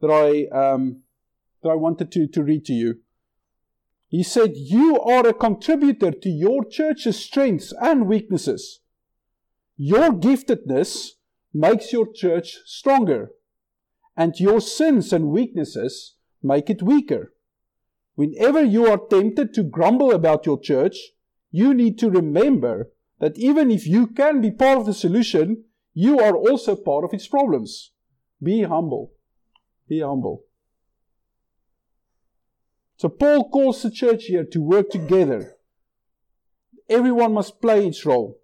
that 0.00 0.10
I 0.10 0.48
um, 0.58 1.02
that 1.62 1.68
I 1.68 1.74
wanted 1.74 2.10
to, 2.12 2.28
to 2.28 2.42
read 2.42 2.64
to 2.64 2.72
you. 2.72 3.00
He 4.08 4.22
said, 4.22 4.52
You 4.54 4.98
are 4.98 5.26
a 5.26 5.34
contributor 5.34 6.12
to 6.12 6.30
your 6.30 6.64
church's 6.64 7.22
strengths 7.22 7.74
and 7.78 8.08
weaknesses. 8.08 8.80
Your 9.76 10.12
giftedness 10.12 11.10
makes 11.52 11.92
your 11.92 12.10
church 12.10 12.56
stronger, 12.64 13.32
and 14.16 14.40
your 14.40 14.62
sins 14.62 15.12
and 15.12 15.26
weaknesses 15.26 16.14
make 16.42 16.70
it 16.70 16.82
weaker. 16.82 17.34
Whenever 18.20 18.62
you 18.62 18.84
are 18.86 19.00
tempted 19.08 19.54
to 19.54 19.62
grumble 19.62 20.12
about 20.12 20.44
your 20.44 20.60
church, 20.60 20.94
you 21.50 21.72
need 21.72 21.98
to 21.98 22.10
remember 22.10 22.90
that 23.18 23.38
even 23.38 23.70
if 23.70 23.86
you 23.86 24.08
can 24.08 24.42
be 24.42 24.50
part 24.50 24.76
of 24.76 24.84
the 24.84 24.92
solution, 24.92 25.64
you 25.94 26.20
are 26.20 26.36
also 26.36 26.76
part 26.76 27.02
of 27.02 27.14
its 27.14 27.26
problems. 27.26 27.92
Be 28.42 28.64
humble. 28.64 29.12
Be 29.88 30.00
humble. 30.00 30.44
So 32.98 33.08
Paul 33.08 33.48
calls 33.48 33.82
the 33.82 33.90
church 33.90 34.24
here 34.24 34.44
to 34.44 34.60
work 34.60 34.90
together. 34.90 35.56
Everyone 36.90 37.32
must 37.32 37.62
play 37.62 37.86
its 37.86 38.04
role. 38.04 38.38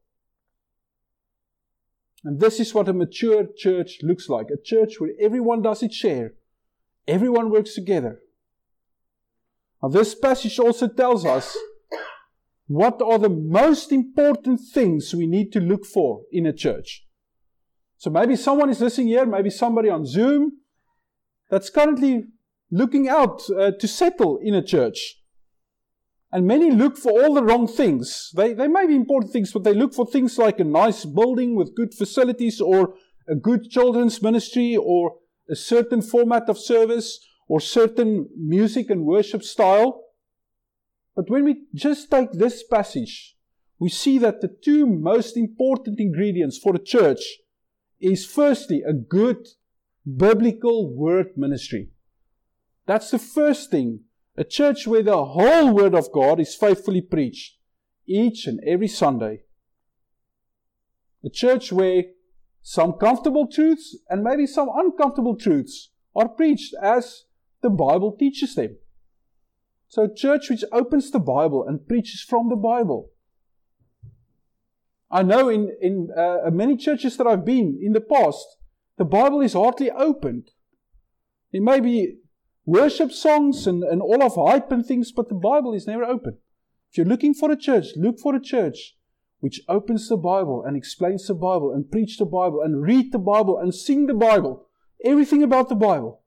And 2.25 2.41
this 2.41 2.61
is 2.61 2.73
what 2.73 2.89
a 2.89 2.95
mature 2.95 3.47
church 3.55 3.99
looks 4.03 4.31
like 4.31 4.47
a 4.49 4.57
church 4.57 4.99
where 4.99 5.13
everyone 5.21 5.61
does 5.61 5.83
its 5.83 5.97
share, 5.97 6.33
everyone 7.07 7.51
works 7.51 7.75
together. 7.75 8.23
Now, 9.83 9.89
this 9.89 10.15
passage 10.15 10.59
also 10.59 10.89
tells 10.89 11.25
us 11.25 11.57
what 12.67 13.01
are 13.01 13.19
the 13.19 13.29
most 13.29 13.93
important 13.93 14.61
things 14.73 15.15
we 15.15 15.27
need 15.27 15.53
to 15.53 15.61
look 15.61 15.85
for 15.85 16.23
in 16.33 16.47
a 16.47 16.53
church. 16.53 17.05
So 17.99 18.11
maybe 18.11 18.37
someone 18.37 18.71
is 18.71 18.81
listening 18.81 19.09
here, 19.09 19.25
maybe 19.25 19.51
somebody 19.51 19.89
on 19.89 20.05
Zoom 20.05 20.59
that's 21.51 21.71
currently 21.71 22.25
looking 22.71 23.09
out 23.09 23.43
uh, 23.51 23.71
to 23.79 23.89
settle 23.89 24.39
in 24.43 24.55
a 24.55 24.63
church. 24.63 25.23
And 26.33 26.47
many 26.47 26.71
look 26.71 26.99
for 26.99 27.13
all 27.13 27.35
the 27.35 27.45
wrong 27.45 27.69
things. 27.69 28.31
They, 28.35 28.53
they 28.53 28.67
may 28.67 28.87
be 28.87 28.97
important 28.97 29.33
things, 29.33 29.53
but 29.53 29.63
they 29.63 29.73
look 29.73 29.95
for 29.95 30.07
things 30.07 30.37
like 30.37 30.59
a 30.59 30.65
nice 30.65 31.05
building 31.05 31.55
with 31.55 31.77
good 31.77 31.95
facilities 31.95 32.61
or 32.61 32.95
a 33.29 33.37
good 33.37 33.71
children's 33.71 34.21
ministry 34.21 34.77
or 34.77 35.17
a 35.49 35.55
certain 35.55 36.03
format 36.03 36.49
of 36.49 36.59
service 36.59 37.21
or 37.49 37.61
certain 37.61 38.29
music 38.37 38.91
and 38.91 39.05
worship 39.05 39.43
style. 39.43 40.05
But 41.15 41.31
when 41.31 41.45
we 41.45 41.65
just 41.75 42.11
take 42.11 42.33
this 42.33 42.63
passage, 42.63 43.37
we 43.79 43.89
see 43.89 44.19
that 44.19 44.41
the 44.41 44.49
two 44.49 44.87
most 44.87 45.37
important 45.37 46.01
ingredients 46.01 46.59
for 46.59 46.75
a 46.75 46.83
church 46.83 47.21
is 48.01 48.27
firstly 48.27 48.83
a 48.87 48.93
good 48.93 49.47
biblical 50.05 50.95
word 50.95 51.37
ministry. 51.37 51.91
That's 52.87 53.11
the 53.11 53.19
first 53.19 53.71
thing. 53.71 54.01
A 54.37 54.45
church 54.45 54.87
where 54.87 55.03
the 55.03 55.25
whole 55.25 55.73
Word 55.75 55.95
of 55.95 56.13
God 56.13 56.41
is 56.41 56.55
faithfully 56.55 57.01
preached 57.01 57.57
each 58.07 58.47
and 58.47 58.61
every 58.67 58.89
Sunday. 58.89 59.43
A 61.25 61.31
church 61.31 61.73
where 61.73 62.05
some 62.63 62.93
comfortable 62.95 63.47
truths 63.47 63.97
and 64.09 64.23
maybe 64.23 64.47
some 64.47 64.69
uncomfortable 64.75 65.37
truths 65.37 65.91
are 66.15 66.29
preached 66.29 66.75
as 66.83 67.25
the 67.67 67.71
Bible 67.71 68.13
teaches 68.17 68.55
them. 68.55 68.77
So, 69.89 70.05
a 70.05 70.15
church 70.15 70.51
which 70.51 70.65
opens 70.71 71.11
the 71.11 71.19
Bible 71.19 71.67
and 71.67 71.87
preaches 71.87 72.21
from 72.23 72.49
the 72.49 72.63
Bible. 72.71 73.11
I 75.11 75.25
know 75.25 75.49
in, 75.49 75.77
in 75.81 76.11
uh, 76.17 76.51
many 76.53 76.77
churches 76.77 77.17
that 77.17 77.27
I've 77.27 77.45
been 77.45 77.81
in 77.83 77.93
the 77.93 78.01
past, 78.01 78.47
the 78.99 79.05
Bible 79.05 79.41
is 79.41 79.55
hardly 79.55 79.91
opened. 79.91 80.51
It 81.53 81.63
may 81.63 81.81
be 81.81 82.19
worship 82.65 83.11
songs 83.11 83.67
and, 83.67 83.83
and 83.83 84.01
all 84.01 84.23
of 84.23 84.37
hype 84.37 84.71
and 84.71 84.87
things, 84.87 85.11
but 85.11 85.29
the 85.29 85.35
Bible 85.35 85.75
is 85.75 85.89
never 85.89 86.05
open. 86.05 86.39
If 86.91 86.99
you're 86.99 87.07
looking 87.07 87.35
for 87.35 87.51
a 87.51 87.57
church, 87.57 87.87
look 87.97 88.21
for 88.21 88.35
a 88.37 88.41
church 88.41 88.97
which 89.41 89.61
opens 89.69 90.09
the 90.09 90.17
Bible 90.17 90.63
and 90.65 90.77
explains 90.77 91.27
the 91.27 91.35
Bible 91.35 91.73
and 91.73 91.91
preach 91.91 92.19
the 92.19 92.25
Bible 92.25 92.63
and 92.63 92.83
read 92.83 93.13
the 93.13 93.19
Bible 93.19 93.59
and 93.59 93.75
sing 93.75 94.07
the 94.07 94.15
Bible. 94.15 94.67
Everything 95.05 95.43
about 95.43 95.69
the 95.69 95.75
Bible. 95.75 96.23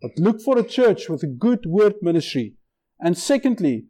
But 0.00 0.18
look 0.18 0.40
for 0.40 0.58
a 0.58 0.64
church 0.64 1.08
with 1.08 1.22
a 1.22 1.26
good 1.26 1.66
word 1.66 1.94
ministry. 2.00 2.54
And 2.98 3.16
secondly, 3.16 3.86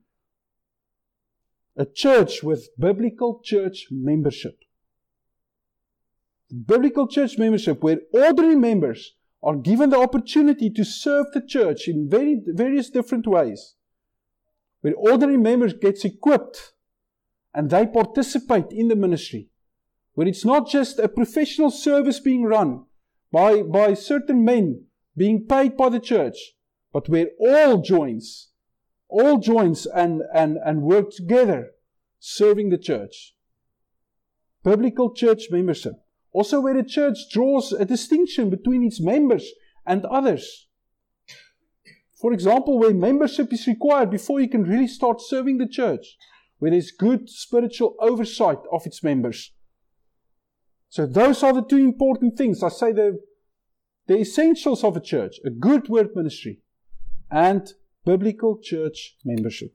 a 1.76 1.86
church 1.86 2.42
with 2.42 2.68
biblical 2.78 3.40
church 3.42 3.86
membership. 3.90 4.58
Biblical 6.66 7.06
church 7.06 7.38
membership 7.38 7.82
where 7.82 8.00
ordinary 8.12 8.56
members 8.56 9.14
are 9.42 9.56
given 9.56 9.90
the 9.90 9.98
opportunity 9.98 10.68
to 10.70 10.84
serve 10.84 11.26
the 11.32 11.40
church 11.40 11.88
in 11.88 12.11
very, 12.11 12.40
various 12.44 12.90
different 12.90 13.26
ways. 13.26 13.76
Where 14.80 14.94
ordinary 14.94 15.38
members 15.38 15.72
gets 15.72 16.04
equipped 16.04 16.72
and 17.54 17.70
they 17.70 17.86
participate 17.86 18.72
in 18.72 18.88
the 18.88 18.96
ministry. 18.96 19.48
Where 20.14 20.26
it's 20.26 20.44
not 20.44 20.68
just 20.68 20.98
a 20.98 21.08
professional 21.08 21.70
service 21.70 22.18
being 22.18 22.42
run 22.42 22.84
by, 23.32 23.62
by 23.62 23.94
certain 23.94 24.44
men 24.44 24.86
being 25.20 25.44
paid 25.46 25.76
by 25.76 25.90
the 25.90 26.00
church, 26.00 26.54
but 26.94 27.06
where 27.06 27.26
all 27.38 27.82
joins, 27.82 28.48
all 29.06 29.36
joins 29.36 29.84
and, 29.84 30.22
and, 30.34 30.56
and 30.64 30.80
work 30.80 31.10
together 31.10 31.72
serving 32.18 32.70
the 32.70 32.78
church. 32.78 33.34
Biblical 34.64 35.12
church 35.12 35.48
membership. 35.50 35.92
Also, 36.32 36.58
where 36.58 36.72
the 36.72 36.82
church 36.82 37.18
draws 37.30 37.70
a 37.70 37.84
distinction 37.84 38.48
between 38.48 38.82
its 38.82 38.98
members 38.98 39.46
and 39.84 40.06
others. 40.06 40.68
For 42.18 42.32
example, 42.32 42.78
where 42.78 42.94
membership 42.94 43.52
is 43.52 43.66
required 43.66 44.10
before 44.10 44.40
you 44.40 44.48
can 44.48 44.62
really 44.62 44.88
start 44.88 45.20
serving 45.20 45.58
the 45.58 45.68
church, 45.68 46.16
where 46.60 46.70
there's 46.70 46.92
good 46.92 47.28
spiritual 47.28 47.94
oversight 48.00 48.60
of 48.72 48.86
its 48.86 49.04
members. 49.04 49.52
So 50.88 51.04
those 51.04 51.42
are 51.42 51.52
the 51.52 51.62
two 51.62 51.76
important 51.76 52.38
things. 52.38 52.62
I 52.62 52.70
say 52.70 52.92
the, 52.92 53.20
the 54.11 54.18
essentials 54.18 54.82
of 54.82 54.96
a 54.96 55.00
church, 55.00 55.36
a 55.44 55.50
good 55.50 55.88
word 55.88 56.08
ministry 56.16 56.58
and 57.30 57.74
biblical 58.04 58.58
church 58.61 59.14
membership. 59.24 59.72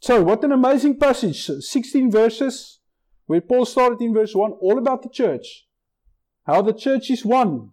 So, 0.00 0.20
what 0.20 0.42
an 0.42 0.50
amazing 0.50 0.98
passage. 0.98 1.46
16 1.46 2.10
verses, 2.10 2.80
where 3.26 3.40
Paul 3.40 3.66
started 3.66 4.00
in 4.00 4.12
verse 4.12 4.34
1, 4.34 4.50
all 4.50 4.78
about 4.78 5.04
the 5.04 5.10
church. 5.10 5.68
How 6.42 6.60
the 6.60 6.72
church 6.72 7.08
is 7.08 7.24
one. 7.24 7.70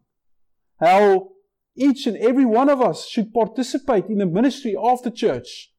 How 0.80 1.30
each 1.76 2.06
and 2.06 2.18
every 2.18 2.46
one 2.46 2.70
of 2.70 2.80
us 2.80 3.08
should 3.08 3.34
participate 3.34 4.06
in 4.10 4.20
the 4.20 4.28
ministry 4.28 4.76
of 4.80 5.02
the 5.02 5.10
church. 5.10 5.74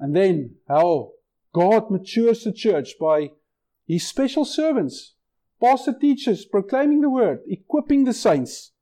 And 0.00 0.16
then 0.16 0.54
how 0.66 1.10
God 1.52 1.90
matures 1.90 2.44
the 2.44 2.52
church 2.52 2.94
by 2.98 3.32
his 3.86 4.08
special 4.08 4.46
servants, 4.46 5.15
pastor 5.60 5.94
teachers, 5.98 6.44
proclaiming 6.44 7.00
the 7.00 7.10
word, 7.10 7.40
equipping 7.46 8.04
the 8.04 8.12
saints. 8.12 8.72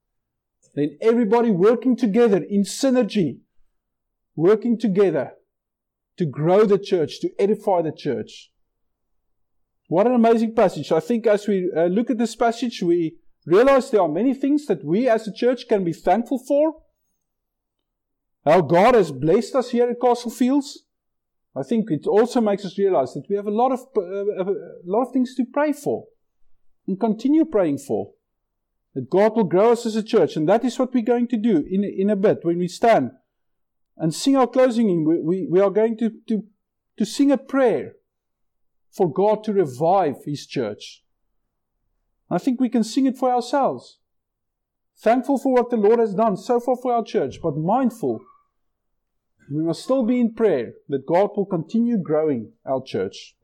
Then 0.75 0.99
everybody 1.01 1.51
working 1.51 1.97
together 1.97 2.39
in 2.39 2.63
synergy, 2.63 3.39
working 4.35 4.79
together 4.79 5.33
to 6.17 6.27
grow 6.27 6.65
the 6.65 6.79
church, 6.79 7.21
to 7.21 7.31
edify 7.39 7.83
the 7.83 7.93
church. 7.93 8.51
What 9.87 10.07
an 10.07 10.15
amazing 10.15 10.55
passage. 10.55 10.91
I 10.91 11.01
think 11.01 11.27
as 11.27 11.47
we 11.47 11.71
uh, 11.77 11.85
look 11.85 12.11
at 12.11 12.19
this 12.19 12.35
passage, 12.35 12.83
we 12.83 13.19
realize 13.47 13.91
there 13.91 14.01
are 14.01 14.09
many 14.09 14.35
things 14.35 14.67
that 14.67 14.85
we 14.85 15.09
as 15.09 15.29
a 15.29 15.33
church 15.33 15.69
can 15.69 15.85
be 15.85 15.93
thankful 15.93 16.39
for. 16.39 16.83
How 18.45 18.61
God 18.61 18.95
has 18.95 19.13
blessed 19.13 19.55
us 19.55 19.71
here 19.71 19.89
at 19.89 20.01
Castle 20.01 20.31
Fields. 20.31 20.85
I 21.57 21.63
think 21.63 21.91
it 21.91 22.07
also 22.07 22.41
makes 22.41 22.65
us 22.65 22.79
realize 22.79 23.15
that 23.15 23.27
we 23.29 23.37
have 23.37 23.47
a 23.47 23.51
lot 23.51 23.71
of 23.73 23.81
uh, 23.97 24.01
uh, 24.01 24.51
a 24.51 24.87
lot 24.87 25.03
of 25.03 25.13
things 25.13 25.37
to 25.37 25.45
pray 25.45 25.73
for 25.73 26.07
and 26.87 26.99
continue 26.99 27.45
praying 27.45 27.79
for. 27.79 28.13
That 28.95 29.11
God 29.11 29.35
will 29.35 29.45
grow 29.45 29.73
us 29.73 29.87
as 29.87 29.97
a 29.97 30.03
church, 30.03 30.37
and 30.37 30.49
that 30.49 30.65
is 30.65 30.79
what 30.79 30.95
we're 30.95 31.03
going 31.03 31.27
to 31.29 31.37
do 31.37 31.65
in 31.69 31.83
in 31.83 32.11
a 32.11 32.17
bit 32.17 32.39
when 32.43 32.59
we 32.59 32.69
stand 32.69 33.11
and 33.97 34.15
sing 34.15 34.37
our 34.37 34.47
closing 34.47 34.89
hymn. 34.89 35.05
We, 35.05 35.21
we, 35.21 35.49
we 35.51 35.61
are 35.61 35.71
going 35.71 35.97
to, 35.99 36.11
to 36.29 36.45
to 36.99 37.05
sing 37.05 37.33
a 37.33 37.39
prayer 37.39 37.95
for 38.93 39.13
God 39.13 39.43
to 39.45 39.53
revive 39.53 40.25
His 40.25 40.47
church. 40.47 41.03
I 42.31 42.39
think 42.39 42.61
we 42.61 42.69
can 42.69 42.85
sing 42.85 43.07
it 43.07 43.19
for 43.19 43.33
ourselves. 43.33 43.99
Thankful 44.97 45.39
for 45.39 45.53
what 45.53 45.71
the 45.71 45.77
Lord 45.77 45.99
has 45.99 46.15
done 46.15 46.37
so 46.37 46.61
far 46.61 46.77
for 46.77 46.93
our 46.93 47.05
church, 47.05 47.41
but 47.43 47.57
mindful 47.57 48.25
we 49.51 49.63
must 49.63 49.83
still 49.83 50.05
be 50.05 50.21
in 50.21 50.35
prayer 50.35 50.73
that 50.89 51.07
God 51.07 51.31
will 51.37 51.47
continue 51.47 51.99
growing 51.99 52.53
our 52.65 52.83
church. 52.83 53.37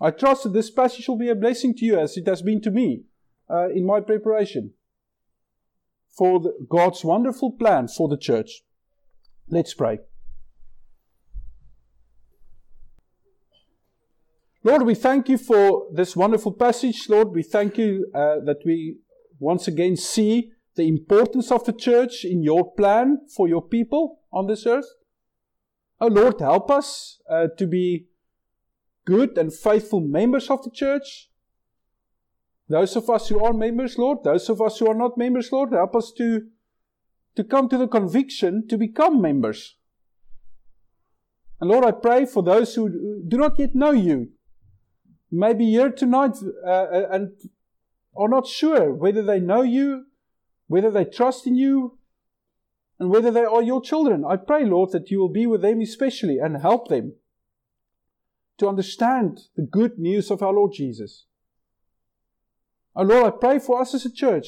I 0.00 0.10
trust 0.10 0.44
that 0.44 0.52
this 0.52 0.70
passage 0.70 1.08
will 1.08 1.18
be 1.18 1.28
a 1.28 1.34
blessing 1.34 1.74
to 1.74 1.84
you 1.84 1.98
as 1.98 2.16
it 2.16 2.26
has 2.26 2.42
been 2.42 2.60
to 2.62 2.70
me 2.70 3.02
uh, 3.50 3.68
in 3.70 3.84
my 3.84 4.00
preparation 4.00 4.72
for 6.16 6.40
the, 6.40 6.54
God's 6.68 7.04
wonderful 7.04 7.52
plan 7.52 7.88
for 7.88 8.08
the 8.08 8.16
church. 8.16 8.62
Let's 9.48 9.74
pray. 9.74 9.98
Lord, 14.64 14.82
we 14.82 14.94
thank 14.94 15.28
you 15.28 15.38
for 15.38 15.86
this 15.92 16.14
wonderful 16.14 16.52
passage. 16.52 17.08
Lord, 17.08 17.28
we 17.28 17.42
thank 17.42 17.78
you 17.78 18.10
uh, 18.14 18.40
that 18.44 18.58
we 18.64 18.98
once 19.38 19.68
again 19.68 19.96
see 19.96 20.50
the 20.74 20.86
importance 20.86 21.50
of 21.50 21.64
the 21.64 21.72
church 21.72 22.24
in 22.24 22.42
your 22.42 22.74
plan 22.74 23.20
for 23.34 23.48
your 23.48 23.62
people 23.62 24.20
on 24.32 24.46
this 24.46 24.66
earth. 24.66 24.88
Oh 26.00 26.08
Lord, 26.08 26.40
help 26.40 26.70
us 26.70 27.20
uh, 27.30 27.48
to 27.56 27.66
be 27.66 28.06
good 29.08 29.38
and 29.38 29.54
faithful 29.54 30.00
members 30.00 30.50
of 30.50 30.62
the 30.62 30.70
church. 30.70 31.30
Those 32.68 32.94
of 32.96 33.08
us 33.08 33.28
who 33.28 33.42
are 33.42 33.54
members, 33.54 33.96
Lord, 33.96 34.18
those 34.22 34.50
of 34.50 34.60
us 34.60 34.78
who 34.78 34.90
are 34.90 34.94
not 34.94 35.16
members, 35.16 35.50
Lord, 35.50 35.72
help 35.72 35.96
us 35.96 36.12
to, 36.18 36.42
to 37.36 37.42
come 37.42 37.70
to 37.70 37.78
the 37.78 37.88
conviction 37.88 38.68
to 38.68 38.76
become 38.76 39.22
members. 39.22 39.76
And 41.58 41.70
Lord, 41.70 41.86
I 41.86 41.92
pray 41.92 42.26
for 42.26 42.42
those 42.42 42.74
who 42.74 43.22
do 43.26 43.38
not 43.38 43.58
yet 43.58 43.74
know 43.74 43.92
you, 43.92 44.28
maybe 45.30 45.64
here 45.70 45.90
tonight 45.90 46.36
uh, 46.66 46.70
uh 46.70 47.08
and 47.10 47.32
are 48.14 48.28
not 48.28 48.46
sure 48.46 48.92
whether 48.92 49.22
they 49.22 49.40
know 49.40 49.62
you 49.62 50.04
whether 50.68 50.90
they 50.90 51.04
trust 51.04 51.46
in 51.46 51.56
you, 51.56 51.98
and 53.00 53.10
whether 53.10 53.30
they 53.30 53.44
are 53.44 53.62
your 53.62 53.80
children. 53.80 54.24
I 54.24 54.36
pray, 54.36 54.64
Lord, 54.64 54.92
that 54.92 55.10
you 55.10 55.18
will 55.18 55.32
be 55.32 55.46
with 55.46 55.62
them 55.62 55.80
especially 55.80 56.38
and 56.38 56.60
help 56.60 56.88
them 56.88 57.14
to 58.58 58.68
understand 58.68 59.40
the 59.56 59.62
good 59.62 59.98
news 59.98 60.30
of 60.30 60.42
our 60.42 60.52
Lord 60.52 60.72
Jesus. 60.72 61.26
Oh 62.94 63.02
Lord, 63.02 63.32
I 63.32 63.36
pray 63.36 63.58
for 63.58 63.80
us 63.80 63.94
as 63.94 64.04
a 64.04 64.12
church 64.12 64.46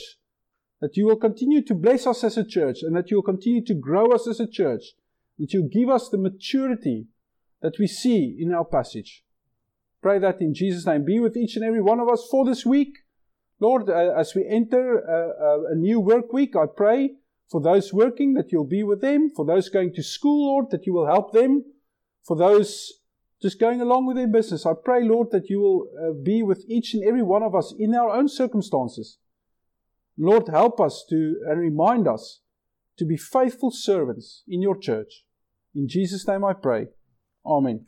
that 0.81 0.97
you 0.97 1.07
will 1.07 1.17
continue 1.17 1.63
to 1.63 1.75
bless 1.75 2.07
us 2.07 2.25
as 2.25 2.37
a 2.37 2.45
church 2.45 2.79
and 2.83 2.97
that 2.97 3.11
you 3.11 3.19
will 3.19 3.23
continue 3.23 3.65
to 3.65 3.75
grow 3.75 4.07
us 4.07 4.27
as 4.27 4.41
a 4.41 4.47
church, 4.47 4.83
that 5.39 5.53
you 5.53 5.69
give 5.73 5.89
us 5.89 6.09
the 6.09 6.19
maturity 6.19 7.07
that 7.63 7.79
we 7.79 7.87
see 7.87 8.37
in 8.39 8.53
our 8.53 8.65
passage. 8.65 9.25
Pray 10.03 10.19
that 10.19 10.41
in 10.41 10.55
Jesus' 10.55 10.87
name. 10.87 11.05
Be 11.05 11.21
with 11.21 11.37
each 11.37 11.57
and 11.57 11.65
every 11.65 11.83
one 11.83 12.01
of 12.01 12.09
us 12.09 12.27
for 12.31 12.45
this 12.45 12.65
week. 12.65 12.95
Lord, 13.61 13.91
uh, 13.91 14.15
as 14.17 14.35
we 14.35 14.49
enter 14.49 14.99
a, 14.99 15.45
a, 15.45 15.73
a 15.73 15.75
new 15.75 16.01
work 16.01 16.33
week, 16.33 16.57
I 16.57 16.65
pray 16.75 17.11
for 17.51 17.61
those 17.61 17.93
working 17.93 18.33
that 18.35 18.51
you'll 18.51 18.65
be 18.65 18.83
with 18.83 19.03
them. 19.03 19.31
For 19.37 19.45
those 19.45 19.69
going 19.69 19.93
to 19.95 20.03
school, 20.03 20.47
Lord, 20.47 20.71
that 20.71 20.87
you 20.87 20.95
will 20.95 21.07
help 21.07 21.33
them. 21.33 21.65
For 22.27 22.37
those 22.37 23.00
just 23.43 23.59
going 23.59 23.81
along 23.81 24.07
with 24.07 24.17
their 24.17 24.29
business, 24.29 24.67
I 24.67 24.73
pray, 24.85 25.03
Lord, 25.03 25.31
that 25.31 25.49
you 25.49 25.61
will 25.61 25.89
uh, 25.99 26.13
be 26.23 26.43
with 26.43 26.65
each 26.69 26.95
and 26.95 27.03
every 27.05 27.23
one 27.23 27.43
of 27.43 27.55
us 27.55 27.75
in 27.79 27.95
our 27.95 28.11
own 28.11 28.29
circumstances. 28.29 29.19
Lord, 30.19 30.49
help 30.49 30.81
us 30.81 31.05
to 31.09 31.37
and 31.49 31.59
remind 31.59 32.07
us 32.07 32.41
to 32.99 33.07
be 33.07 33.17
faithful 33.17 33.71
servants 33.71 34.43
in 34.47 34.61
your 34.61 34.77
church. 34.77 35.25
In 35.75 35.89
Jesus' 35.89 36.27
name 36.29 36.45
I 36.45 36.53
pray. 36.53 36.89
Amen. 37.47 37.87